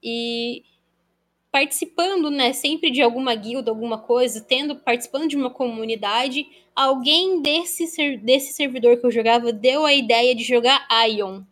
E 0.01 0.63
participando, 1.51 2.31
né, 2.31 2.53
sempre 2.53 2.91
de 2.91 3.03
alguma 3.03 3.35
guilda, 3.35 3.71
alguma 3.71 3.99
coisa, 3.99 4.41
tendo 4.41 4.77
participando 4.77 5.27
de 5.27 5.37
uma 5.37 5.51
comunidade, 5.51 6.47
alguém 6.75 7.41
desse 7.41 8.17
desse 8.19 8.53
servidor 8.53 8.99
que 8.99 9.07
eu 9.07 9.11
jogava 9.11 9.53
deu 9.53 9.85
a 9.85 9.93
ideia 9.93 10.35
de 10.35 10.45
jogar 10.45 10.87
Ion. 11.09 11.43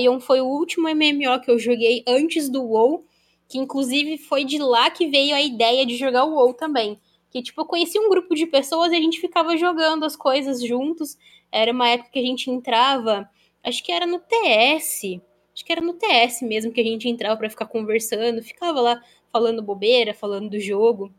Ion 0.00 0.20
foi 0.20 0.40
o 0.40 0.46
último 0.46 0.88
MMO 0.88 1.40
que 1.42 1.50
eu 1.50 1.58
joguei 1.58 2.02
antes 2.06 2.48
do 2.48 2.62
WoW, 2.62 3.04
que 3.48 3.58
inclusive 3.58 4.16
foi 4.16 4.44
de 4.44 4.58
lá 4.58 4.88
que 4.90 5.08
veio 5.08 5.34
a 5.34 5.42
ideia 5.42 5.84
de 5.84 5.96
jogar 5.96 6.24
o 6.24 6.34
WoW 6.34 6.54
também. 6.54 6.98
Que, 7.30 7.42
tipo, 7.42 7.60
eu 7.60 7.66
conheci 7.66 7.98
um 7.98 8.10
grupo 8.10 8.34
de 8.34 8.46
pessoas 8.46 8.92
e 8.92 8.96
a 8.96 9.00
gente 9.00 9.20
ficava 9.20 9.56
jogando 9.56 10.04
as 10.04 10.16
coisas 10.16 10.62
juntos. 10.62 11.16
Era 11.52 11.72
uma 11.72 11.88
época 11.88 12.10
que 12.10 12.18
a 12.18 12.24
gente 12.24 12.50
entrava, 12.50 13.28
acho 13.62 13.82
que 13.84 13.92
era 13.92 14.06
no 14.06 14.18
TS. 14.18 15.20
Acho 15.54 15.64
que 15.64 15.72
era 15.72 15.80
no 15.80 15.94
TS 15.94 16.42
mesmo 16.42 16.72
que 16.72 16.80
a 16.80 16.84
gente 16.84 17.08
entrava 17.08 17.36
para 17.36 17.50
ficar 17.50 17.66
conversando, 17.66 18.42
ficava 18.42 18.80
lá 18.80 19.02
falando 19.32 19.62
bobeira, 19.62 20.14
falando 20.14 20.50
do 20.50 20.60
jogo. 20.60 21.12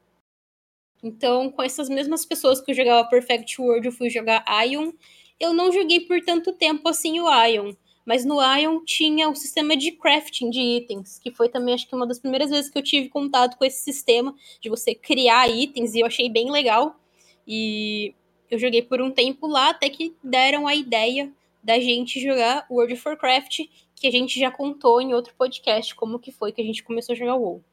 Então, 1.04 1.50
com 1.50 1.63
essas 1.63 1.89
mesmas 1.89 2.26
pessoas 2.26 2.62
que 2.62 2.71
eu 2.71 2.76
jogava 2.76 3.08
Perfect 3.08 3.60
World, 3.60 3.88
eu 3.88 3.91
fui 3.91 4.10
jogar 4.10 4.45
Ion. 4.65 4.91
Eu 5.39 5.54
não 5.54 5.71
joguei 5.71 6.02
por 6.02 6.21
tanto 6.21 6.54
tempo 6.54 6.88
assim 6.88 7.19
o 7.19 7.45
Ion. 7.45 7.74
Mas 8.05 8.25
no 8.25 8.41
Ion 8.41 8.83
tinha 8.83 9.29
o 9.29 9.35
sistema 9.35 9.77
de 9.77 9.91
crafting 9.91 10.49
de 10.49 10.59
itens, 10.59 11.19
que 11.19 11.31
foi 11.31 11.49
também, 11.49 11.73
acho 11.73 11.87
que 11.87 11.95
uma 11.95 12.07
das 12.07 12.19
primeiras 12.19 12.49
vezes 12.49 12.69
que 12.69 12.77
eu 12.77 12.83
tive 12.83 13.09
contato 13.09 13.57
com 13.57 13.65
esse 13.65 13.83
sistema 13.83 14.35
de 14.59 14.69
você 14.69 14.95
criar 14.95 15.47
itens, 15.49 15.93
e 15.93 15.99
eu 15.99 16.07
achei 16.07 16.29
bem 16.29 16.51
legal. 16.51 16.99
E 17.47 18.13
eu 18.49 18.57
joguei 18.57 18.81
por 18.81 19.01
um 19.01 19.11
tempo 19.11 19.47
lá, 19.47 19.69
até 19.69 19.89
que 19.89 20.15
deram 20.23 20.67
a 20.67 20.75
ideia 20.75 21.31
da 21.63 21.79
gente 21.79 22.19
jogar 22.19 22.65
World 22.69 22.93
of 22.93 23.07
Warcraft, 23.07 23.61
que 23.95 24.07
a 24.07 24.11
gente 24.11 24.39
já 24.39 24.49
contou 24.49 24.99
em 24.99 25.13
outro 25.13 25.33
podcast 25.37 25.93
como 25.93 26.19
que 26.19 26.31
foi 26.31 26.51
que 26.51 26.61
a 26.61 26.65
gente 26.65 26.83
começou 26.83 27.13
a 27.13 27.15
jogar 27.15 27.35
o 27.35 27.41
WoW. 27.41 27.63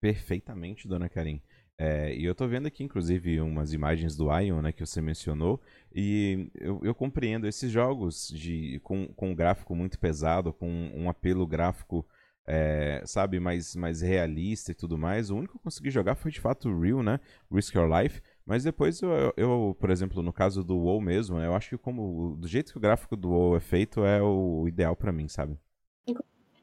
Perfeitamente, 0.00 0.88
dona 0.88 1.08
Karim. 1.08 1.42
É, 1.80 2.12
e 2.12 2.24
eu 2.24 2.34
tô 2.34 2.48
vendo 2.48 2.66
aqui, 2.66 2.82
inclusive, 2.82 3.40
umas 3.40 3.72
imagens 3.72 4.16
do 4.16 4.36
Ion, 4.36 4.60
né, 4.60 4.72
que 4.72 4.84
você 4.84 5.00
mencionou, 5.00 5.60
e 5.94 6.50
eu, 6.56 6.80
eu 6.82 6.92
compreendo 6.92 7.46
esses 7.46 7.70
jogos 7.70 8.28
de, 8.34 8.80
com, 8.82 9.06
com 9.14 9.30
um 9.30 9.34
gráfico 9.34 9.76
muito 9.76 9.96
pesado, 9.96 10.52
com 10.52 10.68
um 10.68 11.08
apelo 11.08 11.46
gráfico, 11.46 12.04
é, 12.44 13.02
sabe, 13.04 13.38
mais, 13.38 13.76
mais 13.76 14.00
realista 14.00 14.72
e 14.72 14.74
tudo 14.74 14.98
mais. 14.98 15.30
O 15.30 15.36
único 15.36 15.52
que 15.52 15.58
eu 15.58 15.62
consegui 15.62 15.90
jogar 15.90 16.16
foi, 16.16 16.32
de 16.32 16.40
fato, 16.40 16.68
o 16.68 16.80
Real, 16.80 17.00
né, 17.00 17.20
Risk 17.52 17.72
Your 17.76 17.88
Life, 17.88 18.20
mas 18.44 18.64
depois 18.64 19.00
eu, 19.00 19.32
eu, 19.36 19.76
por 19.78 19.90
exemplo, 19.90 20.20
no 20.20 20.32
caso 20.32 20.64
do 20.64 20.76
WoW 20.76 21.00
mesmo, 21.00 21.38
eu 21.38 21.54
acho 21.54 21.70
que 21.70 21.78
como 21.78 22.34
do 22.36 22.48
jeito 22.48 22.72
que 22.72 22.78
o 22.78 22.80
gráfico 22.80 23.14
do 23.14 23.28
WoW 23.28 23.56
é 23.56 23.60
feito 23.60 24.04
é 24.04 24.20
o 24.20 24.66
ideal 24.66 24.96
para 24.96 25.12
mim, 25.12 25.28
sabe? 25.28 25.56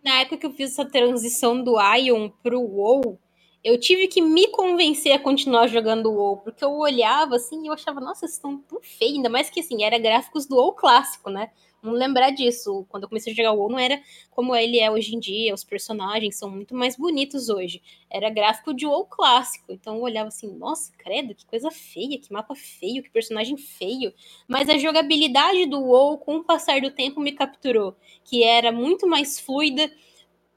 Na 0.03 0.20
época 0.20 0.38
que 0.38 0.45
eu 0.45 0.51
fiz 0.51 0.72
essa 0.72 0.86
transição 0.86 1.63
do 1.63 1.80
Ion 1.95 2.30
pro 2.43 2.59
WoW, 2.59 3.18
eu 3.66 3.80
tive 3.80 4.07
que 4.07 4.22
me 4.22 4.47
convencer 4.49 5.11
a 5.11 5.18
continuar 5.18 5.66
jogando 5.66 6.11
o 6.11 6.13
WoW, 6.13 6.38
porque 6.38 6.63
eu 6.63 6.72
olhava 6.72 7.36
assim 7.38 7.63
e 7.63 7.68
eu 7.68 7.74
achava, 7.74 7.99
nossa, 7.99 8.20
vocês 8.20 8.34
estão 8.34 8.59
tão 8.59 8.80
feios, 8.80 9.16
ainda 9.16 9.28
mais 9.28 9.49
que 9.49 9.59
assim, 9.59 9.84
era 9.84 9.97
gráficos 9.97 10.45
do 10.45 10.55
WoW 10.55 10.74
clássico, 10.74 11.32
né? 11.32 11.49
Vamos 11.82 11.99
lembrar 11.99 12.30
disso. 12.30 12.86
Quando 12.89 13.03
eu 13.03 13.09
comecei 13.09 13.34
a 13.34 13.36
jogar 13.36 13.53
o 13.53 13.57
WoW, 13.57 13.72
não 13.72 13.80
era 13.80 13.99
como 14.30 14.55
ele 14.55 14.80
é 14.80 14.91
hoje 14.91 15.16
em 15.16 15.20
dia, 15.20 15.51
os 15.51 15.63
personagens 15.63 16.38
são 16.38 16.47
muito 16.47 16.76
mais 16.76 16.95
bonitos 16.95 17.49
hoje. 17.49 17.82
Era 18.07 18.30
gráfico 18.30 18.72
de 18.72 18.86
WoW 18.86 19.05
clássico. 19.05 19.72
Então 19.72 19.95
eu 19.95 20.01
olhava 20.03 20.28
assim, 20.28 20.47
nossa, 20.55 20.91
credo, 20.95 21.34
que 21.34 21.43
coisa 21.43 21.72
feia, 21.72 22.20
que 22.20 22.32
mapa 22.32 22.53
feio, 22.53 23.01
que 23.01 23.09
personagem 23.09 23.57
feio. 23.57 24.13
Mas 24.47 24.70
a 24.70 24.78
jogabilidade 24.78 25.66
do 25.66 25.82
WoW, 25.82 26.20
com 26.20 26.38
o 26.38 26.43
passar 26.43 26.82
do 26.82 26.91
tempo, 26.91 27.20
me 27.20 27.32
capturou. 27.32 27.95
Que 28.24 28.43
era 28.43 28.72
muito 28.72 29.07
mais 29.07 29.39
fluida, 29.39 29.91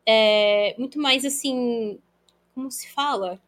é, 0.05 0.75
muito 0.79 0.99
mais 0.99 1.25
assim 1.25 1.99
como 2.59 2.73
se 2.73 2.89
fala? 2.89 3.41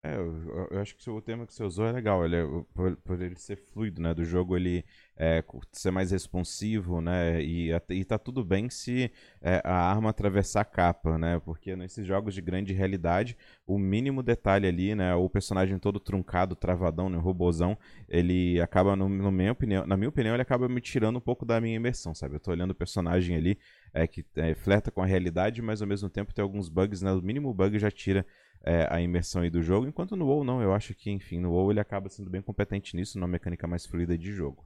É, 0.00 0.14
eu, 0.14 0.68
eu, 0.70 0.80
acho 0.80 0.96
que 0.96 1.10
o 1.10 1.20
tema 1.20 1.44
que 1.44 1.52
você 1.52 1.64
usou 1.64 1.84
é 1.84 1.90
legal, 1.90 2.24
ele 2.24 2.36
é, 2.36 2.44
por, 2.72 2.96
por, 2.98 3.20
ele 3.20 3.34
ser 3.34 3.56
fluido, 3.56 4.00
né, 4.00 4.14
do 4.14 4.24
jogo 4.24 4.56
ele 4.56 4.84
é, 5.16 5.44
ser 5.72 5.90
mais 5.90 6.12
responsivo, 6.12 7.00
né, 7.00 7.42
e, 7.42 7.70
e 7.90 8.04
tá 8.04 8.16
tudo 8.16 8.44
bem 8.44 8.70
se 8.70 9.10
é, 9.42 9.60
a 9.64 9.74
arma 9.74 10.10
atravessar 10.10 10.60
a 10.60 10.64
capa, 10.64 11.18
né, 11.18 11.40
porque 11.44 11.74
nesses 11.74 12.06
jogos 12.06 12.32
de 12.32 12.40
grande 12.40 12.72
realidade, 12.72 13.36
o 13.66 13.76
mínimo 13.76 14.22
detalhe 14.22 14.68
ali, 14.68 14.94
né, 14.94 15.16
o 15.16 15.28
personagem 15.28 15.76
todo 15.80 15.98
truncado, 15.98 16.54
travadão, 16.54 17.10
né, 17.10 17.18
robozão, 17.18 17.76
ele 18.08 18.60
acaba, 18.60 18.94
no, 18.94 19.08
no 19.08 19.32
minha 19.32 19.50
opinião, 19.50 19.84
na 19.84 19.96
minha 19.96 20.10
opinião, 20.10 20.32
ele 20.32 20.42
acaba 20.42 20.68
me 20.68 20.80
tirando 20.80 21.16
um 21.16 21.20
pouco 21.20 21.44
da 21.44 21.60
minha 21.60 21.74
imersão, 21.74 22.14
sabe, 22.14 22.36
eu 22.36 22.40
tô 22.40 22.52
olhando 22.52 22.70
o 22.70 22.74
personagem 22.74 23.36
ali, 23.36 23.58
é, 23.92 24.06
que 24.06 24.24
é, 24.36 24.54
flerta 24.54 24.92
com 24.92 25.02
a 25.02 25.06
realidade, 25.06 25.60
mas 25.60 25.82
ao 25.82 25.88
mesmo 25.88 26.08
tempo 26.08 26.32
tem 26.32 26.42
alguns 26.42 26.68
bugs, 26.68 27.02
né, 27.02 27.10
o 27.10 27.20
mínimo 27.20 27.52
bug 27.52 27.76
já 27.80 27.90
tira 27.90 28.24
é, 28.68 28.86
a 28.90 29.00
imersão 29.00 29.40
aí 29.40 29.48
do 29.48 29.62
jogo, 29.62 29.88
enquanto 29.88 30.14
no 30.14 30.26
WoW 30.26 30.44
não, 30.44 30.60
eu 30.60 30.74
acho 30.74 30.94
que, 30.94 31.10
enfim, 31.10 31.40
no 31.40 31.52
WoW 31.52 31.70
ele 31.70 31.80
acaba 31.80 32.10
sendo 32.10 32.28
bem 32.28 32.42
competente 32.42 32.94
nisso, 32.94 33.18
numa 33.18 33.26
mecânica 33.26 33.66
mais 33.66 33.86
fluida 33.86 34.16
de 34.18 34.30
jogo. 34.30 34.62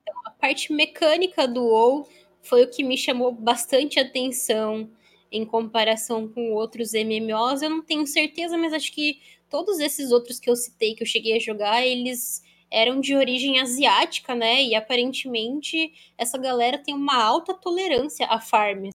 Então, 0.00 0.14
a 0.24 0.30
parte 0.30 0.72
mecânica 0.72 1.48
do 1.48 1.64
WoW 1.64 2.08
foi 2.40 2.62
o 2.62 2.70
que 2.70 2.84
me 2.84 2.96
chamou 2.96 3.32
bastante 3.32 3.98
atenção 3.98 4.88
em 5.32 5.44
comparação 5.44 6.28
com 6.28 6.52
outros 6.52 6.92
MMOs. 6.92 7.62
Eu 7.62 7.70
não 7.70 7.82
tenho 7.82 8.06
certeza, 8.06 8.56
mas 8.56 8.72
acho 8.72 8.92
que 8.92 9.20
todos 9.50 9.80
esses 9.80 10.12
outros 10.12 10.38
que 10.38 10.48
eu 10.48 10.54
citei, 10.54 10.94
que 10.94 11.02
eu 11.02 11.06
cheguei 11.06 11.36
a 11.36 11.40
jogar, 11.40 11.84
eles 11.84 12.44
eram 12.70 13.00
de 13.00 13.16
origem 13.16 13.58
asiática, 13.58 14.36
né? 14.36 14.62
E 14.62 14.76
aparentemente 14.76 15.92
essa 16.16 16.38
galera 16.38 16.78
tem 16.78 16.94
uma 16.94 17.20
alta 17.20 17.54
tolerância 17.54 18.24
a 18.26 18.40
farms. 18.40 18.93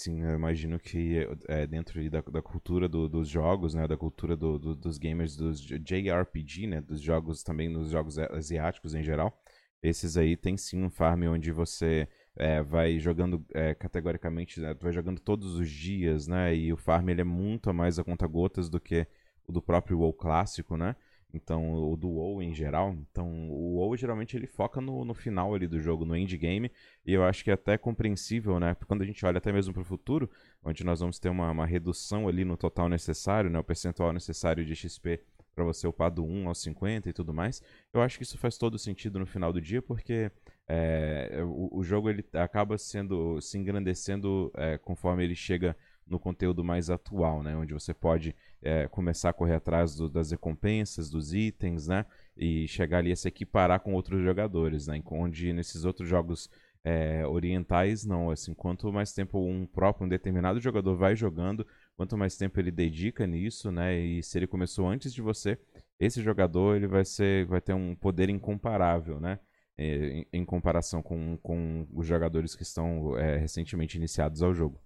Sim, 0.00 0.22
eu 0.22 0.30
imagino 0.34 0.78
que 0.78 1.26
é, 1.48 1.66
dentro 1.66 2.08
da, 2.08 2.20
da 2.20 2.40
cultura 2.40 2.88
do, 2.88 3.08
dos 3.08 3.28
jogos, 3.28 3.74
né, 3.74 3.86
da 3.88 3.96
cultura 3.96 4.36
do, 4.36 4.56
do, 4.56 4.74
dos 4.76 4.96
gamers, 4.96 5.34
dos 5.36 5.60
JRPG, 5.60 6.68
né, 6.68 6.80
dos 6.80 7.00
jogos 7.00 7.42
também, 7.42 7.68
nos 7.68 7.90
jogos 7.90 8.16
asiáticos 8.16 8.94
em 8.94 9.02
geral, 9.02 9.36
esses 9.82 10.16
aí 10.16 10.36
tem 10.36 10.56
sim 10.56 10.84
um 10.84 10.88
farm 10.90 11.24
onde 11.24 11.50
você 11.50 12.06
é, 12.36 12.62
vai 12.62 13.00
jogando 13.00 13.44
é, 13.52 13.74
categoricamente, 13.74 14.60
né, 14.60 14.72
vai 14.80 14.92
jogando 14.92 15.20
todos 15.20 15.56
os 15.56 15.68
dias, 15.68 16.28
né, 16.28 16.54
e 16.54 16.72
o 16.72 16.76
farm 16.76 17.08
ele 17.08 17.22
é 17.22 17.24
muito 17.24 17.74
mais 17.74 17.98
a 17.98 18.04
conta 18.04 18.24
gotas 18.28 18.70
do 18.70 18.78
que 18.80 19.04
o 19.48 19.52
do 19.52 19.60
próprio 19.60 19.98
WoW 19.98 20.12
clássico, 20.12 20.76
né, 20.76 20.94
então 21.32 21.74
o 21.74 21.96
do 21.96 22.08
WoW 22.08 22.42
em 22.42 22.54
geral. 22.54 22.96
Então 23.10 23.50
o 23.50 23.76
WoW 23.76 23.96
geralmente 23.96 24.36
ele 24.36 24.46
foca 24.46 24.80
no, 24.80 25.04
no 25.04 25.14
final 25.14 25.54
ali 25.54 25.66
do 25.66 25.80
jogo, 25.80 26.04
no 26.04 26.16
endgame, 26.16 26.70
e 27.04 27.12
eu 27.12 27.24
acho 27.24 27.44
que 27.44 27.50
é 27.50 27.54
até 27.54 27.76
compreensível, 27.76 28.58
né? 28.58 28.76
Quando 28.86 29.02
a 29.02 29.06
gente 29.06 29.24
olha 29.24 29.38
até 29.38 29.52
mesmo 29.52 29.72
para 29.72 29.82
o 29.82 29.84
futuro, 29.84 30.30
onde 30.62 30.84
nós 30.84 31.00
vamos 31.00 31.18
ter 31.18 31.28
uma, 31.28 31.50
uma 31.50 31.66
redução 31.66 32.28
ali 32.28 32.44
no 32.44 32.56
total 32.56 32.88
necessário, 32.88 33.50
né? 33.50 33.58
O 33.58 33.64
percentual 33.64 34.12
necessário 34.12 34.64
de 34.64 34.74
XP 34.74 35.20
para 35.58 35.64
você 35.64 35.88
upar 35.88 36.08
do 36.08 36.24
1 36.24 36.48
ao 36.48 36.54
50 36.54 37.08
e 37.08 37.12
tudo 37.12 37.34
mais. 37.34 37.60
Eu 37.92 38.00
acho 38.00 38.16
que 38.16 38.22
isso 38.22 38.38
faz 38.38 38.56
todo 38.56 38.78
sentido 38.78 39.18
no 39.18 39.26
final 39.26 39.52
do 39.52 39.60
dia, 39.60 39.82
porque 39.82 40.30
é, 40.68 41.42
o, 41.42 41.78
o, 41.78 41.82
jogo 41.82 42.08
ele 42.08 42.24
acaba 42.32 42.78
sendo 42.78 43.40
se 43.40 43.58
engrandecendo 43.58 44.52
é, 44.54 44.78
conforme 44.78 45.24
ele 45.24 45.34
chega 45.34 45.76
no 46.06 46.20
conteúdo 46.20 46.62
mais 46.62 46.90
atual, 46.90 47.42
né? 47.42 47.56
Onde 47.56 47.74
você 47.74 47.92
pode 47.92 48.36
é, 48.62 48.88
começar 48.88 49.30
a 49.30 49.32
correr 49.32 49.54
atrás 49.54 49.94
do, 49.94 50.08
das 50.08 50.30
recompensas, 50.30 51.10
dos 51.10 51.32
itens, 51.32 51.86
né? 51.86 52.04
E 52.36 52.66
chegar 52.68 52.98
ali 52.98 53.12
a 53.12 53.16
se 53.16 53.28
equiparar 53.28 53.80
com 53.80 53.94
outros 53.94 54.22
jogadores, 54.22 54.86
né? 54.86 55.02
Onde 55.06 55.52
nesses 55.52 55.84
outros 55.84 56.08
jogos 56.08 56.50
é, 56.84 57.26
orientais, 57.26 58.04
não. 58.04 58.30
Assim, 58.30 58.54
quanto 58.54 58.92
mais 58.92 59.12
tempo 59.12 59.38
um 59.38 59.66
próprio, 59.66 60.06
um 60.06 60.08
determinado 60.08 60.60
jogador 60.60 60.96
vai 60.96 61.14
jogando, 61.14 61.66
quanto 61.96 62.16
mais 62.16 62.36
tempo 62.36 62.58
ele 62.58 62.70
dedica 62.70 63.26
nisso, 63.26 63.70
né? 63.70 63.98
E 63.98 64.22
se 64.22 64.38
ele 64.38 64.46
começou 64.46 64.88
antes 64.88 65.12
de 65.12 65.22
você, 65.22 65.58
esse 65.98 66.22
jogador 66.22 66.76
ele 66.76 66.86
vai 66.86 67.04
ser, 67.04 67.46
vai 67.46 67.60
ter 67.60 67.74
um 67.74 67.94
poder 67.94 68.28
incomparável, 68.28 69.20
né? 69.20 69.38
É, 69.76 70.26
em, 70.32 70.44
comparação 70.44 71.00
com, 71.00 71.36
com 71.40 71.86
os 71.94 72.04
jogadores 72.04 72.56
que 72.56 72.64
estão 72.64 73.16
é, 73.16 73.36
recentemente 73.36 73.96
iniciados 73.96 74.42
ao 74.42 74.52
jogo. 74.52 74.80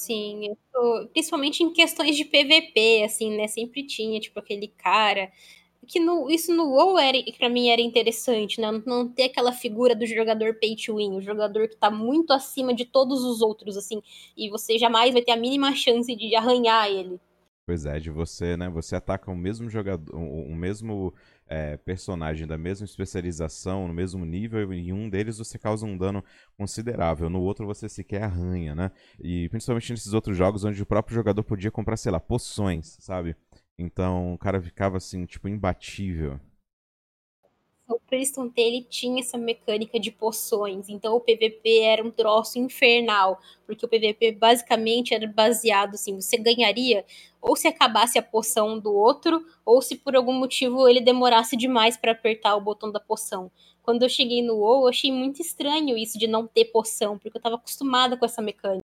Sim, 0.00 0.56
tô, 0.72 1.08
principalmente 1.12 1.62
em 1.62 1.72
questões 1.72 2.16
de 2.16 2.24
PVP, 2.24 3.02
assim, 3.04 3.36
né? 3.36 3.48
Sempre 3.48 3.84
tinha, 3.84 4.20
tipo, 4.20 4.38
aquele 4.38 4.68
cara. 4.68 5.30
Que 5.88 5.98
no, 6.00 6.30
isso 6.30 6.54
no 6.54 6.70
WoW 6.70 6.98
era, 6.98 7.18
pra 7.38 7.48
mim 7.48 7.68
era 7.68 7.80
interessante, 7.80 8.60
né? 8.60 8.70
Não 8.86 9.08
ter 9.08 9.24
aquela 9.24 9.52
figura 9.52 9.96
do 9.96 10.06
jogador 10.06 10.54
pay 10.60 10.76
to 10.76 10.96
win, 10.96 11.16
o 11.16 11.20
jogador 11.22 11.68
que 11.68 11.76
tá 11.76 11.90
muito 11.90 12.32
acima 12.32 12.74
de 12.74 12.84
todos 12.84 13.24
os 13.24 13.40
outros, 13.42 13.76
assim, 13.76 14.02
e 14.36 14.50
você 14.50 14.78
jamais 14.78 15.12
vai 15.12 15.22
ter 15.22 15.32
a 15.32 15.36
mínima 15.36 15.74
chance 15.74 16.14
de 16.14 16.34
arranhar 16.36 16.88
ele. 16.88 17.20
Pois 17.66 17.84
é, 17.84 17.98
de 17.98 18.10
você, 18.10 18.56
né? 18.56 18.68
Você 18.70 18.96
ataca 18.96 19.30
o 19.30 19.36
mesmo 19.36 19.68
jogador, 19.68 20.14
o, 20.14 20.44
o 20.52 20.54
mesmo 20.54 21.12
é, 21.48 21.76
personagem 21.76 22.46
da 22.46 22.58
mesma 22.58 22.84
especialização, 22.84 23.88
no 23.88 23.94
mesmo 23.94 24.24
nível, 24.24 24.72
e 24.72 24.88
em 24.88 24.92
um 24.92 25.08
deles 25.08 25.38
você 25.38 25.58
causa 25.58 25.86
um 25.86 25.96
dano 25.96 26.22
considerável, 26.56 27.28
no 27.30 27.40
outro 27.40 27.66
você 27.66 27.88
sequer 27.88 28.22
arranha, 28.22 28.74
né? 28.74 28.90
E 29.18 29.48
principalmente 29.48 29.90
nesses 29.92 30.12
outros 30.12 30.36
jogos 30.36 30.64
onde 30.64 30.82
o 30.82 30.86
próprio 30.86 31.14
jogador 31.14 31.42
podia 31.42 31.70
comprar, 31.70 31.96
sei 31.96 32.12
lá, 32.12 32.20
poções, 32.20 32.96
sabe? 33.00 33.34
Então 33.78 34.34
o 34.34 34.38
cara 34.38 34.60
ficava 34.60 34.96
assim, 34.96 35.24
tipo, 35.24 35.48
imbatível 35.48 36.40
o 37.88 38.00
Priston 38.00 38.52
ele 38.56 38.82
tinha 38.82 39.20
essa 39.20 39.38
mecânica 39.38 39.98
de 39.98 40.10
poções, 40.10 40.88
então 40.88 41.14
o 41.14 41.20
PVP 41.20 41.80
era 41.80 42.04
um 42.04 42.10
troço 42.10 42.58
infernal, 42.58 43.40
porque 43.66 43.84
o 43.84 43.88
PVP 43.88 44.32
basicamente 44.32 45.14
era 45.14 45.26
baseado 45.26 45.94
assim, 45.94 46.14
você 46.20 46.36
ganharia 46.36 47.04
ou 47.40 47.56
se 47.56 47.68
acabasse 47.68 48.18
a 48.18 48.22
poção 48.22 48.78
do 48.78 48.92
outro, 48.92 49.44
ou 49.64 49.80
se 49.80 49.96
por 49.96 50.14
algum 50.16 50.32
motivo 50.32 50.88
ele 50.88 51.00
demorasse 51.00 51.56
demais 51.56 51.96
para 51.96 52.12
apertar 52.12 52.56
o 52.56 52.60
botão 52.60 52.90
da 52.90 53.00
poção. 53.00 53.50
Quando 53.82 54.02
eu 54.02 54.08
cheguei 54.08 54.42
no 54.42 54.56
WoW, 54.56 54.82
eu 54.82 54.88
achei 54.88 55.10
muito 55.10 55.40
estranho 55.40 55.96
isso 55.96 56.18
de 56.18 56.26
não 56.26 56.46
ter 56.46 56.66
poção, 56.66 57.16
porque 57.16 57.36
eu 57.36 57.40
estava 57.40 57.54
acostumada 57.54 58.16
com 58.16 58.24
essa 58.24 58.42
mecânica. 58.42 58.84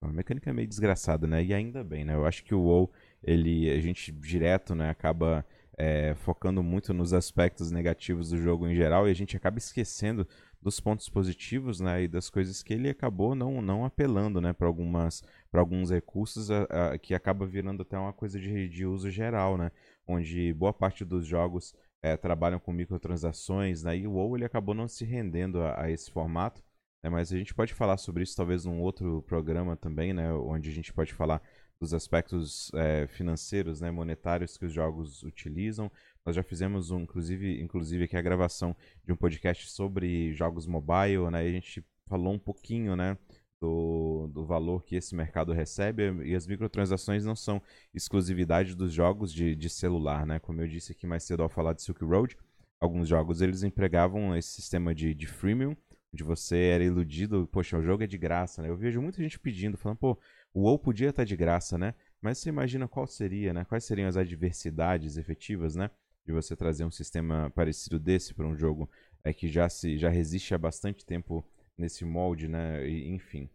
A 0.00 0.08
mecânica 0.08 0.50
é 0.50 0.52
meio 0.52 0.66
desgraçada, 0.66 1.28
né? 1.28 1.44
E 1.44 1.54
ainda 1.54 1.84
bem, 1.84 2.04
né? 2.04 2.14
Eu 2.14 2.26
acho 2.26 2.42
que 2.42 2.54
o 2.54 2.62
WoW, 2.62 2.90
ele, 3.22 3.70
a 3.70 3.78
gente 3.78 4.10
direto, 4.10 4.74
né, 4.74 4.90
acaba 4.90 5.46
é, 5.78 6.14
focando 6.16 6.62
muito 6.62 6.92
nos 6.92 7.12
aspectos 7.12 7.70
negativos 7.70 8.30
do 8.30 8.38
jogo 8.38 8.66
em 8.66 8.74
geral 8.74 9.08
e 9.08 9.10
a 9.10 9.14
gente 9.14 9.36
acaba 9.36 9.58
esquecendo 9.58 10.26
dos 10.60 10.78
pontos 10.78 11.08
positivos 11.08 11.80
né, 11.80 12.04
e 12.04 12.08
das 12.08 12.30
coisas 12.30 12.62
que 12.62 12.72
ele 12.72 12.88
acabou 12.88 13.34
não, 13.34 13.60
não 13.60 13.84
apelando 13.84 14.40
né, 14.40 14.52
para 14.52 14.68
alguns 14.68 15.90
recursos 15.90 16.50
a, 16.50 16.62
a, 16.64 16.98
que 16.98 17.14
acaba 17.14 17.44
virando 17.44 17.82
até 17.82 17.98
uma 17.98 18.12
coisa 18.12 18.38
de, 18.38 18.68
de 18.68 18.86
uso 18.86 19.10
geral, 19.10 19.58
né, 19.58 19.72
onde 20.06 20.52
boa 20.52 20.72
parte 20.72 21.04
dos 21.04 21.26
jogos 21.26 21.74
é, 22.00 22.16
trabalham 22.16 22.60
com 22.60 22.72
microtransações 22.72 23.82
né, 23.82 23.96
e 23.96 24.06
o 24.06 24.12
WoW 24.12 24.36
ele 24.36 24.44
acabou 24.44 24.74
não 24.74 24.86
se 24.86 25.04
rendendo 25.04 25.60
a, 25.62 25.82
a 25.82 25.90
esse 25.90 26.10
formato. 26.10 26.62
Né, 27.02 27.10
mas 27.10 27.32
a 27.32 27.36
gente 27.36 27.52
pode 27.52 27.74
falar 27.74 27.96
sobre 27.96 28.22
isso 28.22 28.36
talvez 28.36 28.64
num 28.64 28.80
outro 28.80 29.22
programa 29.22 29.76
também, 29.76 30.12
né, 30.12 30.32
onde 30.32 30.70
a 30.70 30.72
gente 30.72 30.92
pode 30.92 31.12
falar 31.12 31.42
dos 31.82 31.92
aspectos 31.92 32.70
é, 32.74 33.08
financeiros, 33.08 33.80
né, 33.80 33.90
monetários 33.90 34.56
que 34.56 34.64
os 34.64 34.72
jogos 34.72 35.24
utilizam. 35.24 35.90
Nós 36.24 36.36
já 36.36 36.42
fizemos, 36.42 36.92
um, 36.92 37.00
inclusive, 37.00 37.60
inclusive 37.60 38.04
aqui 38.04 38.16
a 38.16 38.22
gravação 38.22 38.76
de 39.04 39.12
um 39.12 39.16
podcast 39.16 39.68
sobre 39.68 40.32
jogos 40.32 40.64
mobile, 40.64 41.28
né, 41.32 41.44
e 41.44 41.48
a 41.48 41.52
gente 41.52 41.84
falou 42.08 42.32
um 42.32 42.38
pouquinho, 42.38 42.94
né, 42.94 43.18
do, 43.60 44.28
do 44.32 44.46
valor 44.46 44.84
que 44.84 44.94
esse 44.94 45.12
mercado 45.16 45.52
recebe 45.52 46.04
e 46.24 46.36
as 46.36 46.46
microtransações 46.46 47.24
não 47.24 47.34
são 47.34 47.60
exclusividade 47.92 48.76
dos 48.76 48.92
jogos 48.92 49.32
de, 49.32 49.56
de 49.56 49.68
celular, 49.68 50.24
né, 50.24 50.38
como 50.38 50.60
eu 50.60 50.68
disse 50.68 50.92
aqui 50.92 51.04
mais 51.04 51.24
cedo 51.24 51.42
ao 51.42 51.48
falar 51.48 51.72
de 51.72 51.82
Silk 51.82 52.04
Road, 52.04 52.36
alguns 52.80 53.08
jogos 53.08 53.42
eles 53.42 53.64
empregavam 53.64 54.36
esse 54.36 54.50
sistema 54.50 54.94
de, 54.94 55.12
de 55.14 55.26
freemium, 55.26 55.76
onde 56.14 56.22
você 56.22 56.56
era 56.56 56.84
iludido, 56.84 57.48
poxa, 57.50 57.78
o 57.78 57.82
jogo 57.82 58.04
é 58.04 58.06
de 58.06 58.18
graça, 58.18 58.60
né? 58.60 58.68
Eu 58.68 58.76
vejo 58.76 59.00
muita 59.00 59.22
gente 59.22 59.38
pedindo, 59.38 59.78
falando, 59.78 59.98
pô, 59.98 60.18
o 60.54 60.62
WoW 60.62 60.78
podia 60.78 61.10
estar 61.10 61.24
de 61.24 61.36
graça, 61.36 61.78
né? 61.78 61.94
Mas 62.20 62.38
você 62.38 62.48
imagina 62.48 62.86
qual 62.86 63.06
seria, 63.06 63.52
né? 63.52 63.64
Quais 63.64 63.84
seriam 63.84 64.08
as 64.08 64.16
adversidades 64.16 65.16
efetivas, 65.16 65.74
né? 65.74 65.90
De 66.24 66.32
você 66.32 66.54
trazer 66.54 66.84
um 66.84 66.90
sistema 66.90 67.50
parecido 67.50 67.98
desse 67.98 68.34
para 68.34 68.46
um 68.46 68.56
jogo 68.56 68.88
é, 69.24 69.32
que 69.32 69.48
já, 69.48 69.68
se, 69.68 69.98
já 69.98 70.08
resiste 70.08 70.54
há 70.54 70.58
bastante 70.58 71.04
tempo 71.04 71.44
nesse 71.76 72.04
molde, 72.04 72.48
né? 72.48 72.86
E, 72.86 73.08
enfim. 73.08 73.48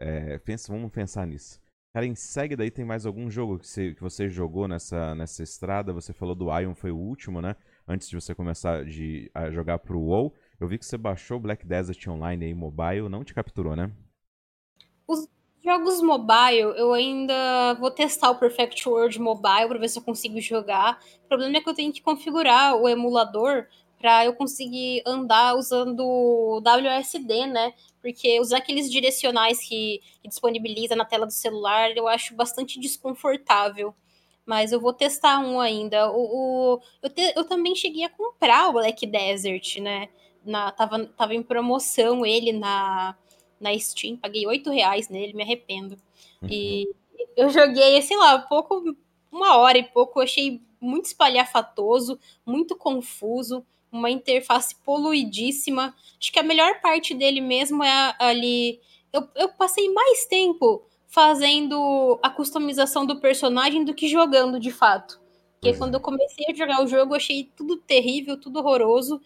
É, 0.00 0.38
pensa, 0.38 0.72
vamos 0.72 0.90
pensar 0.90 1.26
nisso. 1.26 1.60
Karen, 1.92 2.14
segue 2.14 2.54
daí, 2.56 2.70
tem 2.70 2.84
mais 2.84 3.06
algum 3.06 3.30
jogo 3.30 3.58
que 3.58 3.66
você, 3.66 3.94
que 3.94 4.00
você 4.00 4.28
jogou 4.28 4.68
nessa, 4.68 5.14
nessa 5.14 5.42
estrada? 5.42 5.92
Você 5.92 6.12
falou 6.12 6.34
do 6.34 6.56
Ion, 6.58 6.74
foi 6.74 6.90
o 6.90 6.96
último, 6.96 7.40
né? 7.40 7.56
Antes 7.86 8.08
de 8.08 8.16
você 8.16 8.34
começar 8.34 8.84
de, 8.84 9.30
a 9.34 9.50
jogar 9.50 9.78
pro 9.78 10.00
WoW. 10.00 10.34
Eu 10.60 10.68
vi 10.68 10.78
que 10.78 10.84
você 10.84 10.98
baixou 10.98 11.40
Black 11.40 11.66
Desert 11.66 12.06
Online 12.08 12.46
aí, 12.46 12.54
mobile, 12.54 13.08
não 13.08 13.24
te 13.24 13.34
capturou, 13.34 13.74
né? 13.74 13.90
Os 15.06 15.26
jogos 15.68 16.00
mobile, 16.00 16.72
eu 16.78 16.94
ainda 16.94 17.74
vou 17.74 17.90
testar 17.90 18.30
o 18.30 18.36
Perfect 18.36 18.88
World 18.88 19.20
Mobile 19.20 19.68
para 19.68 19.78
ver 19.78 19.88
se 19.90 19.98
eu 19.98 20.02
consigo 20.02 20.40
jogar. 20.40 20.98
O 21.26 21.28
problema 21.28 21.58
é 21.58 21.60
que 21.60 21.68
eu 21.68 21.74
tenho 21.74 21.92
que 21.92 22.00
configurar 22.00 22.74
o 22.74 22.88
emulador 22.88 23.66
para 23.98 24.24
eu 24.24 24.32
conseguir 24.32 25.02
andar 25.04 25.54
usando 25.56 26.00
o 26.06 26.58
WSD, 26.60 27.46
né? 27.48 27.74
Porque 28.00 28.40
usar 28.40 28.58
aqueles 28.58 28.90
direcionais 28.90 29.60
que, 29.60 30.00
que 30.22 30.28
disponibiliza 30.28 30.96
na 30.96 31.04
tela 31.04 31.26
do 31.26 31.32
celular 31.32 31.94
eu 31.94 32.08
acho 32.08 32.34
bastante 32.34 32.80
desconfortável. 32.80 33.94
Mas 34.46 34.72
eu 34.72 34.80
vou 34.80 34.94
testar 34.94 35.38
um 35.38 35.60
ainda. 35.60 36.10
O, 36.10 36.76
o 36.76 36.80
eu, 37.02 37.10
te, 37.10 37.34
eu 37.36 37.44
também 37.44 37.74
cheguei 37.74 38.04
a 38.04 38.08
comprar 38.08 38.70
o 38.70 38.72
Black 38.72 39.04
Desert, 39.04 39.80
né? 39.80 40.08
Na, 40.42 40.72
tava, 40.72 41.04
tava 41.08 41.34
em 41.34 41.42
promoção 41.42 42.24
ele 42.24 42.52
na, 42.52 43.14
na 43.60 43.76
Steam. 43.78 44.16
Paguei 44.16 44.46
8 44.46 44.70
reais 44.70 45.08
nele, 45.08 45.32
me 45.34 45.42
arrependo. 45.42 45.96
Uhum. 46.42 46.48
E 46.50 46.88
eu 47.36 47.50
joguei, 47.50 48.00
sei 48.02 48.16
lá, 48.16 48.38
pouco, 48.38 48.96
uma 49.30 49.56
hora 49.56 49.78
e 49.78 49.82
pouco. 49.82 50.20
Achei 50.20 50.60
muito 50.80 51.06
espalhafatoso, 51.06 52.18
muito 52.46 52.76
confuso 52.76 53.64
uma 53.90 54.10
interface 54.10 54.74
poluidíssima. 54.84 55.94
Acho 56.20 56.32
que 56.32 56.38
a 56.38 56.42
melhor 56.42 56.80
parte 56.80 57.14
dele 57.14 57.40
mesmo 57.40 57.82
é 57.82 58.14
ali. 58.18 58.80
Eu, 59.12 59.28
eu 59.34 59.48
passei 59.50 59.88
mais 59.92 60.26
tempo 60.26 60.84
fazendo 61.06 62.18
a 62.22 62.28
customização 62.28 63.06
do 63.06 63.20
personagem 63.20 63.84
do 63.84 63.94
que 63.94 64.08
jogando 64.08 64.60
de 64.60 64.70
fato. 64.70 65.18
Porque 65.54 65.76
quando 65.76 65.94
eu 65.94 66.00
comecei 66.00 66.46
a 66.48 66.54
jogar 66.54 66.84
o 66.84 66.86
jogo, 66.86 67.12
eu 67.12 67.16
achei 67.16 67.50
tudo 67.56 67.78
terrível, 67.78 68.38
tudo 68.38 68.58
horroroso. 68.58 69.20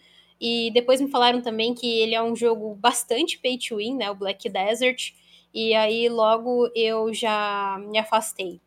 E 0.45 0.71
depois 0.71 0.99
me 0.99 1.09
falaram 1.09 1.41
também 1.41 1.73
que 1.73 1.87
ele 2.01 2.13
é 2.13 2.21
um 2.21 2.35
jogo 2.35 2.75
bastante 2.75 3.39
pay 3.39 3.57
to 3.57 3.77
win, 3.77 3.95
né? 3.95 4.11
O 4.11 4.15
Black 4.15 4.49
Desert. 4.49 5.13
E 5.53 5.73
aí 5.73 6.09
logo 6.09 6.69
eu 6.75 7.13
já 7.13 7.81
me 7.89 7.97
afastei. 7.97 8.59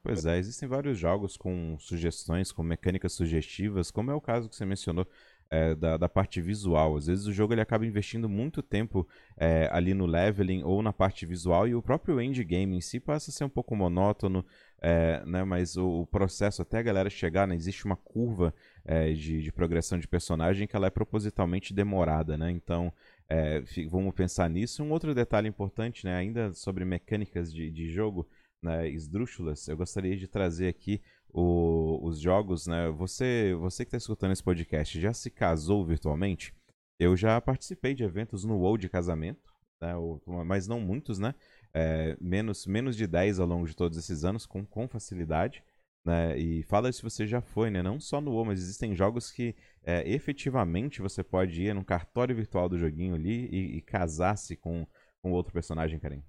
Pois 0.00 0.24
é, 0.24 0.38
existem 0.38 0.68
vários 0.68 0.96
jogos 0.96 1.36
com 1.36 1.76
sugestões, 1.80 2.52
com 2.52 2.62
mecânicas 2.62 3.14
sugestivas, 3.14 3.90
como 3.90 4.12
é 4.12 4.14
o 4.14 4.20
caso 4.20 4.48
que 4.48 4.54
você 4.54 4.64
mencionou 4.64 5.08
é, 5.50 5.74
da, 5.74 5.96
da, 5.96 6.08
parte 6.08 6.40
visual. 6.40 6.96
Às 6.96 7.06
vezes 7.06 7.26
o 7.26 7.32
jogo 7.32 7.52
ele 7.52 7.60
acaba 7.60 7.84
investindo 7.84 8.28
muito 8.28 8.62
tempo 8.62 9.08
é, 9.36 9.68
ali 9.72 9.92
no 9.92 10.06
leveling 10.06 10.62
ou 10.62 10.82
na 10.82 10.92
parte 10.92 11.26
visual 11.26 11.66
e 11.66 11.74
o 11.74 11.82
próprio 11.82 12.20
endgame 12.20 12.76
em 12.76 12.80
si 12.80 13.00
passa 13.00 13.30
a 13.30 13.34
ser 13.34 13.44
um 13.44 13.48
pouco 13.48 13.74
monótono, 13.74 14.44
é, 14.86 15.24
né? 15.24 15.42
mas 15.44 15.78
o, 15.78 16.02
o, 16.02 16.06
processo 16.06 16.60
até 16.60 16.76
a 16.76 16.82
galera 16.82 17.08
chegar, 17.08 17.48
né? 17.48 17.54
existe 17.54 17.86
uma 17.86 17.96
curva 17.96 18.54
é, 18.84 19.14
de, 19.14 19.40
de, 19.40 19.50
progressão 19.50 19.98
de 19.98 20.06
personagem 20.06 20.66
que 20.66 20.76
ela 20.76 20.88
é 20.88 20.90
propositalmente 20.90 21.72
demorada. 21.72 22.36
Né? 22.36 22.50
Então 22.50 22.92
é, 23.26 23.62
vamos 23.88 24.14
pensar 24.14 24.50
nisso. 24.50 24.82
Um 24.82 24.90
outro 24.90 25.14
detalhe 25.14 25.48
importante, 25.48 26.04
né? 26.04 26.14
ainda 26.14 26.52
sobre 26.52 26.84
mecânicas 26.84 27.50
de, 27.50 27.70
de 27.70 27.90
jogo, 27.90 28.28
né, 28.62 28.86
esdrúxulas, 28.88 29.68
eu 29.68 29.76
gostaria 29.76 30.16
de 30.16 30.26
trazer 30.26 30.68
aqui 30.68 31.00
o, 31.30 32.00
os 32.02 32.18
jogos, 32.18 32.66
né? 32.66 32.88
Você, 32.90 33.54
você 33.58 33.84
que 33.84 33.88
está 33.88 33.98
escutando 33.98 34.32
esse 34.32 34.42
podcast 34.42 34.98
já 34.98 35.12
se 35.12 35.30
casou 35.30 35.84
virtualmente? 35.84 36.54
Eu 36.98 37.14
já 37.14 37.38
participei 37.40 37.94
de 37.94 38.04
eventos 38.04 38.44
no 38.44 38.56
WoW 38.56 38.78
de 38.78 38.88
casamento, 38.88 39.52
né? 39.82 39.92
mas 40.46 40.66
não 40.66 40.80
muitos, 40.80 41.18
né? 41.18 41.34
É, 41.74 42.16
menos, 42.20 42.66
menos 42.66 42.96
de 42.96 43.06
10 43.06 43.40
ao 43.40 43.46
longo 43.46 43.66
de 43.66 43.74
todos 43.74 43.98
esses 43.98 44.24
anos, 44.24 44.46
com, 44.46 44.64
com 44.64 44.88
facilidade. 44.88 45.62
Né? 46.04 46.38
E 46.38 46.62
fala 46.64 46.92
se 46.92 47.02
você 47.02 47.26
já 47.26 47.40
foi, 47.40 47.70
né? 47.70 47.82
Não 47.82 47.98
só 47.98 48.20
no 48.20 48.32
WoW, 48.32 48.44
mas 48.44 48.60
existem 48.60 48.94
jogos 48.94 49.30
que 49.30 49.56
é, 49.82 50.08
efetivamente 50.08 51.00
você 51.00 51.24
pode 51.24 51.62
ir 51.62 51.74
num 51.74 51.82
cartório 51.82 52.36
virtual 52.36 52.68
do 52.68 52.78
joguinho 52.78 53.14
ali 53.14 53.48
e, 53.50 53.76
e 53.78 53.80
casar-se 53.80 54.54
com, 54.56 54.86
com 55.22 55.32
outro 55.32 55.52
personagem, 55.52 55.98
Karen 55.98 56.22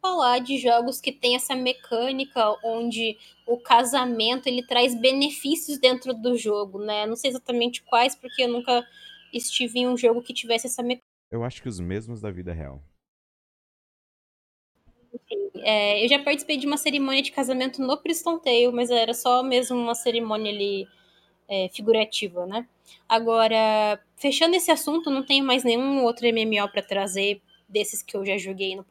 falar 0.00 0.38
de 0.40 0.58
jogos 0.58 1.00
que 1.00 1.12
tem 1.12 1.36
essa 1.36 1.54
mecânica 1.54 2.56
onde 2.64 3.16
o 3.46 3.58
casamento 3.58 4.46
ele 4.46 4.66
traz 4.66 4.98
benefícios 4.98 5.78
dentro 5.78 6.14
do 6.14 6.36
jogo, 6.36 6.78
né? 6.78 7.06
Não 7.06 7.16
sei 7.16 7.30
exatamente 7.30 7.82
quais, 7.82 8.16
porque 8.16 8.42
eu 8.42 8.48
nunca 8.48 8.84
estive 9.32 9.80
em 9.80 9.88
um 9.88 9.96
jogo 9.96 10.22
que 10.22 10.32
tivesse 10.32 10.66
essa 10.66 10.82
mecânica. 10.82 11.04
Eu 11.30 11.44
acho 11.44 11.62
que 11.62 11.68
os 11.68 11.78
mesmos 11.78 12.20
da 12.20 12.30
vida 12.30 12.52
real. 12.52 12.82
É, 15.62 16.04
eu 16.04 16.08
já 16.08 16.18
participei 16.18 16.56
de 16.56 16.66
uma 16.66 16.76
cerimônia 16.76 17.22
de 17.22 17.32
casamento 17.32 17.80
no 17.80 17.96
Priston 17.96 18.38
Tale, 18.38 18.72
mas 18.72 18.90
era 18.90 19.14
só 19.14 19.42
mesmo 19.42 19.76
uma 19.76 19.94
cerimônia 19.94 20.52
ali 20.52 20.86
é, 21.48 21.68
figurativa, 21.68 22.46
né? 22.46 22.66
Agora, 23.08 24.00
fechando 24.16 24.56
esse 24.56 24.70
assunto, 24.70 25.10
não 25.10 25.24
tenho 25.24 25.44
mais 25.44 25.64
nenhum 25.64 26.04
outro 26.04 26.26
MMO 26.26 26.68
para 26.70 26.82
trazer 26.82 27.40
desses 27.68 28.02
que 28.02 28.16
eu 28.16 28.24
já 28.24 28.36
joguei 28.38 28.76
no 28.76 28.84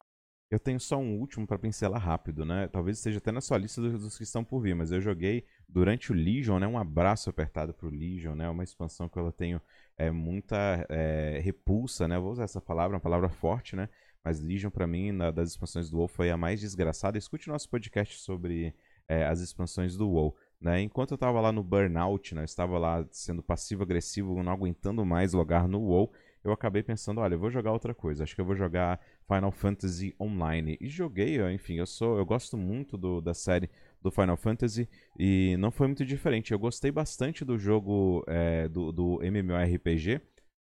eu 0.49 0.59
tenho 0.59 0.79
só 0.79 0.97
um 0.97 1.19
último 1.19 1.45
para 1.45 1.59
pincelar 1.59 2.01
rápido, 2.01 2.45
né? 2.45 2.67
Talvez 2.69 2.97
esteja 2.97 3.17
até 3.17 3.31
na 3.31 3.41
sua 3.41 3.57
lista 3.57 3.81
dos, 3.81 3.99
dos, 3.99 4.17
que 4.17 4.23
estão 4.23 4.45
por 4.45 4.61
vir, 4.61 4.73
mas 4.75 4.91
eu 4.91 5.01
joguei 5.01 5.45
durante 5.67 6.11
o 6.11 6.15
Legion, 6.15 6.57
né? 6.57 6.65
Um 6.65 6.77
abraço 6.77 7.29
apertado 7.29 7.73
pro 7.73 7.89
Legion, 7.89 8.33
né? 8.33 8.49
Uma 8.49 8.63
expansão 8.63 9.09
que 9.09 9.19
eu 9.19 9.29
tenho 9.31 9.61
é, 9.97 10.09
muita 10.09 10.85
é, 10.89 11.41
repulsa, 11.43 12.07
né? 12.07 12.15
Eu 12.15 12.21
vou 12.21 12.31
usar 12.31 12.45
essa 12.45 12.61
palavra, 12.61 12.95
uma 12.95 13.01
palavra 13.01 13.27
forte, 13.27 13.75
né? 13.75 13.89
Mas 14.23 14.39
Legion, 14.39 14.69
para 14.69 14.87
mim, 14.87 15.11
na, 15.11 15.31
das 15.31 15.49
expansões 15.49 15.89
do 15.89 15.97
WoW, 15.97 16.07
foi 16.07 16.29
a 16.29 16.37
mais 16.37 16.59
desgraçada. 16.59 17.17
Escute 17.17 17.47
nosso 17.47 17.69
podcast 17.69 18.19
sobre 18.19 18.73
é, 19.07 19.25
as 19.25 19.39
expansões 19.39 19.95
do 19.95 20.09
WoW. 20.09 20.35
Né? 20.59 20.81
Enquanto 20.81 21.11
eu 21.11 21.15
estava 21.15 21.39
lá 21.39 21.51
no 21.51 21.63
Burnout, 21.63 22.33
né? 22.33 22.41
eu 22.41 22.45
estava 22.45 22.77
lá 22.77 23.05
sendo 23.11 23.43
passivo-agressivo, 23.43 24.41
não 24.43 24.51
aguentando 24.51 25.05
mais 25.05 25.33
logar 25.33 25.67
no 25.67 25.79
WoW, 25.79 26.11
eu 26.43 26.51
acabei 26.51 26.81
pensando, 26.81 27.19
olha, 27.19 27.35
eu 27.35 27.39
vou 27.39 27.49
jogar 27.49 27.73
outra 27.73 27.93
coisa. 27.93 28.23
Acho 28.23 28.33
que 28.33 28.41
eu 28.41 28.45
vou 28.45 28.55
jogar 28.55 28.99
Final 29.27 29.51
Fantasy 29.51 30.15
Online. 30.19 30.77
E 30.79 30.87
joguei, 30.87 31.39
enfim, 31.51 31.75
eu 31.75 31.85
sou, 31.85 32.17
eu 32.17 32.25
gosto 32.25 32.57
muito 32.57 32.97
do, 32.97 33.21
da 33.21 33.33
série 33.33 33.69
do 34.01 34.09
Final 34.09 34.37
Fantasy 34.37 34.87
e 35.19 35.55
não 35.57 35.71
foi 35.71 35.87
muito 35.87 36.05
diferente. 36.05 36.51
Eu 36.51 36.59
gostei 36.59 36.91
bastante 36.91 37.43
do 37.43 37.57
jogo 37.57 38.23
é, 38.27 38.67
do, 38.67 38.91
do 38.91 39.21
MMORPG. 39.23 40.21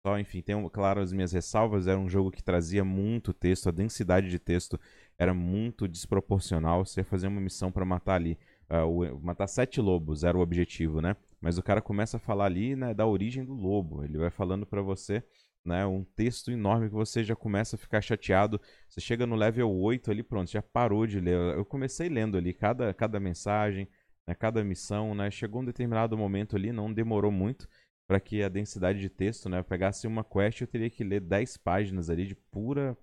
Só, 0.06 0.18
enfim, 0.18 0.40
tem, 0.40 0.68
claro, 0.70 1.00
as 1.00 1.12
minhas 1.12 1.32
ressalvas. 1.32 1.86
Era 1.86 1.98
um 1.98 2.08
jogo 2.08 2.30
que 2.30 2.42
trazia 2.42 2.82
muito 2.82 3.34
texto, 3.34 3.68
a 3.68 3.72
densidade 3.72 4.30
de 4.30 4.38
texto 4.38 4.80
era 5.18 5.34
muito 5.34 5.86
desproporcional. 5.86 6.84
Você 6.86 7.04
fazer 7.04 7.26
uma 7.28 7.40
missão 7.40 7.70
para 7.70 7.84
matar 7.84 8.14
ali, 8.14 8.38
uh, 8.70 9.20
matar 9.20 9.46
sete 9.46 9.80
lobos 9.80 10.24
era 10.24 10.38
o 10.38 10.40
objetivo, 10.40 11.02
né? 11.02 11.16
Mas 11.40 11.58
o 11.58 11.62
cara 11.62 11.82
começa 11.82 12.16
a 12.16 12.20
falar 12.20 12.46
ali 12.46 12.74
né, 12.74 12.94
da 12.94 13.06
origem 13.06 13.44
do 13.44 13.52
lobo. 13.52 14.02
Ele 14.02 14.16
vai 14.16 14.30
falando 14.30 14.64
para 14.64 14.80
você 14.80 15.22
né, 15.64 15.84
um 15.84 16.02
texto 16.02 16.50
enorme 16.50 16.88
que 16.88 16.94
você 16.94 17.22
já 17.22 17.36
começa 17.36 17.76
a 17.76 17.78
ficar 17.78 18.00
chateado. 18.00 18.58
Você 18.88 19.00
chega 19.02 19.26
no 19.26 19.36
level 19.36 19.70
8 19.70 20.10
ali, 20.10 20.22
pronto, 20.22 20.50
já 20.50 20.62
parou 20.62 21.06
de 21.06 21.20
ler. 21.20 21.36
Eu 21.56 21.64
comecei 21.64 22.08
lendo 22.08 22.38
ali 22.38 22.54
cada, 22.54 22.92
cada 22.94 23.20
mensagem, 23.20 23.86
né, 24.26 24.34
cada 24.34 24.64
missão, 24.64 25.14
né, 25.14 25.30
chegou 25.30 25.60
um 25.60 25.64
determinado 25.64 26.16
momento 26.16 26.56
ali, 26.56 26.72
não 26.72 26.92
demorou 26.92 27.30
muito 27.30 27.68
para 28.10 28.18
que 28.18 28.42
a 28.42 28.48
densidade 28.48 28.98
de 28.98 29.08
texto, 29.08 29.48
né, 29.48 29.62
pegasse 29.62 30.04
uma 30.04 30.24
quest, 30.24 30.60
eu 30.60 30.66
teria 30.66 30.90
que 30.90 31.04
ler 31.04 31.20
10 31.20 31.58
páginas 31.58 32.10
ali 32.10 32.26
de 32.26 32.34
pura 32.34 32.98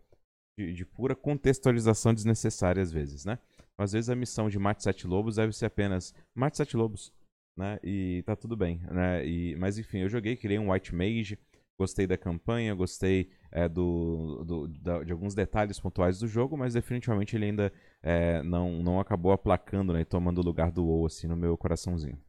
de, 0.59 0.73
de 0.73 0.85
pura 0.85 1.15
contextualização 1.15 2.13
desnecessária 2.13 2.83
às 2.83 2.91
vezes, 2.91 3.23
né? 3.23 3.39
Às 3.77 3.93
vezes 3.93 4.09
a 4.09 4.15
missão 4.17 4.49
de 4.49 4.59
mate 4.59 4.83
sete 4.83 5.07
lobos 5.07 5.37
deve 5.37 5.53
ser 5.53 5.67
apenas 5.67 6.13
mate 6.35 6.57
sete 6.57 6.75
lobos, 6.75 7.13
né? 7.57 7.79
E 7.81 8.21
tá 8.25 8.35
tudo 8.35 8.57
bem, 8.57 8.81
né? 8.91 9.25
E, 9.25 9.55
mas 9.55 9.77
enfim, 9.77 9.99
eu 9.99 10.09
joguei, 10.09 10.35
criei 10.35 10.59
um 10.59 10.73
White 10.73 10.93
Mage, 10.93 11.39
Gostei 11.79 12.07
da 12.07 12.17
campanha, 12.17 12.73
gostei 12.73 13.29
é, 13.51 13.69
do, 13.69 14.43
do 14.43 14.67
da, 14.67 15.03
de 15.03 15.11
alguns 15.11 15.35
detalhes 15.35 15.79
pontuais 15.79 16.19
do 16.19 16.27
jogo, 16.27 16.57
mas 16.57 16.73
definitivamente 16.73 17.35
ele 17.35 17.45
ainda 17.45 17.71
é, 18.01 18.41
não, 18.41 18.81
não 18.81 18.99
acabou 18.99 19.31
aplacando 19.31 19.93
né, 19.93 20.01
e 20.01 20.05
tomando 20.05 20.39
o 20.39 20.43
lugar 20.43 20.71
do 20.71 20.83
WoW 20.83 21.05
assim, 21.05 21.27
no 21.27 21.37
meu 21.37 21.55
coraçãozinho. 21.55 22.19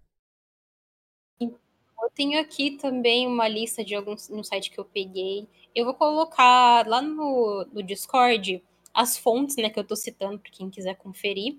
Tenho 2.19 2.41
aqui 2.41 2.73
também 2.73 3.29
uma 3.29 3.47
lista 3.47 3.85
de 3.85 3.95
alguns 3.95 4.29
no 4.29 4.43
site 4.43 4.73
que 4.73 4.79
eu 4.81 4.85
peguei. 4.85 5.47
Eu 5.73 5.85
vou 5.85 5.95
colocar 5.95 6.85
lá 6.85 7.01
no, 7.01 7.65
no 7.73 7.81
Discord 7.81 8.61
as 8.93 9.17
fontes 9.17 9.55
né, 9.55 9.71
que 9.71 9.79
eu 9.79 9.83
estou 9.83 9.97
citando 9.97 10.37
para 10.37 10.51
quem 10.51 10.69
quiser 10.69 10.97
conferir. 10.97 11.57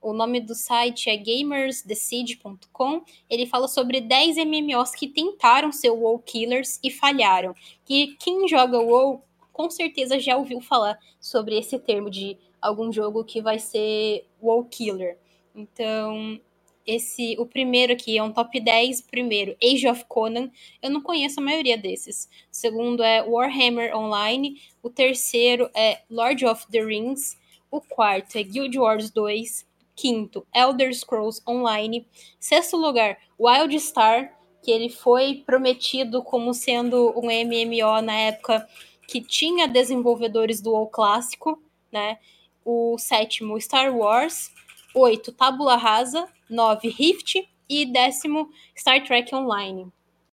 O 0.00 0.12
nome 0.12 0.40
do 0.40 0.54
site 0.54 1.10
é 1.10 1.16
gamersthesiege.com. 1.16 3.02
Ele 3.28 3.46
fala 3.46 3.66
sobre 3.66 4.00
10 4.00 4.36
MMOs 4.46 4.92
que 4.92 5.08
tentaram 5.08 5.72
ser 5.72 5.90
WoW 5.90 6.20
Killers 6.20 6.78
e 6.84 6.88
falharam. 6.88 7.52
Que 7.84 8.14
quem 8.20 8.46
joga 8.46 8.78
WoW 8.78 9.24
com 9.52 9.68
certeza 9.68 10.20
já 10.20 10.36
ouviu 10.36 10.60
falar 10.60 10.96
sobre 11.18 11.58
esse 11.58 11.80
termo 11.80 12.08
de 12.08 12.38
algum 12.62 12.92
jogo 12.92 13.24
que 13.24 13.42
vai 13.42 13.58
ser 13.58 14.24
WoW 14.40 14.66
Killer. 14.66 15.18
Então, 15.52 16.40
esse 16.86 17.36
o 17.38 17.46
primeiro 17.46 17.92
aqui 17.92 18.16
é 18.16 18.22
um 18.22 18.32
top 18.32 18.60
10. 18.60 19.02
Primeiro, 19.02 19.56
Age 19.62 19.88
of 19.88 20.04
Conan. 20.06 20.50
Eu 20.80 20.90
não 20.90 21.02
conheço 21.02 21.40
a 21.40 21.42
maioria 21.42 21.76
desses. 21.76 22.28
O 22.52 22.56
segundo 22.56 23.02
é 23.02 23.22
Warhammer 23.22 23.96
Online. 23.96 24.60
O 24.82 24.88
terceiro 24.88 25.68
é 25.74 26.02
Lord 26.08 26.46
of 26.46 26.66
the 26.70 26.80
Rings. 26.80 27.36
O 27.70 27.80
quarto 27.80 28.36
é 28.36 28.42
Guild 28.42 28.78
Wars 28.78 29.10
2. 29.10 29.66
Quinto, 29.96 30.46
Elder 30.54 30.94
Scrolls 30.94 31.42
Online. 31.48 32.06
Sexto 32.38 32.76
lugar, 32.76 33.18
Wildstar, 33.40 34.38
que 34.62 34.70
ele 34.70 34.90
foi 34.90 35.42
prometido 35.46 36.22
como 36.22 36.52
sendo 36.52 37.12
um 37.16 37.28
MMO 37.28 38.02
na 38.02 38.14
época 38.14 38.68
que 39.08 39.20
tinha 39.20 39.66
desenvolvedores 39.66 40.60
do 40.60 40.72
WoW 40.72 40.88
clássico, 40.88 41.60
né? 41.90 42.18
O 42.64 42.98
sétimo, 42.98 43.60
Star 43.60 43.96
Wars. 43.96 44.52
Oito, 44.98 45.30
Tabula 45.30 45.76
Rasa. 45.76 46.26
Nove, 46.48 46.88
Rift. 46.88 47.46
E 47.68 47.84
décimo, 47.84 48.48
Star 48.74 49.04
Trek 49.04 49.34
Online. 49.34 49.92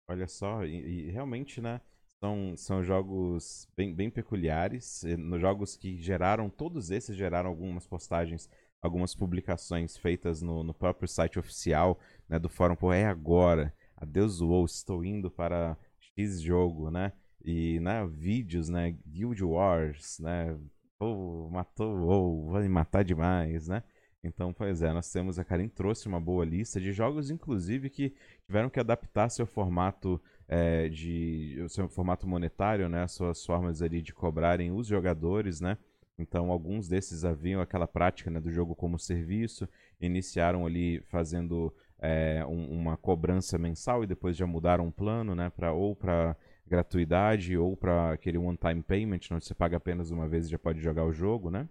Olha 0.05 0.27
só, 0.27 0.65
e, 0.65 1.07
e 1.07 1.11
realmente, 1.11 1.61
né? 1.61 1.79
São, 2.19 2.53
são 2.57 2.83
jogos 2.83 3.69
bem, 3.77 3.95
bem 3.95 4.09
peculiares, 4.09 5.03
nos 5.17 5.39
jogos 5.39 5.77
que 5.77 6.01
geraram, 6.01 6.49
todos 6.49 6.91
esses 6.91 7.15
geraram 7.15 7.49
algumas 7.49 7.87
postagens, 7.87 8.49
algumas 8.81 9.15
publicações 9.15 9.95
feitas 9.95 10.41
no, 10.41 10.61
no 10.61 10.73
próprio 10.73 11.07
site 11.07 11.39
oficial 11.39 11.97
né, 12.27 12.37
do 12.37 12.49
fórum, 12.49 12.75
pô, 12.75 12.91
é 12.91 13.05
agora, 13.05 13.73
adeus 13.95 14.41
WoW, 14.41 14.65
estou 14.65 15.05
indo 15.05 15.31
para 15.31 15.77
X 16.17 16.41
jogo, 16.41 16.91
né? 16.91 17.13
E 17.45 17.79
né, 17.79 18.05
vídeos, 18.05 18.67
né, 18.67 18.97
Guild 19.07 19.41
Wars, 19.41 20.19
né, 20.19 20.59
pô, 20.97 21.49
matou 21.49 21.95
WoW, 21.95 22.51
vai 22.51 22.67
matar 22.67 23.05
demais, 23.05 23.69
né? 23.69 23.81
Então, 24.23 24.51
pois 24.53 24.81
é, 24.81 24.91
nós 24.91 25.11
temos, 25.11 25.39
a 25.39 25.45
Karim 25.45 25.69
trouxe 25.69 26.07
uma 26.07 26.19
boa 26.19 26.43
lista 26.43 26.79
de 26.79 26.91
jogos, 26.91 27.31
inclusive, 27.31 27.89
que 27.89 28.13
tiveram 28.45 28.69
que 28.69 28.79
adaptar 28.79 29.29
seu 29.29 29.45
formato 29.45 30.21
é, 30.47 30.89
de 30.89 31.63
seu 31.69 31.87
formato 31.87 32.27
monetário, 32.27 32.89
né, 32.89 33.03
as 33.03 33.13
suas 33.13 33.45
formas 33.45 33.81
ali 33.81 34.01
de 34.01 34.13
cobrarem 34.13 34.71
os 34.71 34.87
jogadores, 34.87 35.61
né? 35.61 35.77
Então, 36.17 36.51
alguns 36.51 36.89
desses 36.89 37.23
haviam 37.23 37.61
aquela 37.61 37.87
prática 37.87 38.29
né, 38.29 38.41
do 38.41 38.51
jogo 38.51 38.75
como 38.75 38.99
serviço, 38.99 39.69
iniciaram 40.01 40.65
ali 40.65 40.99
fazendo 41.03 41.73
é, 41.97 42.43
um, 42.45 42.69
uma 42.77 42.97
cobrança 42.97 43.57
mensal 43.57 44.03
e 44.03 44.07
depois 44.07 44.35
já 44.35 44.45
mudaram 44.45 44.87
o 44.87 44.91
plano, 44.91 45.33
né, 45.33 45.49
para 45.49 45.71
ou 45.71 45.95
para 45.95 46.35
gratuidade 46.67 47.57
ou 47.57 47.77
para 47.77 48.11
aquele 48.11 48.37
one-time 48.37 48.83
payment, 48.83 49.19
onde 49.31 49.45
você 49.45 49.55
paga 49.55 49.77
apenas 49.77 50.11
uma 50.11 50.27
vez 50.27 50.45
e 50.45 50.51
já 50.51 50.59
pode 50.59 50.81
jogar 50.81 51.05
o 51.05 51.13
jogo, 51.13 51.49
né? 51.49 51.69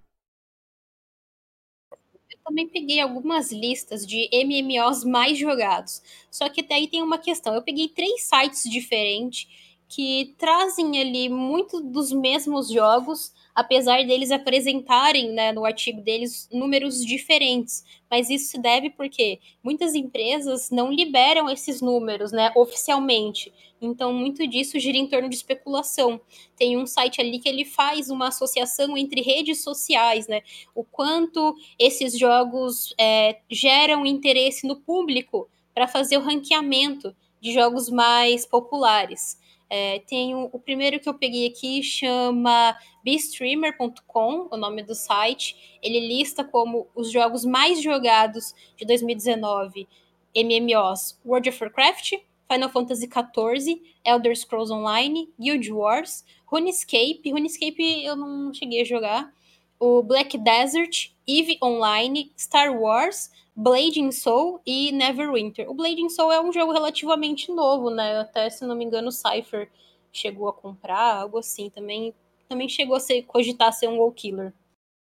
Também 2.48 2.66
peguei 2.66 2.98
algumas 2.98 3.52
listas 3.52 4.06
de 4.06 4.26
MMOs 4.32 5.04
mais 5.04 5.36
jogados. 5.36 6.00
Só 6.30 6.48
que 6.48 6.62
daí 6.62 6.88
tem 6.88 7.02
uma 7.02 7.18
questão. 7.18 7.54
Eu 7.54 7.60
peguei 7.60 7.88
três 7.88 8.22
sites 8.22 8.62
diferentes 8.62 9.46
que 9.86 10.34
trazem 10.38 10.98
ali 10.98 11.28
muito 11.28 11.78
dos 11.78 12.10
mesmos 12.10 12.70
jogos, 12.70 13.34
apesar 13.54 14.02
deles 14.06 14.30
apresentarem 14.30 15.30
né, 15.30 15.52
no 15.52 15.66
artigo 15.66 16.00
deles 16.00 16.48
números 16.50 17.04
diferentes. 17.04 17.84
Mas 18.10 18.30
isso 18.30 18.50
se 18.50 18.58
deve 18.58 18.88
porque 18.88 19.40
muitas 19.62 19.94
empresas 19.94 20.70
não 20.70 20.90
liberam 20.90 21.50
esses 21.50 21.82
números 21.82 22.32
né, 22.32 22.50
oficialmente. 22.56 23.52
Então, 23.80 24.12
muito 24.12 24.46
disso 24.46 24.78
gira 24.78 24.98
em 24.98 25.06
torno 25.06 25.28
de 25.28 25.36
especulação. 25.36 26.20
Tem 26.56 26.76
um 26.76 26.86
site 26.86 27.20
ali 27.20 27.38
que 27.38 27.48
ele 27.48 27.64
faz 27.64 28.10
uma 28.10 28.28
associação 28.28 28.96
entre 28.96 29.20
redes 29.20 29.62
sociais, 29.62 30.26
né? 30.26 30.42
O 30.74 30.82
quanto 30.82 31.54
esses 31.78 32.18
jogos 32.18 32.92
é, 32.98 33.38
geram 33.48 34.04
interesse 34.04 34.66
no 34.66 34.76
público 34.76 35.48
para 35.74 35.86
fazer 35.86 36.16
o 36.16 36.22
ranqueamento 36.22 37.14
de 37.40 37.52
jogos 37.52 37.88
mais 37.88 38.44
populares. 38.44 39.38
É, 39.70 40.00
tem 40.00 40.34
o, 40.34 40.48
o, 40.50 40.58
primeiro 40.58 40.98
que 40.98 41.08
eu 41.08 41.14
peguei 41.14 41.46
aqui 41.46 41.82
chama 41.82 42.76
bestreamer.com, 43.04 44.48
o 44.50 44.56
nome 44.56 44.82
do 44.82 44.94
site. 44.94 45.78
Ele 45.82 46.00
lista 46.00 46.42
como 46.42 46.88
os 46.94 47.12
jogos 47.12 47.44
mais 47.44 47.82
jogados 47.82 48.54
de 48.76 48.86
2019 48.86 49.86
MMOs 50.34 51.18
World 51.24 51.48
of 51.48 51.62
Warcraft, 51.62 52.14
Final 52.50 52.70
Fantasy 52.70 53.06
XIV, 53.06 53.82
Elder 54.04 54.36
Scrolls 54.36 54.72
Online, 54.72 55.28
Guild 55.38 55.70
Wars, 55.70 56.24
RuneScape. 56.46 57.30
RuneScape 57.30 58.04
eu 58.04 58.16
não 58.16 58.52
cheguei 58.52 58.80
a 58.80 58.84
jogar. 58.84 59.32
O 59.78 60.02
Black 60.02 60.36
Desert, 60.38 61.12
EVE 61.26 61.58
Online, 61.62 62.32
Star 62.36 62.74
Wars, 62.76 63.30
Blading 63.54 64.10
Soul 64.10 64.60
e 64.66 64.90
Neverwinter. 64.92 65.70
O 65.70 65.74
Blading 65.74 66.08
Soul 66.08 66.32
é 66.32 66.40
um 66.40 66.52
jogo 66.52 66.72
relativamente 66.72 67.52
novo, 67.52 67.90
né? 67.90 68.18
Até, 68.20 68.48
se 68.50 68.64
não 68.64 68.74
me 68.74 68.84
engano, 68.84 69.08
o 69.08 69.12
Cypher 69.12 69.70
chegou 70.10 70.48
a 70.48 70.52
comprar, 70.52 71.20
algo 71.20 71.38
assim. 71.38 71.70
Também, 71.70 72.14
também 72.48 72.68
chegou 72.68 72.96
a 72.96 73.00
ser, 73.00 73.22
cogitar 73.22 73.72
ser 73.72 73.88
um 73.88 73.98
Wall 73.98 74.12
Killer. 74.12 74.52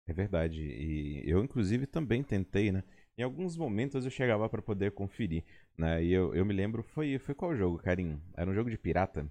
É 0.06 0.12
verdade. 0.12 0.60
E 0.60 1.22
eu, 1.26 1.42
inclusive, 1.44 1.86
também 1.86 2.22
tentei, 2.22 2.72
né? 2.72 2.82
Em 3.16 3.22
alguns 3.22 3.56
momentos 3.56 4.04
eu 4.04 4.10
chegava 4.10 4.48
para 4.48 4.62
poder 4.62 4.92
conferir, 4.92 5.44
né? 5.78 6.02
E 6.02 6.12
eu, 6.12 6.34
eu 6.34 6.44
me 6.44 6.52
lembro, 6.52 6.82
foi, 6.82 7.18
foi 7.18 7.34
qual 7.34 7.56
jogo, 7.56 7.78
Carinho? 7.78 8.20
Era 8.36 8.50
um 8.50 8.54
jogo 8.54 8.68
de 8.68 8.76
pirata? 8.76 9.26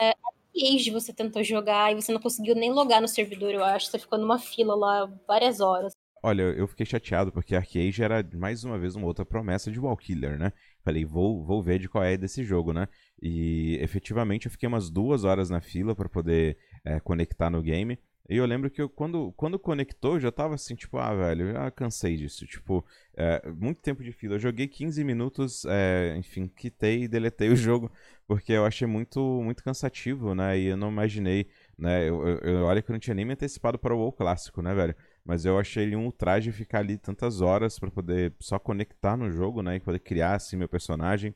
É, 0.00 0.14
Age 0.54 0.90
você 0.90 1.12
tentou 1.12 1.42
jogar 1.42 1.92
e 1.92 1.94
você 1.94 2.12
não 2.12 2.20
conseguiu 2.20 2.54
nem 2.54 2.70
logar 2.72 3.00
no 3.00 3.08
servidor, 3.08 3.52
eu 3.52 3.64
acho. 3.64 3.86
Você 3.86 3.98
ficou 3.98 4.18
numa 4.18 4.38
fila 4.38 4.74
lá 4.74 5.06
várias 5.26 5.60
horas. 5.60 5.92
Olha, 6.22 6.42
eu 6.42 6.66
fiquei 6.68 6.84
chateado 6.84 7.32
porque 7.32 7.56
Arcade 7.56 8.02
era 8.02 8.22
mais 8.34 8.62
uma 8.62 8.78
vez 8.78 8.94
uma 8.94 9.06
outra 9.06 9.24
promessa 9.24 9.70
de 9.72 9.80
Wallkiller, 9.80 10.38
né? 10.38 10.52
Falei, 10.84 11.02
vou, 11.02 11.42
vou 11.42 11.62
ver 11.62 11.78
de 11.78 11.88
qual 11.88 12.04
é 12.04 12.16
desse 12.16 12.44
jogo, 12.44 12.74
né? 12.74 12.88
E 13.22 13.78
efetivamente 13.80 14.44
eu 14.46 14.52
fiquei 14.52 14.68
umas 14.68 14.90
duas 14.90 15.24
horas 15.24 15.48
na 15.48 15.62
fila 15.62 15.94
para 15.94 16.10
poder 16.10 16.58
é, 16.84 17.00
conectar 17.00 17.48
no 17.48 17.62
game. 17.62 17.98
E 18.30 18.36
eu 18.36 18.46
lembro 18.46 18.70
que 18.70 18.80
eu, 18.80 18.88
quando, 18.88 19.32
quando 19.32 19.58
conectou, 19.58 20.14
eu 20.14 20.20
já 20.20 20.30
tava 20.30 20.54
assim, 20.54 20.76
tipo, 20.76 20.98
ah, 20.98 21.12
velho, 21.12 21.48
eu 21.48 21.52
já 21.52 21.70
cansei 21.72 22.16
disso. 22.16 22.46
Tipo, 22.46 22.84
é, 23.16 23.50
muito 23.50 23.82
tempo 23.82 24.04
de 24.04 24.12
fila. 24.12 24.36
Eu 24.36 24.38
joguei 24.38 24.68
15 24.68 25.02
minutos, 25.02 25.64
é, 25.64 26.14
enfim, 26.16 26.46
quitei 26.46 27.02
e 27.02 27.08
deletei 27.08 27.48
o 27.48 27.56
jogo, 27.56 27.90
porque 28.28 28.52
eu 28.52 28.64
achei 28.64 28.86
muito, 28.86 29.20
muito 29.42 29.64
cansativo, 29.64 30.32
né? 30.32 30.56
E 30.56 30.66
eu 30.66 30.76
não 30.76 30.92
imaginei, 30.92 31.48
né? 31.76 32.08
Eu, 32.08 32.24
eu, 32.24 32.38
eu 32.38 32.64
olha 32.66 32.80
que 32.80 32.88
eu 32.88 32.92
não 32.92 33.00
tinha 33.00 33.14
nem 33.16 33.24
me 33.24 33.32
antecipado 33.32 33.76
para 33.80 33.92
o 33.92 33.98
WoW 33.98 34.12
clássico, 34.12 34.62
né, 34.62 34.72
velho? 34.74 34.94
Mas 35.24 35.44
eu 35.44 35.58
achei 35.58 35.82
ele 35.82 35.96
um 35.96 36.04
ultraje 36.04 36.52
ficar 36.52 36.78
ali 36.78 36.96
tantas 36.98 37.40
horas 37.40 37.80
para 37.80 37.90
poder 37.90 38.32
só 38.38 38.60
conectar 38.60 39.16
no 39.16 39.28
jogo, 39.32 39.60
né? 39.60 39.74
E 39.76 39.80
poder 39.80 39.98
criar, 39.98 40.36
assim, 40.36 40.56
meu 40.56 40.68
personagem. 40.68 41.34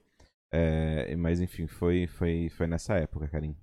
É, 0.52 1.16
mas, 1.16 1.40
enfim, 1.40 1.66
foi, 1.66 2.06
foi, 2.06 2.48
foi 2.50 2.68
nessa 2.68 2.94
época, 2.96 3.26
Karim. 3.28 3.56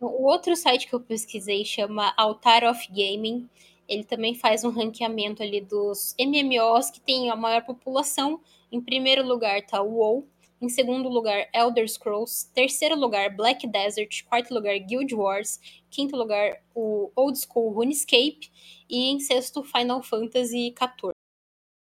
O 0.00 0.24
outro 0.24 0.54
site 0.56 0.86
que 0.88 0.94
eu 0.94 1.00
pesquisei 1.00 1.64
chama 1.64 2.12
Altar 2.16 2.64
of 2.64 2.86
Gaming. 2.88 3.48
Ele 3.88 4.04
também 4.04 4.34
faz 4.34 4.64
um 4.64 4.70
ranqueamento 4.70 5.42
ali 5.42 5.60
dos 5.60 6.14
MMOs 6.18 6.90
que 6.90 7.00
tem 7.00 7.30
a 7.30 7.36
maior 7.36 7.64
população. 7.64 8.40
Em 8.72 8.80
primeiro 8.80 9.26
lugar 9.26 9.58
está 9.58 9.80
o 9.82 9.94
WoW, 9.94 10.28
em 10.60 10.68
segundo 10.68 11.08
lugar 11.08 11.48
Elder 11.54 11.88
Scrolls, 11.88 12.50
terceiro 12.52 12.98
lugar 12.98 13.34
Black 13.34 13.66
Desert, 13.66 14.24
quarto 14.24 14.52
lugar 14.52 14.78
Guild 14.78 15.14
Wars, 15.14 15.60
quinto 15.90 16.16
lugar 16.16 16.62
o 16.74 17.12
Old 17.14 17.38
School 17.38 17.72
RuneScape 17.72 18.50
e 18.88 19.10
em 19.10 19.20
sexto 19.20 19.62
Final 19.62 20.02
Fantasy 20.02 20.74
XIV. 20.76 21.12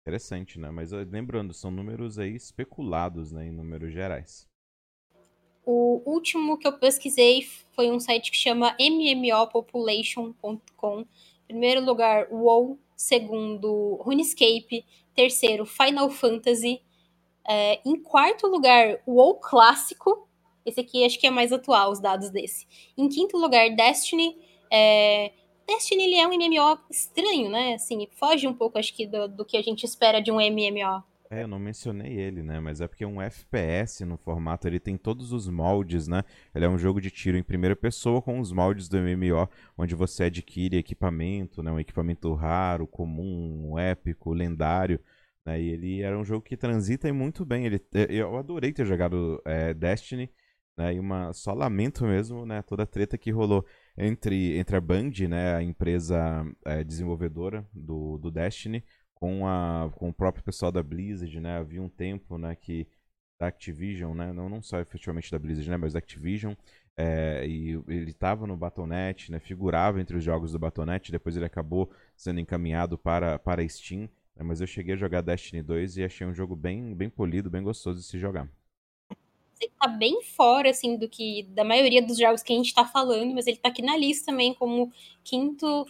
Interessante, 0.07 0.59
né? 0.59 0.71
Mas 0.71 0.91
lembrando, 0.91 1.53
são 1.53 1.69
números 1.69 2.17
aí 2.17 2.35
especulados, 2.35 3.31
né, 3.31 3.47
em 3.47 3.51
números 3.51 3.91
gerais. 3.91 4.48
O 5.71 6.01
último 6.03 6.57
que 6.57 6.67
eu 6.67 6.73
pesquisei 6.73 7.47
foi 7.73 7.91
um 7.91 7.99
site 7.99 8.31
que 8.31 8.37
chama 8.37 8.75
mmopopulation.com. 8.79 11.05
Primeiro 11.47 11.85
lugar, 11.85 12.27
WoW. 12.31 12.79
Segundo, 12.95 13.99
RuneScape. 14.01 14.83
Terceiro, 15.13 15.67
Final 15.67 16.09
Fantasy. 16.09 16.81
É, 17.47 17.79
em 17.85 18.01
quarto 18.01 18.47
lugar, 18.47 18.99
WoW 19.05 19.35
Clássico. 19.35 20.27
Esse 20.65 20.79
aqui 20.79 21.05
acho 21.05 21.19
que 21.19 21.27
é 21.27 21.29
mais 21.29 21.53
atual, 21.53 21.91
os 21.91 21.99
dados 21.99 22.31
desse. 22.31 22.65
Em 22.97 23.07
quinto 23.07 23.37
lugar, 23.37 23.69
Destiny. 23.69 24.35
É, 24.71 25.31
Destiny 25.67 26.05
ele 26.05 26.15
é 26.15 26.27
um 26.27 26.31
MMO 26.31 26.79
estranho, 26.89 27.47
né? 27.47 27.75
Assim, 27.75 28.07
foge 28.15 28.47
um 28.47 28.55
pouco, 28.55 28.79
acho 28.79 28.91
que, 28.95 29.05
do, 29.05 29.27
do 29.27 29.45
que 29.45 29.55
a 29.55 29.61
gente 29.61 29.83
espera 29.83 30.19
de 30.19 30.31
um 30.31 30.37
MMO. 30.37 31.03
É, 31.31 31.43
eu 31.43 31.47
não 31.47 31.59
mencionei 31.59 32.17
ele, 32.19 32.41
né? 32.41 32.59
Mas 32.59 32.81
é 32.81 32.87
porque 32.87 33.05
um 33.05 33.21
FPS 33.21 34.03
no 34.03 34.17
formato, 34.17 34.67
ele 34.67 34.79
tem 34.79 34.97
todos 34.97 35.31
os 35.31 35.47
moldes, 35.47 36.07
né? 36.07 36.23
Ele 36.55 36.65
é 36.65 36.69
um 36.69 36.77
jogo 36.77 36.99
de 36.99 37.11
tiro 37.11 37.37
em 37.37 37.43
primeira 37.43 37.75
pessoa 37.75 38.19
com 38.19 38.39
os 38.39 38.51
moldes 38.51 38.89
do 38.89 38.97
MMO, 38.97 39.47
onde 39.77 39.93
você 39.93 40.23
adquire 40.23 40.75
equipamento, 40.77 41.61
né? 41.61 41.71
Um 41.71 41.79
equipamento 41.79 42.33
raro, 42.33 42.87
comum, 42.87 43.77
épico, 43.77 44.33
lendário. 44.33 44.99
Né? 45.45 45.61
E 45.61 45.69
ele 45.69 46.01
era 46.01 46.17
um 46.17 46.25
jogo 46.25 46.43
que 46.43 46.57
transita 46.57 47.11
muito 47.13 47.45
bem. 47.45 47.65
Ele, 47.67 47.79
eu 48.09 48.35
adorei 48.35 48.73
ter 48.73 48.85
jogado 48.87 49.39
é, 49.45 49.71
Destiny, 49.71 50.31
né? 50.75 50.95
E 50.95 50.99
uma, 50.99 51.31
só 51.33 51.53
lamento 51.53 52.05
mesmo, 52.05 52.43
né? 52.45 52.63
Toda 52.63 52.83
a 52.83 52.87
treta 52.87 53.17
que 53.19 53.29
rolou 53.31 53.63
entre, 53.97 54.57
entre 54.57 54.75
a 54.77 54.81
Band, 54.81 55.11
né? 55.29 55.55
A 55.55 55.61
empresa 55.61 56.43
é, 56.65 56.83
desenvolvedora 56.83 57.67
do, 57.73 58.17
do 58.17 58.31
Destiny, 58.31 58.83
com, 59.19 59.47
a, 59.47 59.91
com 59.95 60.09
o 60.09 60.13
próprio 60.13 60.43
pessoal 60.43 60.71
da 60.71 60.81
Blizzard, 60.83 61.39
né? 61.39 61.57
Havia 61.57 61.81
um 61.81 61.89
tempo, 61.89 62.37
né, 62.37 62.55
que 62.55 62.87
da 63.39 63.47
Activision, 63.47 64.15
né? 64.15 64.33
Não, 64.33 64.49
não 64.49 64.61
só 64.61 64.79
efetivamente 64.79 65.31
da 65.31 65.39
Blizzard, 65.39 65.69
né? 65.69 65.77
Mas 65.77 65.93
da 65.93 65.99
Activision. 65.99 66.53
É, 66.97 67.45
e 67.47 67.81
ele 67.87 68.11
estava 68.11 68.45
no 68.45 68.57
Battle.net, 68.57 69.31
né? 69.31 69.39
Figurava 69.39 70.01
entre 70.01 70.17
os 70.17 70.23
jogos 70.23 70.51
do 70.51 70.59
Battle.net. 70.59 71.11
Depois 71.11 71.37
ele 71.37 71.45
acabou 71.45 71.89
sendo 72.17 72.39
encaminhado 72.41 72.97
para, 72.97 73.39
para 73.39 73.67
Steam. 73.67 74.09
Né? 74.35 74.43
Mas 74.43 74.59
eu 74.59 74.67
cheguei 74.67 74.95
a 74.95 74.97
jogar 74.97 75.21
Destiny 75.21 75.63
2 75.63 75.97
e 75.97 76.03
achei 76.03 76.27
um 76.27 76.33
jogo 76.33 76.55
bem, 76.55 76.93
bem 76.93 77.09
polido, 77.09 77.49
bem 77.49 77.63
gostoso 77.63 77.99
de 77.99 78.05
se 78.05 78.19
jogar 78.19 78.49
ele 79.61 79.71
tá 79.79 79.87
bem 79.87 80.21
fora, 80.23 80.69
assim, 80.69 80.95
do 80.95 81.07
que 81.07 81.43
da 81.49 81.63
maioria 81.63 82.01
dos 82.01 82.17
jogos 82.17 82.41
que 82.41 82.53
a 82.53 82.55
gente 82.55 82.73
tá 82.73 82.85
falando, 82.85 83.33
mas 83.33 83.45
ele 83.45 83.57
tá 83.57 83.69
aqui 83.69 83.81
na 83.81 83.97
lista 83.97 84.27
também 84.27 84.53
como 84.53 84.91
quinto 85.23 85.85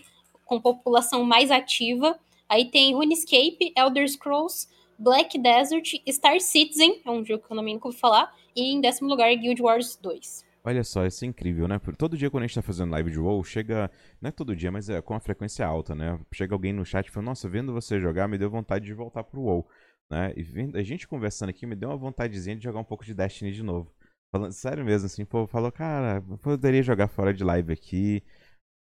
com 0.45 0.59
população 0.59 1.23
mais 1.23 1.51
ativa. 1.51 2.19
Aí 2.49 2.71
tem 2.71 2.95
RuneScape, 2.95 3.73
Elder 3.77 4.09
Scrolls, 4.09 4.67
Black 4.97 5.37
Desert, 5.37 5.93
Star 6.09 6.41
Citizen, 6.41 7.01
é 7.05 7.09
um 7.09 7.23
jogo 7.23 7.45
que 7.45 7.51
eu 7.51 7.55
não 7.55 7.63
me 7.63 7.73
nunca 7.73 7.87
ouvi 7.87 7.97
falar, 7.97 8.35
e 8.55 8.73
em 8.73 8.81
décimo 8.81 9.07
lugar 9.07 9.33
Guild 9.35 9.61
Wars 9.61 9.95
2. 10.01 10.43
Olha 10.63 10.83
só, 10.83 11.05
isso 11.05 11.23
é 11.23 11.27
incrível, 11.27 11.67
né? 11.67 11.79
Todo 11.97 12.17
dia 12.17 12.29
quando 12.29 12.43
a 12.43 12.47
gente 12.47 12.55
tá 12.55 12.61
fazendo 12.61 12.91
live 12.91 13.09
de 13.09 13.19
WoW, 13.19 13.43
chega, 13.43 13.89
não 14.21 14.27
é 14.27 14.31
todo 14.31 14.55
dia, 14.55 14.71
mas 14.71 14.89
é 14.89 15.01
com 15.01 15.13
a 15.13 15.19
frequência 15.19 15.65
alta, 15.65 15.95
né? 15.95 16.19
Chega 16.33 16.53
alguém 16.53 16.73
no 16.73 16.85
chat 16.85 17.07
e 17.07 17.11
fala, 17.11 17.27
nossa, 17.27 17.47
vendo 17.47 17.71
você 17.71 17.99
jogar, 17.99 18.27
me 18.27 18.37
deu 18.37 18.49
vontade 18.49 18.85
de 18.85 18.93
voltar 18.93 19.23
pro 19.23 19.41
WoW. 19.41 19.65
Né? 20.11 20.33
E 20.35 20.77
a 20.77 20.83
gente 20.83 21.07
conversando 21.07 21.49
aqui 21.49 21.65
me 21.65 21.75
deu 21.75 21.89
uma 21.89 21.97
vontadezinha 21.97 22.55
de 22.57 22.63
jogar 22.63 22.79
um 22.79 22.83
pouco 22.83 23.05
de 23.05 23.13
Destiny 23.13 23.51
de 23.53 23.63
novo. 23.63 23.93
Falando 24.31 24.51
sério 24.51 24.83
mesmo, 24.83 25.05
assim, 25.05 25.23
pô, 25.25 25.47
falou, 25.47 25.71
cara, 25.71 26.21
poderia 26.41 26.83
jogar 26.83 27.07
fora 27.07 27.33
de 27.33 27.43
live 27.43 27.71
aqui. 27.71 28.21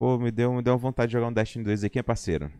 Pô, 0.00 0.18
me 0.18 0.30
deu, 0.30 0.52
me 0.52 0.62
deu 0.62 0.72
uma 0.74 0.78
vontade 0.78 1.10
de 1.10 1.12
jogar 1.14 1.28
um 1.28 1.32
Destiny 1.32 1.64
2 1.64 1.84
aqui, 1.84 1.98
é 1.98 2.02
parceiro. 2.02 2.50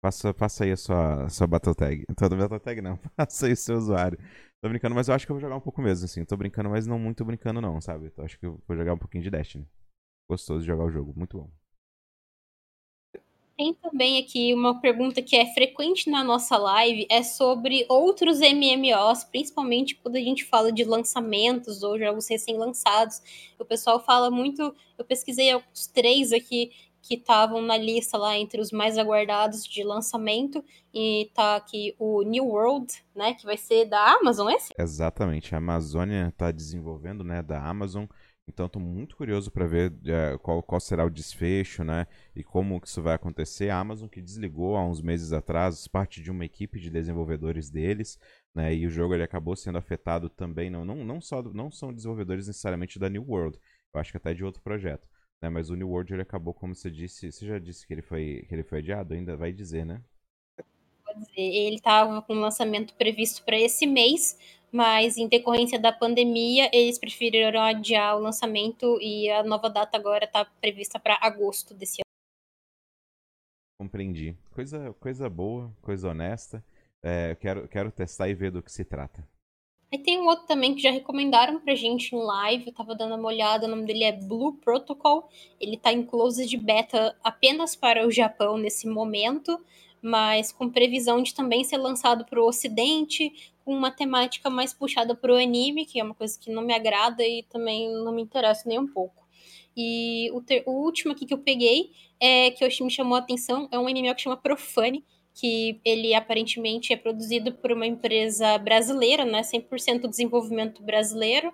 Passa, 0.00 0.32
passa 0.32 0.64
aí 0.64 0.70
a 0.70 0.76
sua, 0.76 1.24
a 1.24 1.28
sua 1.28 1.46
Battle 1.46 1.74
Tag. 1.74 2.04
Toda 2.16 2.36
Battle 2.36 2.60
Tag 2.60 2.80
não, 2.80 2.96
passa 3.16 3.46
aí 3.46 3.52
o 3.52 3.56
seu 3.56 3.76
usuário. 3.76 4.18
Tô 4.60 4.68
brincando, 4.68 4.94
mas 4.94 5.08
eu 5.08 5.14
acho 5.14 5.26
que 5.26 5.32
eu 5.32 5.36
vou 5.36 5.40
jogar 5.40 5.56
um 5.56 5.60
pouco 5.60 5.82
mesmo, 5.82 6.04
assim. 6.04 6.24
Tô 6.24 6.36
brincando, 6.36 6.70
mas 6.70 6.86
não 6.86 6.98
muito 6.98 7.24
brincando, 7.24 7.60
não, 7.60 7.80
sabe? 7.80 8.06
Então 8.06 8.24
acho 8.24 8.38
que 8.38 8.46
eu 8.46 8.60
vou 8.66 8.76
jogar 8.76 8.94
um 8.94 8.98
pouquinho 8.98 9.24
de 9.24 9.30
Destiny. 9.30 9.68
Gostoso 10.30 10.60
de 10.60 10.66
jogar 10.66 10.84
o 10.84 10.90
jogo, 10.90 11.12
muito 11.16 11.38
bom. 11.38 11.50
Tem 13.56 13.74
também 13.74 14.20
aqui 14.20 14.54
uma 14.54 14.80
pergunta 14.80 15.20
que 15.20 15.34
é 15.34 15.52
frequente 15.52 16.08
na 16.08 16.22
nossa 16.22 16.56
live, 16.56 17.08
é 17.10 17.24
sobre 17.24 17.84
outros 17.88 18.38
MMOs, 18.38 19.24
principalmente 19.24 19.96
quando 19.96 20.14
a 20.14 20.20
gente 20.20 20.44
fala 20.44 20.70
de 20.70 20.84
lançamentos 20.84 21.82
ou 21.82 21.98
jogos 21.98 22.28
recém-lançados. 22.28 23.20
O 23.58 23.64
pessoal 23.64 23.98
fala 23.98 24.30
muito, 24.30 24.72
eu 24.96 25.04
pesquisei 25.04 25.52
os 25.74 25.88
três 25.88 26.32
aqui 26.32 26.70
que 27.08 27.14
estavam 27.14 27.62
na 27.62 27.76
lista 27.76 28.18
lá 28.18 28.36
entre 28.36 28.60
os 28.60 28.70
mais 28.70 28.98
aguardados 28.98 29.64
de 29.64 29.82
lançamento 29.82 30.62
e 30.92 31.30
tá 31.34 31.56
aqui 31.56 31.94
o 31.98 32.22
New 32.22 32.46
World, 32.46 32.92
né, 33.16 33.34
que 33.34 33.44
vai 33.44 33.56
ser 33.56 33.86
da 33.86 34.12
Amazon, 34.20 34.48
é 34.50 34.54
esse? 34.54 34.72
Exatamente, 34.78 35.54
a 35.54 35.58
Amazônia 35.58 36.28
está 36.28 36.52
desenvolvendo, 36.52 37.24
né, 37.24 37.42
da 37.42 37.62
Amazon 37.64 38.04
então 38.48 38.66
estou 38.66 38.80
muito 38.80 39.14
curioso 39.14 39.50
para 39.50 39.66
ver 39.66 39.92
é, 40.06 40.38
qual, 40.38 40.62
qual, 40.62 40.80
será 40.80 41.04
o 41.04 41.10
desfecho, 41.10 41.84
né? 41.84 42.06
E 42.34 42.42
como 42.42 42.80
que 42.80 42.88
isso 42.88 43.02
vai 43.02 43.14
acontecer. 43.14 43.68
A 43.68 43.78
Amazon 43.78 44.08
que 44.08 44.22
desligou 44.22 44.76
há 44.76 44.84
uns 44.84 45.02
meses 45.02 45.32
atrás 45.32 45.86
parte 45.86 46.22
de 46.22 46.30
uma 46.30 46.44
equipe 46.44 46.80
de 46.80 46.88
desenvolvedores 46.88 47.70
deles, 47.70 48.18
né? 48.54 48.74
E 48.74 48.86
o 48.86 48.90
jogo 48.90 49.14
ele 49.14 49.22
acabou 49.22 49.54
sendo 49.54 49.76
afetado 49.76 50.30
também, 50.30 50.70
não, 50.70 50.84
não, 50.84 51.04
não 51.04 51.20
só 51.20 51.42
não 51.42 51.70
são 51.70 51.92
desenvolvedores 51.92 52.46
necessariamente 52.46 52.98
da 52.98 53.08
New 53.10 53.24
World, 53.28 53.58
eu 53.94 54.00
acho 54.00 54.10
que 54.10 54.16
até 54.16 54.32
de 54.32 54.44
outro 54.44 54.62
projeto, 54.62 55.08
né? 55.42 55.48
Mas 55.48 55.70
o 55.70 55.76
New 55.76 55.88
World 55.88 56.12
ele 56.12 56.22
acabou, 56.22 56.52
como 56.52 56.74
você 56.74 56.90
disse, 56.90 57.30
você 57.30 57.46
já 57.46 57.58
disse 57.58 57.86
que 57.86 57.92
ele 57.92 58.02
foi 58.02 58.44
que 58.48 58.54
ele 58.54 58.64
foi 58.64 58.78
adiado, 58.78 59.14
ainda 59.14 59.36
vai 59.36 59.52
dizer, 59.52 59.84
né? 59.84 60.02
Ele 61.36 61.76
estava 61.76 62.22
com 62.22 62.34
lançamento 62.34 62.94
previsto 62.94 63.42
para 63.44 63.58
esse 63.58 63.86
mês, 63.86 64.38
mas 64.70 65.16
em 65.16 65.26
decorrência 65.26 65.78
da 65.78 65.92
pandemia, 65.92 66.70
eles 66.72 66.98
preferiram 66.98 67.60
adiar 67.60 68.16
o 68.16 68.20
lançamento 68.20 68.98
e 69.00 69.28
a 69.30 69.42
nova 69.42 69.68
data 69.68 69.96
agora 69.96 70.24
está 70.24 70.44
prevista 70.44 70.98
para 71.00 71.18
agosto 71.20 71.74
desse 71.74 72.00
ano. 72.00 72.08
Compreendi. 73.80 74.36
Coisa, 74.50 74.92
coisa 74.94 75.30
boa, 75.30 75.72
coisa 75.80 76.10
honesta. 76.10 76.64
É, 77.02 77.34
quero, 77.36 77.68
quero 77.68 77.92
testar 77.92 78.28
e 78.28 78.34
ver 78.34 78.50
do 78.50 78.62
que 78.62 78.72
se 78.72 78.84
trata. 78.84 79.26
Aí 79.90 79.98
tem 79.98 80.20
um 80.20 80.26
outro 80.26 80.46
também 80.46 80.74
que 80.74 80.82
já 80.82 80.90
recomendaram 80.90 81.60
pra 81.60 81.74
gente 81.74 82.14
em 82.14 82.18
live, 82.18 82.66
eu 82.66 82.74
tava 82.74 82.94
dando 82.94 83.14
uma 83.14 83.28
olhada, 83.28 83.66
o 83.66 83.70
nome 83.70 83.86
dele 83.86 84.04
é 84.04 84.12
Blue 84.12 84.52
Protocol. 84.52 85.30
Ele 85.58 85.78
tá 85.78 85.90
em 85.92 86.02
close 86.02 86.46
de 86.46 86.58
beta 86.58 87.16
apenas 87.24 87.74
para 87.74 88.06
o 88.06 88.10
Japão 88.10 88.58
nesse 88.58 88.86
momento, 88.86 89.58
mas 90.02 90.52
com 90.52 90.68
previsão 90.68 91.22
de 91.22 91.34
também 91.34 91.64
ser 91.64 91.78
lançado 91.78 92.26
para 92.26 92.40
o 92.40 92.46
Ocidente, 92.46 93.32
com 93.64 93.74
uma 93.74 93.90
temática 93.90 94.50
mais 94.50 94.74
puxada 94.74 95.14
para 95.14 95.32
o 95.32 95.36
anime, 95.36 95.86
que 95.86 95.98
é 95.98 96.04
uma 96.04 96.14
coisa 96.14 96.38
que 96.38 96.50
não 96.50 96.62
me 96.62 96.74
agrada 96.74 97.26
e 97.26 97.42
também 97.44 97.90
não 97.90 98.12
me 98.12 98.20
interessa 98.20 98.68
nem 98.68 98.78
um 98.78 98.86
pouco. 98.86 99.26
E 99.74 100.30
o, 100.32 100.42
ter, 100.42 100.64
o 100.66 100.72
último 100.72 101.12
aqui 101.12 101.24
que 101.24 101.32
eu 101.32 101.38
peguei, 101.38 101.92
é 102.20 102.50
que 102.50 102.62
eu, 102.64 102.68
me 102.84 102.90
chamou 102.90 103.16
a 103.16 103.20
atenção, 103.20 103.68
é 103.70 103.78
um 103.78 103.86
anime 103.86 104.12
que 104.14 104.20
chama 104.20 104.36
Profane, 104.36 105.04
que 105.38 105.80
ele 105.84 106.14
aparentemente 106.14 106.92
é 106.92 106.96
produzido 106.96 107.52
por 107.52 107.70
uma 107.70 107.86
empresa 107.86 108.58
brasileira, 108.58 109.24
né, 109.24 109.42
100% 109.42 110.08
desenvolvimento 110.08 110.82
brasileiro, 110.82 111.52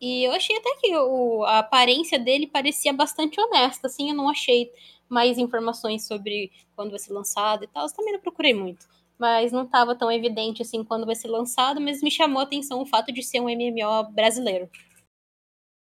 e 0.00 0.24
eu 0.24 0.32
achei 0.32 0.56
até 0.56 0.76
que 0.80 0.96
o, 0.96 1.42
a 1.44 1.58
aparência 1.58 2.18
dele 2.18 2.46
parecia 2.46 2.92
bastante 2.92 3.40
honesta, 3.40 3.88
assim, 3.88 4.10
eu 4.10 4.16
não 4.16 4.28
achei 4.28 4.70
mais 5.08 5.38
informações 5.38 6.06
sobre 6.06 6.52
quando 6.76 6.90
vai 6.90 6.98
ser 6.98 7.12
lançado 7.12 7.64
e 7.64 7.66
tal. 7.66 7.86
Eu 7.86 7.92
também 7.92 8.12
não 8.12 8.20
procurei 8.20 8.54
muito. 8.54 8.86
Mas 9.18 9.50
não 9.50 9.64
estava 9.64 9.96
tão 9.96 10.12
evidente 10.12 10.62
assim 10.62 10.84
quando 10.84 11.04
vai 11.04 11.16
ser 11.16 11.26
lançado, 11.26 11.80
mas 11.80 12.02
me 12.02 12.10
chamou 12.10 12.40
a 12.40 12.44
atenção 12.44 12.80
o 12.80 12.86
fato 12.86 13.10
de 13.12 13.22
ser 13.22 13.40
um 13.40 13.48
MMO 13.48 14.12
brasileiro. 14.12 14.70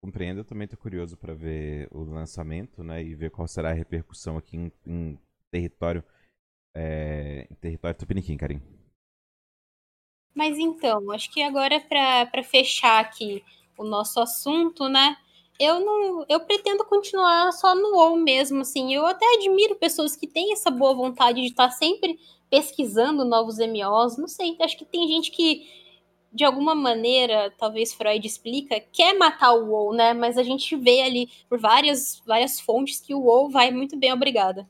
Compreendo, 0.01 0.41
eu 0.41 0.45
também 0.45 0.67
estou 0.67 0.79
curioso 0.79 1.17
para 1.17 1.35
ver 1.35 1.89
o 1.91 2.05
lançamento, 2.05 2.85
né, 2.85 3.03
e 3.03 3.17
ver 3.17 3.33
qual 3.33 3.49
será 3.49 3.71
a 3.71 3.75
repercussão 3.75 4.37
aqui 4.37 4.57
em, 4.57 4.73
em 4.87 5.19
território 5.51 6.05
é, 6.79 7.47
em 7.51 7.55
território 7.57 7.99
tupiniquim, 7.99 8.37
Karim. 8.37 8.61
Mas 10.35 10.57
então, 10.59 11.11
acho 11.11 11.31
que 11.33 11.43
agora 11.43 11.81
para 11.81 12.43
fechar 12.45 13.01
aqui 13.01 13.43
o 13.77 13.85
nosso 13.85 14.21
assunto, 14.21 14.89
né? 14.89 15.17
eu 15.59 15.81
não. 15.81 16.25
Eu 16.29 16.41
pretendo 16.41 16.85
continuar 16.85 17.53
só 17.53 17.75
no 17.75 17.97
WoW 17.97 18.17
mesmo, 18.17 18.61
assim. 18.61 18.95
Eu 18.95 19.05
até 19.07 19.27
admiro 19.35 19.75
pessoas 19.75 20.15
que 20.15 20.27
têm 20.27 20.53
essa 20.53 20.71
boa 20.71 20.95
vontade 20.95 21.41
de 21.41 21.49
estar 21.49 21.71
sempre 21.71 22.19
pesquisando 22.49 23.25
novos 23.25 23.59
MOs. 23.59 24.17
Não 24.17 24.29
sei, 24.29 24.57
acho 24.61 24.79
que 24.79 24.85
tem 24.85 25.09
gente 25.09 25.31
que, 25.31 25.67
de 26.33 26.45
alguma 26.45 26.75
maneira, 26.75 27.53
talvez 27.59 27.93
Freud 27.93 28.25
explica, 28.27 28.81
quer 28.93 29.15
matar 29.19 29.53
o 29.53 29.71
WoW, 29.71 29.93
né? 29.95 30.15
Mas 30.15 30.39
a 30.39 30.43
gente 30.43 30.77
vê 30.77 31.03
ali 31.03 31.29
por 31.49 31.59
várias, 31.59 32.23
várias 32.25 32.61
fontes 32.61 33.01
que 33.01 33.15
o 33.15 33.23
WoW 33.23 33.51
vai 33.51 33.71
muito 33.71 33.97
bem, 33.97 34.13
obrigada. 34.13 34.69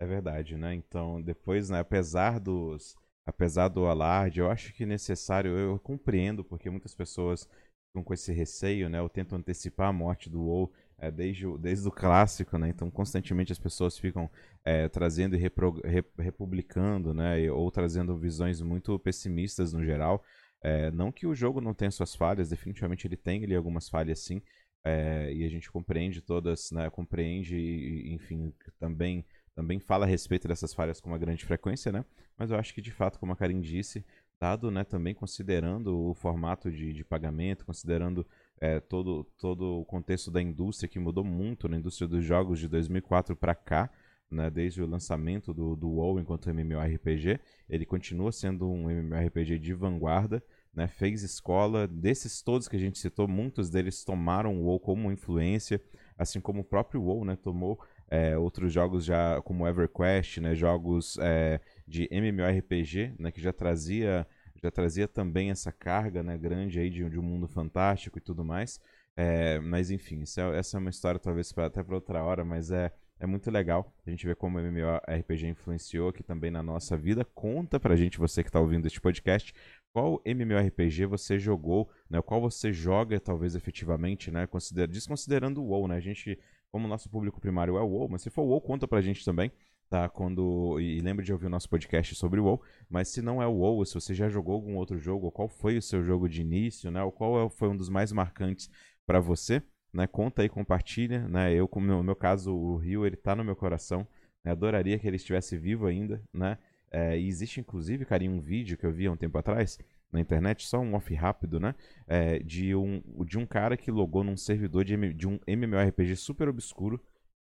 É 0.00 0.06
verdade, 0.06 0.56
né? 0.56 0.74
Então, 0.74 1.20
depois, 1.20 1.70
né, 1.70 1.80
apesar 1.80 2.38
dos. 2.38 2.96
Apesar 3.26 3.68
do 3.68 3.84
alarde, 3.84 4.40
eu 4.40 4.50
acho 4.50 4.72
que 4.72 4.86
necessário, 4.86 5.50
eu 5.58 5.78
compreendo, 5.78 6.42
porque 6.42 6.70
muitas 6.70 6.94
pessoas 6.94 7.46
ficam 7.88 8.02
com 8.02 8.14
esse 8.14 8.32
receio, 8.32 8.88
né? 8.88 9.02
Ou 9.02 9.08
tentam 9.08 9.36
antecipar 9.38 9.88
a 9.88 9.92
morte 9.92 10.30
do 10.30 10.40
WoW 10.40 10.72
é, 10.96 11.10
desde, 11.10 11.46
o, 11.46 11.58
desde 11.58 11.86
o 11.86 11.90
clássico, 11.90 12.56
né? 12.56 12.70
Então, 12.70 12.90
constantemente 12.90 13.52
as 13.52 13.58
pessoas 13.58 13.98
ficam 13.98 14.30
é, 14.64 14.88
trazendo 14.88 15.36
e 15.36 15.38
repro, 15.38 15.78
rep, 15.84 16.08
republicando, 16.18 17.12
né? 17.12 17.50
Ou 17.52 17.70
trazendo 17.70 18.16
visões 18.16 18.62
muito 18.62 18.98
pessimistas 18.98 19.74
no 19.74 19.84
geral. 19.84 20.24
É, 20.62 20.90
não 20.90 21.12
que 21.12 21.26
o 21.26 21.34
jogo 21.34 21.60
não 21.60 21.74
tenha 21.74 21.90
suas 21.90 22.14
falhas, 22.14 22.48
definitivamente 22.48 23.06
ele 23.06 23.16
tem 23.16 23.44
ali 23.44 23.54
algumas 23.54 23.90
falhas 23.90 24.20
sim. 24.20 24.40
É, 24.84 25.30
e 25.34 25.44
a 25.44 25.48
gente 25.50 25.70
compreende 25.70 26.22
todas, 26.22 26.70
né? 26.70 26.88
Compreende 26.88 28.10
enfim, 28.14 28.54
também 28.78 29.22
também 29.58 29.80
fala 29.80 30.06
a 30.06 30.08
respeito 30.08 30.46
dessas 30.46 30.72
falhas 30.72 31.00
com 31.00 31.10
uma 31.10 31.18
grande 31.18 31.44
frequência, 31.44 31.90
né? 31.90 32.04
Mas 32.38 32.52
eu 32.52 32.56
acho 32.56 32.72
que 32.72 32.80
de 32.80 32.92
fato, 32.92 33.18
como 33.18 33.32
a 33.32 33.36
Karin 33.36 33.60
disse, 33.60 34.06
dado 34.40 34.70
né, 34.70 34.84
também 34.84 35.12
considerando 35.12 35.98
o 35.98 36.14
formato 36.14 36.70
de, 36.70 36.92
de 36.92 37.04
pagamento, 37.04 37.66
considerando 37.66 38.24
é, 38.60 38.78
todo, 38.78 39.24
todo 39.36 39.80
o 39.80 39.84
contexto 39.84 40.30
da 40.30 40.40
indústria 40.40 40.88
que 40.88 41.00
mudou 41.00 41.24
muito 41.24 41.68
na 41.68 41.76
indústria 41.76 42.06
dos 42.06 42.24
jogos 42.24 42.60
de 42.60 42.68
2004 42.68 43.34
para 43.34 43.52
cá, 43.52 43.90
né, 44.30 44.48
desde 44.48 44.80
o 44.80 44.86
lançamento 44.86 45.52
do, 45.52 45.74
do 45.74 45.88
WoW 45.88 46.20
enquanto 46.20 46.48
MMORPG, 46.50 47.40
ele 47.68 47.84
continua 47.84 48.30
sendo 48.30 48.70
um 48.70 48.88
MMORPG 48.88 49.58
de 49.58 49.74
vanguarda, 49.74 50.40
né, 50.72 50.86
fez 50.86 51.24
escola, 51.24 51.88
desses 51.88 52.42
todos 52.42 52.68
que 52.68 52.76
a 52.76 52.78
gente 52.78 52.96
citou, 52.96 53.26
muitos 53.26 53.70
deles 53.70 54.04
tomaram 54.04 54.56
o 54.56 54.66
WoW 54.66 54.78
como 54.78 55.10
influência, 55.10 55.82
assim 56.16 56.40
como 56.40 56.60
o 56.60 56.64
próprio 56.64 57.02
WoW 57.02 57.24
né, 57.24 57.34
tomou 57.34 57.80
é, 58.10 58.36
outros 58.36 58.72
jogos 58.72 59.04
já 59.04 59.40
como 59.42 59.66
EverQuest, 59.66 60.38
né, 60.40 60.54
jogos 60.54 61.18
é, 61.20 61.60
de 61.86 62.08
MMORPG, 62.10 63.14
né, 63.18 63.30
que 63.30 63.40
já 63.40 63.52
trazia 63.52 64.26
já 64.60 64.72
trazia 64.72 65.06
também 65.06 65.50
essa 65.50 65.70
carga 65.70 66.20
né, 66.20 66.36
grande 66.36 66.80
aí 66.80 66.90
de, 66.90 67.08
de 67.08 67.18
um 67.18 67.22
mundo 67.22 67.46
fantástico 67.46 68.18
e 68.18 68.20
tudo 68.20 68.44
mais. 68.44 68.80
É, 69.16 69.58
mas 69.60 69.90
enfim, 69.90 70.22
é, 70.22 70.58
essa 70.58 70.76
é 70.76 70.80
uma 70.80 70.90
história 70.90 71.18
talvez 71.18 71.52
pra, 71.52 71.66
até 71.66 71.82
para 71.82 71.94
outra 71.94 72.22
hora, 72.22 72.44
mas 72.44 72.70
é, 72.70 72.92
é 73.20 73.26
muito 73.26 73.50
legal 73.50 73.92
a 74.06 74.10
gente 74.10 74.26
ver 74.26 74.36
como 74.36 74.58
o 74.58 74.60
MMORPG 74.60 75.48
influenciou 75.48 76.08
aqui 76.08 76.22
também 76.22 76.50
na 76.50 76.62
nossa 76.62 76.96
vida. 76.96 77.24
Conta 77.24 77.80
pra 77.80 77.96
gente, 77.96 78.18
você 78.18 78.42
que 78.42 78.48
está 78.48 78.60
ouvindo 78.60 78.86
este 78.86 79.00
podcast, 79.00 79.52
qual 79.92 80.22
MMORPG 80.24 81.06
você 81.06 81.38
jogou, 81.38 81.90
né? 82.08 82.22
Qual 82.22 82.40
você 82.40 82.72
joga, 82.72 83.18
talvez, 83.18 83.56
efetivamente, 83.56 84.30
né? 84.30 84.46
Considera, 84.46 84.86
desconsiderando 84.86 85.62
o 85.62 85.66
WoW, 85.66 85.88
né? 85.88 85.96
A 85.96 86.00
gente, 86.00 86.38
como 86.70 86.88
nosso 86.88 87.08
público 87.08 87.40
primário 87.40 87.76
é 87.76 87.80
o 87.80 87.86
WoW, 87.86 88.08
mas 88.08 88.22
se 88.22 88.30
for 88.30 88.42
o 88.42 88.48
WoW, 88.48 88.60
conta 88.60 88.86
pra 88.86 89.00
gente 89.00 89.24
também, 89.24 89.50
tá? 89.88 90.08
Quando... 90.08 90.78
E 90.80 91.00
lembre 91.00 91.24
de 91.24 91.32
ouvir 91.32 91.46
o 91.46 91.50
nosso 91.50 91.68
podcast 91.68 92.14
sobre 92.14 92.40
o 92.40 92.44
WoW, 92.44 92.62
mas 92.88 93.08
se 93.08 93.22
não 93.22 93.42
é 93.42 93.46
o 93.46 93.52
WoW, 93.52 93.84
se 93.84 93.94
você 93.94 94.14
já 94.14 94.28
jogou 94.28 94.54
algum 94.54 94.76
outro 94.76 94.98
jogo, 94.98 95.30
qual 95.30 95.48
foi 95.48 95.76
o 95.76 95.82
seu 95.82 96.02
jogo 96.02 96.28
de 96.28 96.40
início, 96.40 96.90
né? 96.90 97.02
Ou 97.02 97.12
qual 97.12 97.46
é 97.46 97.50
foi 97.50 97.68
um 97.68 97.76
dos 97.76 97.88
mais 97.88 98.12
marcantes 98.12 98.70
para 99.06 99.20
você, 99.20 99.62
né? 99.92 100.06
Conta 100.06 100.42
aí, 100.42 100.48
compartilha, 100.48 101.26
né? 101.28 101.52
Eu, 101.52 101.68
no 101.74 102.04
meu 102.04 102.16
caso, 102.16 102.54
o 102.54 102.76
Rio, 102.76 103.06
ele 103.06 103.16
tá 103.16 103.34
no 103.34 103.44
meu 103.44 103.56
coração, 103.56 104.06
né? 104.44 104.52
Adoraria 104.52 104.98
que 104.98 105.06
ele 105.06 105.16
estivesse 105.16 105.56
vivo 105.56 105.86
ainda, 105.86 106.22
né? 106.32 106.58
É, 106.90 107.18
e 107.18 107.26
existe, 107.26 107.60
inclusive, 107.60 108.04
carinho, 108.04 108.32
um 108.32 108.40
vídeo 108.40 108.76
que 108.76 108.86
eu 108.86 108.92
vi 108.92 109.06
há 109.06 109.12
um 109.12 109.16
tempo 109.16 109.36
atrás 109.36 109.78
na 110.12 110.20
internet, 110.20 110.66
só 110.66 110.78
um 110.78 110.94
off 110.94 111.14
rápido, 111.14 111.60
né? 111.60 111.74
É, 112.06 112.38
de, 112.38 112.74
um, 112.74 113.02
de 113.24 113.38
um 113.38 113.46
cara 113.46 113.76
que 113.76 113.90
logou 113.90 114.24
num 114.24 114.36
servidor 114.36 114.84
de, 114.84 114.96
de 115.14 115.28
um 115.28 115.38
MMORPG 115.46 116.16
super 116.16 116.48
obscuro, 116.48 117.00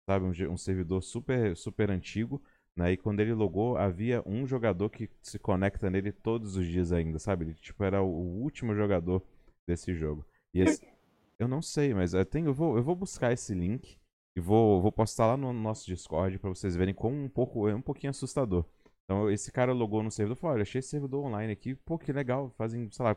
sabe? 0.05 0.25
Um, 0.25 0.51
um, 0.51 0.57
servidor 0.57 1.01
super, 1.01 1.55
super 1.57 1.91
antigo, 1.91 2.41
né? 2.75 2.93
E 2.93 2.97
quando 2.97 3.19
ele 3.19 3.33
logou, 3.33 3.77
havia 3.77 4.23
um 4.25 4.47
jogador 4.47 4.89
que 4.89 5.09
se 5.21 5.37
conecta 5.37 5.89
nele 5.89 6.11
todos 6.11 6.55
os 6.55 6.65
dias 6.65 6.91
ainda, 6.91 7.19
sabe? 7.19 7.45
Ele, 7.45 7.53
tipo, 7.55 7.83
era 7.83 8.01
o 8.01 8.07
último 8.07 8.73
jogador 8.73 9.21
desse 9.67 9.93
jogo. 9.93 10.25
E 10.53 10.61
esse, 10.61 10.81
eu 11.37 11.47
não 11.47 11.61
sei, 11.61 11.93
mas 11.93 12.13
eu, 12.13 12.25
tenho, 12.25 12.47
eu, 12.47 12.53
vou, 12.53 12.77
eu 12.77 12.83
vou 12.83 12.95
buscar 12.95 13.33
esse 13.33 13.53
link 13.53 13.97
e 14.35 14.39
vou, 14.39 14.81
vou 14.81 14.91
postar 14.91 15.27
lá 15.27 15.37
no 15.37 15.51
nosso 15.53 15.85
Discord 15.85 16.39
para 16.39 16.49
vocês 16.49 16.75
verem 16.75 16.93
como 16.93 17.15
um 17.15 17.29
pouco 17.29 17.67
é 17.67 17.75
um 17.75 17.81
pouquinho 17.81 18.11
assustador. 18.11 18.65
Então, 19.05 19.29
esse 19.29 19.51
cara 19.51 19.73
logou 19.73 20.01
no 20.01 20.11
servidor 20.11 20.37
e 20.37 20.39
falou: 20.39 20.55
Olha, 20.55 20.61
achei 20.63 20.79
esse 20.79 20.89
servidor 20.89 21.25
online 21.25 21.51
aqui, 21.51 21.75
pô, 21.75 21.97
que 21.97 22.11
legal. 22.11 22.49
Fazem, 22.57 22.89
sei 22.91 23.05
lá, 23.05 23.15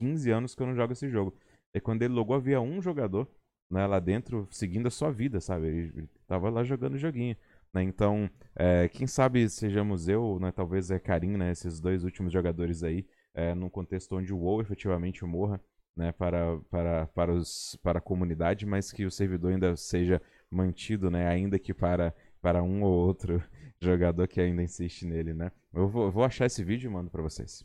15 0.00 0.30
anos 0.30 0.54
que 0.54 0.62
eu 0.62 0.66
não 0.66 0.74
jogo 0.74 0.92
esse 0.92 1.08
jogo. 1.08 1.34
E 1.74 1.80
quando 1.80 2.02
ele 2.02 2.14
logou, 2.14 2.36
havia 2.36 2.60
um 2.60 2.82
jogador 2.82 3.28
né, 3.70 3.86
lá 3.86 3.98
dentro 3.98 4.46
seguindo 4.50 4.86
a 4.86 4.90
sua 4.90 5.10
vida, 5.10 5.40
sabe? 5.40 5.68
Ele, 5.68 5.92
ele 5.96 6.08
tava 6.26 6.50
lá 6.50 6.62
jogando 6.62 6.94
o 6.94 6.98
joguinho. 6.98 7.36
Né? 7.72 7.82
Então, 7.82 8.28
é, 8.54 8.88
quem 8.88 9.06
sabe 9.06 9.48
sejamos 9.48 10.08
eu, 10.08 10.38
né, 10.40 10.52
talvez 10.52 10.90
é 10.90 10.98
Karim, 10.98 11.36
né, 11.36 11.50
esses 11.50 11.80
dois 11.80 12.04
últimos 12.04 12.32
jogadores 12.32 12.82
aí, 12.82 13.06
é, 13.34 13.54
num 13.54 13.70
contexto 13.70 14.16
onde 14.16 14.32
o 14.32 14.38
WoW 14.38 14.60
efetivamente 14.60 15.24
morra 15.24 15.58
né, 15.96 16.12
para, 16.12 16.58
para, 16.70 17.06
para, 17.08 17.32
os, 17.32 17.78
para 17.82 17.98
a 17.98 18.02
comunidade, 18.02 18.66
mas 18.66 18.92
que 18.92 19.06
o 19.06 19.10
servidor 19.10 19.52
ainda 19.52 19.74
seja 19.76 20.20
mantido, 20.50 21.10
né, 21.10 21.26
ainda 21.26 21.58
que 21.58 21.72
para, 21.72 22.14
para 22.42 22.62
um 22.62 22.82
ou 22.82 22.92
outro 22.92 23.42
jogador 23.84 24.26
que 24.28 24.40
ainda 24.40 24.62
insiste 24.62 25.04
nele, 25.04 25.34
né? 25.34 25.50
Eu 25.72 25.88
vou, 25.88 26.10
vou 26.10 26.24
achar 26.24 26.46
esse 26.46 26.62
vídeo 26.62 26.88
e 26.88 26.92
mando 26.92 27.10
para 27.10 27.22
vocês. 27.22 27.64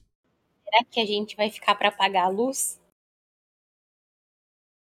Será 0.63 0.83
que 0.83 0.99
a 0.99 1.05
gente 1.05 1.35
vai 1.35 1.49
ficar 1.49 1.75
para 1.75 1.89
apagar 1.89 2.25
a 2.25 2.29
luz? 2.29 2.79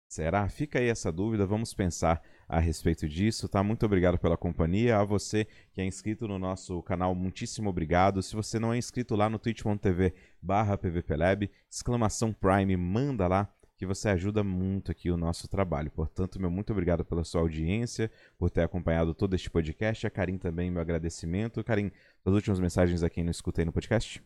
Será? 0.08 0.48
Fica 0.48 0.78
aí 0.78 0.88
essa 0.88 1.10
dúvida, 1.10 1.44
vamos 1.44 1.74
pensar 1.74 2.22
a 2.48 2.60
respeito 2.60 3.08
disso, 3.08 3.48
tá? 3.48 3.64
Muito 3.64 3.84
obrigado 3.84 4.16
pela 4.16 4.36
companhia. 4.36 4.98
A 4.98 5.04
você 5.04 5.44
que 5.72 5.80
é 5.80 5.84
inscrito 5.84 6.28
no 6.28 6.38
nosso 6.38 6.80
canal, 6.82 7.14
muitíssimo 7.16 7.68
obrigado. 7.68 8.22
Se 8.22 8.36
você 8.36 8.60
não 8.60 8.72
é 8.72 8.78
inscrito 8.78 9.16
lá 9.16 9.28
no 9.28 9.40
twitch.tv 9.40 10.14
barra 10.40 10.78
pvplab, 10.78 11.50
exclamação 11.68 12.32
Prime, 12.32 12.76
manda 12.76 13.26
lá 13.26 13.52
que 13.84 13.88
você 13.88 14.08
ajuda 14.08 14.42
muito 14.42 14.90
aqui 14.90 15.10
o 15.10 15.16
nosso 15.16 15.46
trabalho. 15.46 15.90
Portanto, 15.90 16.40
meu 16.40 16.50
muito 16.50 16.72
obrigado 16.72 17.04
pela 17.04 17.22
sua 17.22 17.42
audiência, 17.42 18.10
por 18.38 18.50
ter 18.50 18.62
acompanhado 18.62 19.14
todo 19.14 19.34
este 19.34 19.50
podcast. 19.50 20.06
A 20.06 20.10
Karim 20.10 20.38
também, 20.38 20.70
meu 20.70 20.80
agradecimento. 20.80 21.62
Karim, 21.62 21.92
as 22.24 22.32
últimas 22.32 22.58
mensagens 22.58 23.02
a 23.02 23.10
quem 23.10 23.22
não 23.22 23.30
escutei 23.30 23.64
no 23.64 23.72
podcast? 23.72 24.22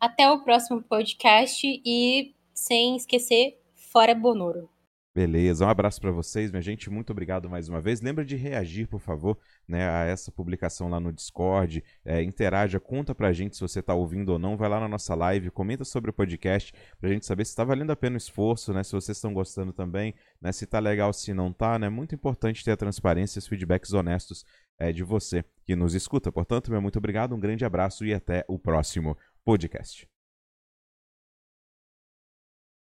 Até 0.00 0.30
o 0.30 0.42
próximo 0.42 0.82
podcast 0.82 1.66
e 1.84 2.34
sem 2.54 2.96
esquecer, 2.96 3.60
fora 3.74 4.14
Bonoro. 4.14 4.70
Beleza, 5.14 5.66
um 5.66 5.68
abraço 5.68 6.00
para 6.00 6.10
vocês, 6.10 6.50
minha 6.50 6.62
gente. 6.62 6.88
Muito 6.88 7.10
obrigado 7.10 7.48
mais 7.48 7.68
uma 7.68 7.82
vez. 7.82 8.00
Lembra 8.00 8.24
de 8.24 8.34
reagir, 8.34 8.88
por 8.88 8.98
favor, 8.98 9.38
né, 9.68 9.86
a 9.86 10.04
essa 10.04 10.32
publicação 10.32 10.88
lá 10.88 10.98
no 10.98 11.12
Discord. 11.12 11.84
É, 12.02 12.22
interaja, 12.22 12.80
conta 12.80 13.14
pra 13.14 13.30
gente 13.30 13.54
se 13.54 13.60
você 13.60 13.80
está 13.80 13.92
ouvindo 13.92 14.30
ou 14.30 14.38
não. 14.38 14.56
Vai 14.56 14.70
lá 14.70 14.80
na 14.80 14.88
nossa 14.88 15.14
live, 15.14 15.50
comenta 15.50 15.84
sobre 15.84 16.08
o 16.10 16.14
podcast 16.14 16.72
pra 16.98 17.10
gente 17.10 17.26
saber 17.26 17.44
se 17.44 17.50
está 17.50 17.62
valendo 17.62 17.90
a 17.90 17.96
pena 17.96 18.14
o 18.14 18.16
esforço, 18.16 18.72
né? 18.72 18.82
Se 18.82 18.92
vocês 18.92 19.18
estão 19.18 19.34
gostando 19.34 19.70
também, 19.70 20.14
né? 20.40 20.50
Se 20.50 20.66
tá 20.66 20.78
legal, 20.78 21.12
se 21.12 21.34
não 21.34 21.52
tá, 21.52 21.78
né? 21.78 21.90
Muito 21.90 22.14
importante 22.14 22.64
ter 22.64 22.70
a 22.70 22.76
transparência 22.76 23.38
e 23.38 23.40
os 23.40 23.46
feedbacks 23.46 23.92
honestos 23.92 24.46
é, 24.78 24.92
de 24.92 25.04
você 25.04 25.44
que 25.66 25.76
nos 25.76 25.92
escuta. 25.94 26.32
Portanto, 26.32 26.70
meu 26.70 26.80
muito 26.80 26.98
obrigado, 26.98 27.34
um 27.34 27.40
grande 27.40 27.66
abraço 27.66 28.02
e 28.06 28.14
até 28.14 28.46
o 28.48 28.58
próximo 28.58 29.14
podcast. 29.44 30.11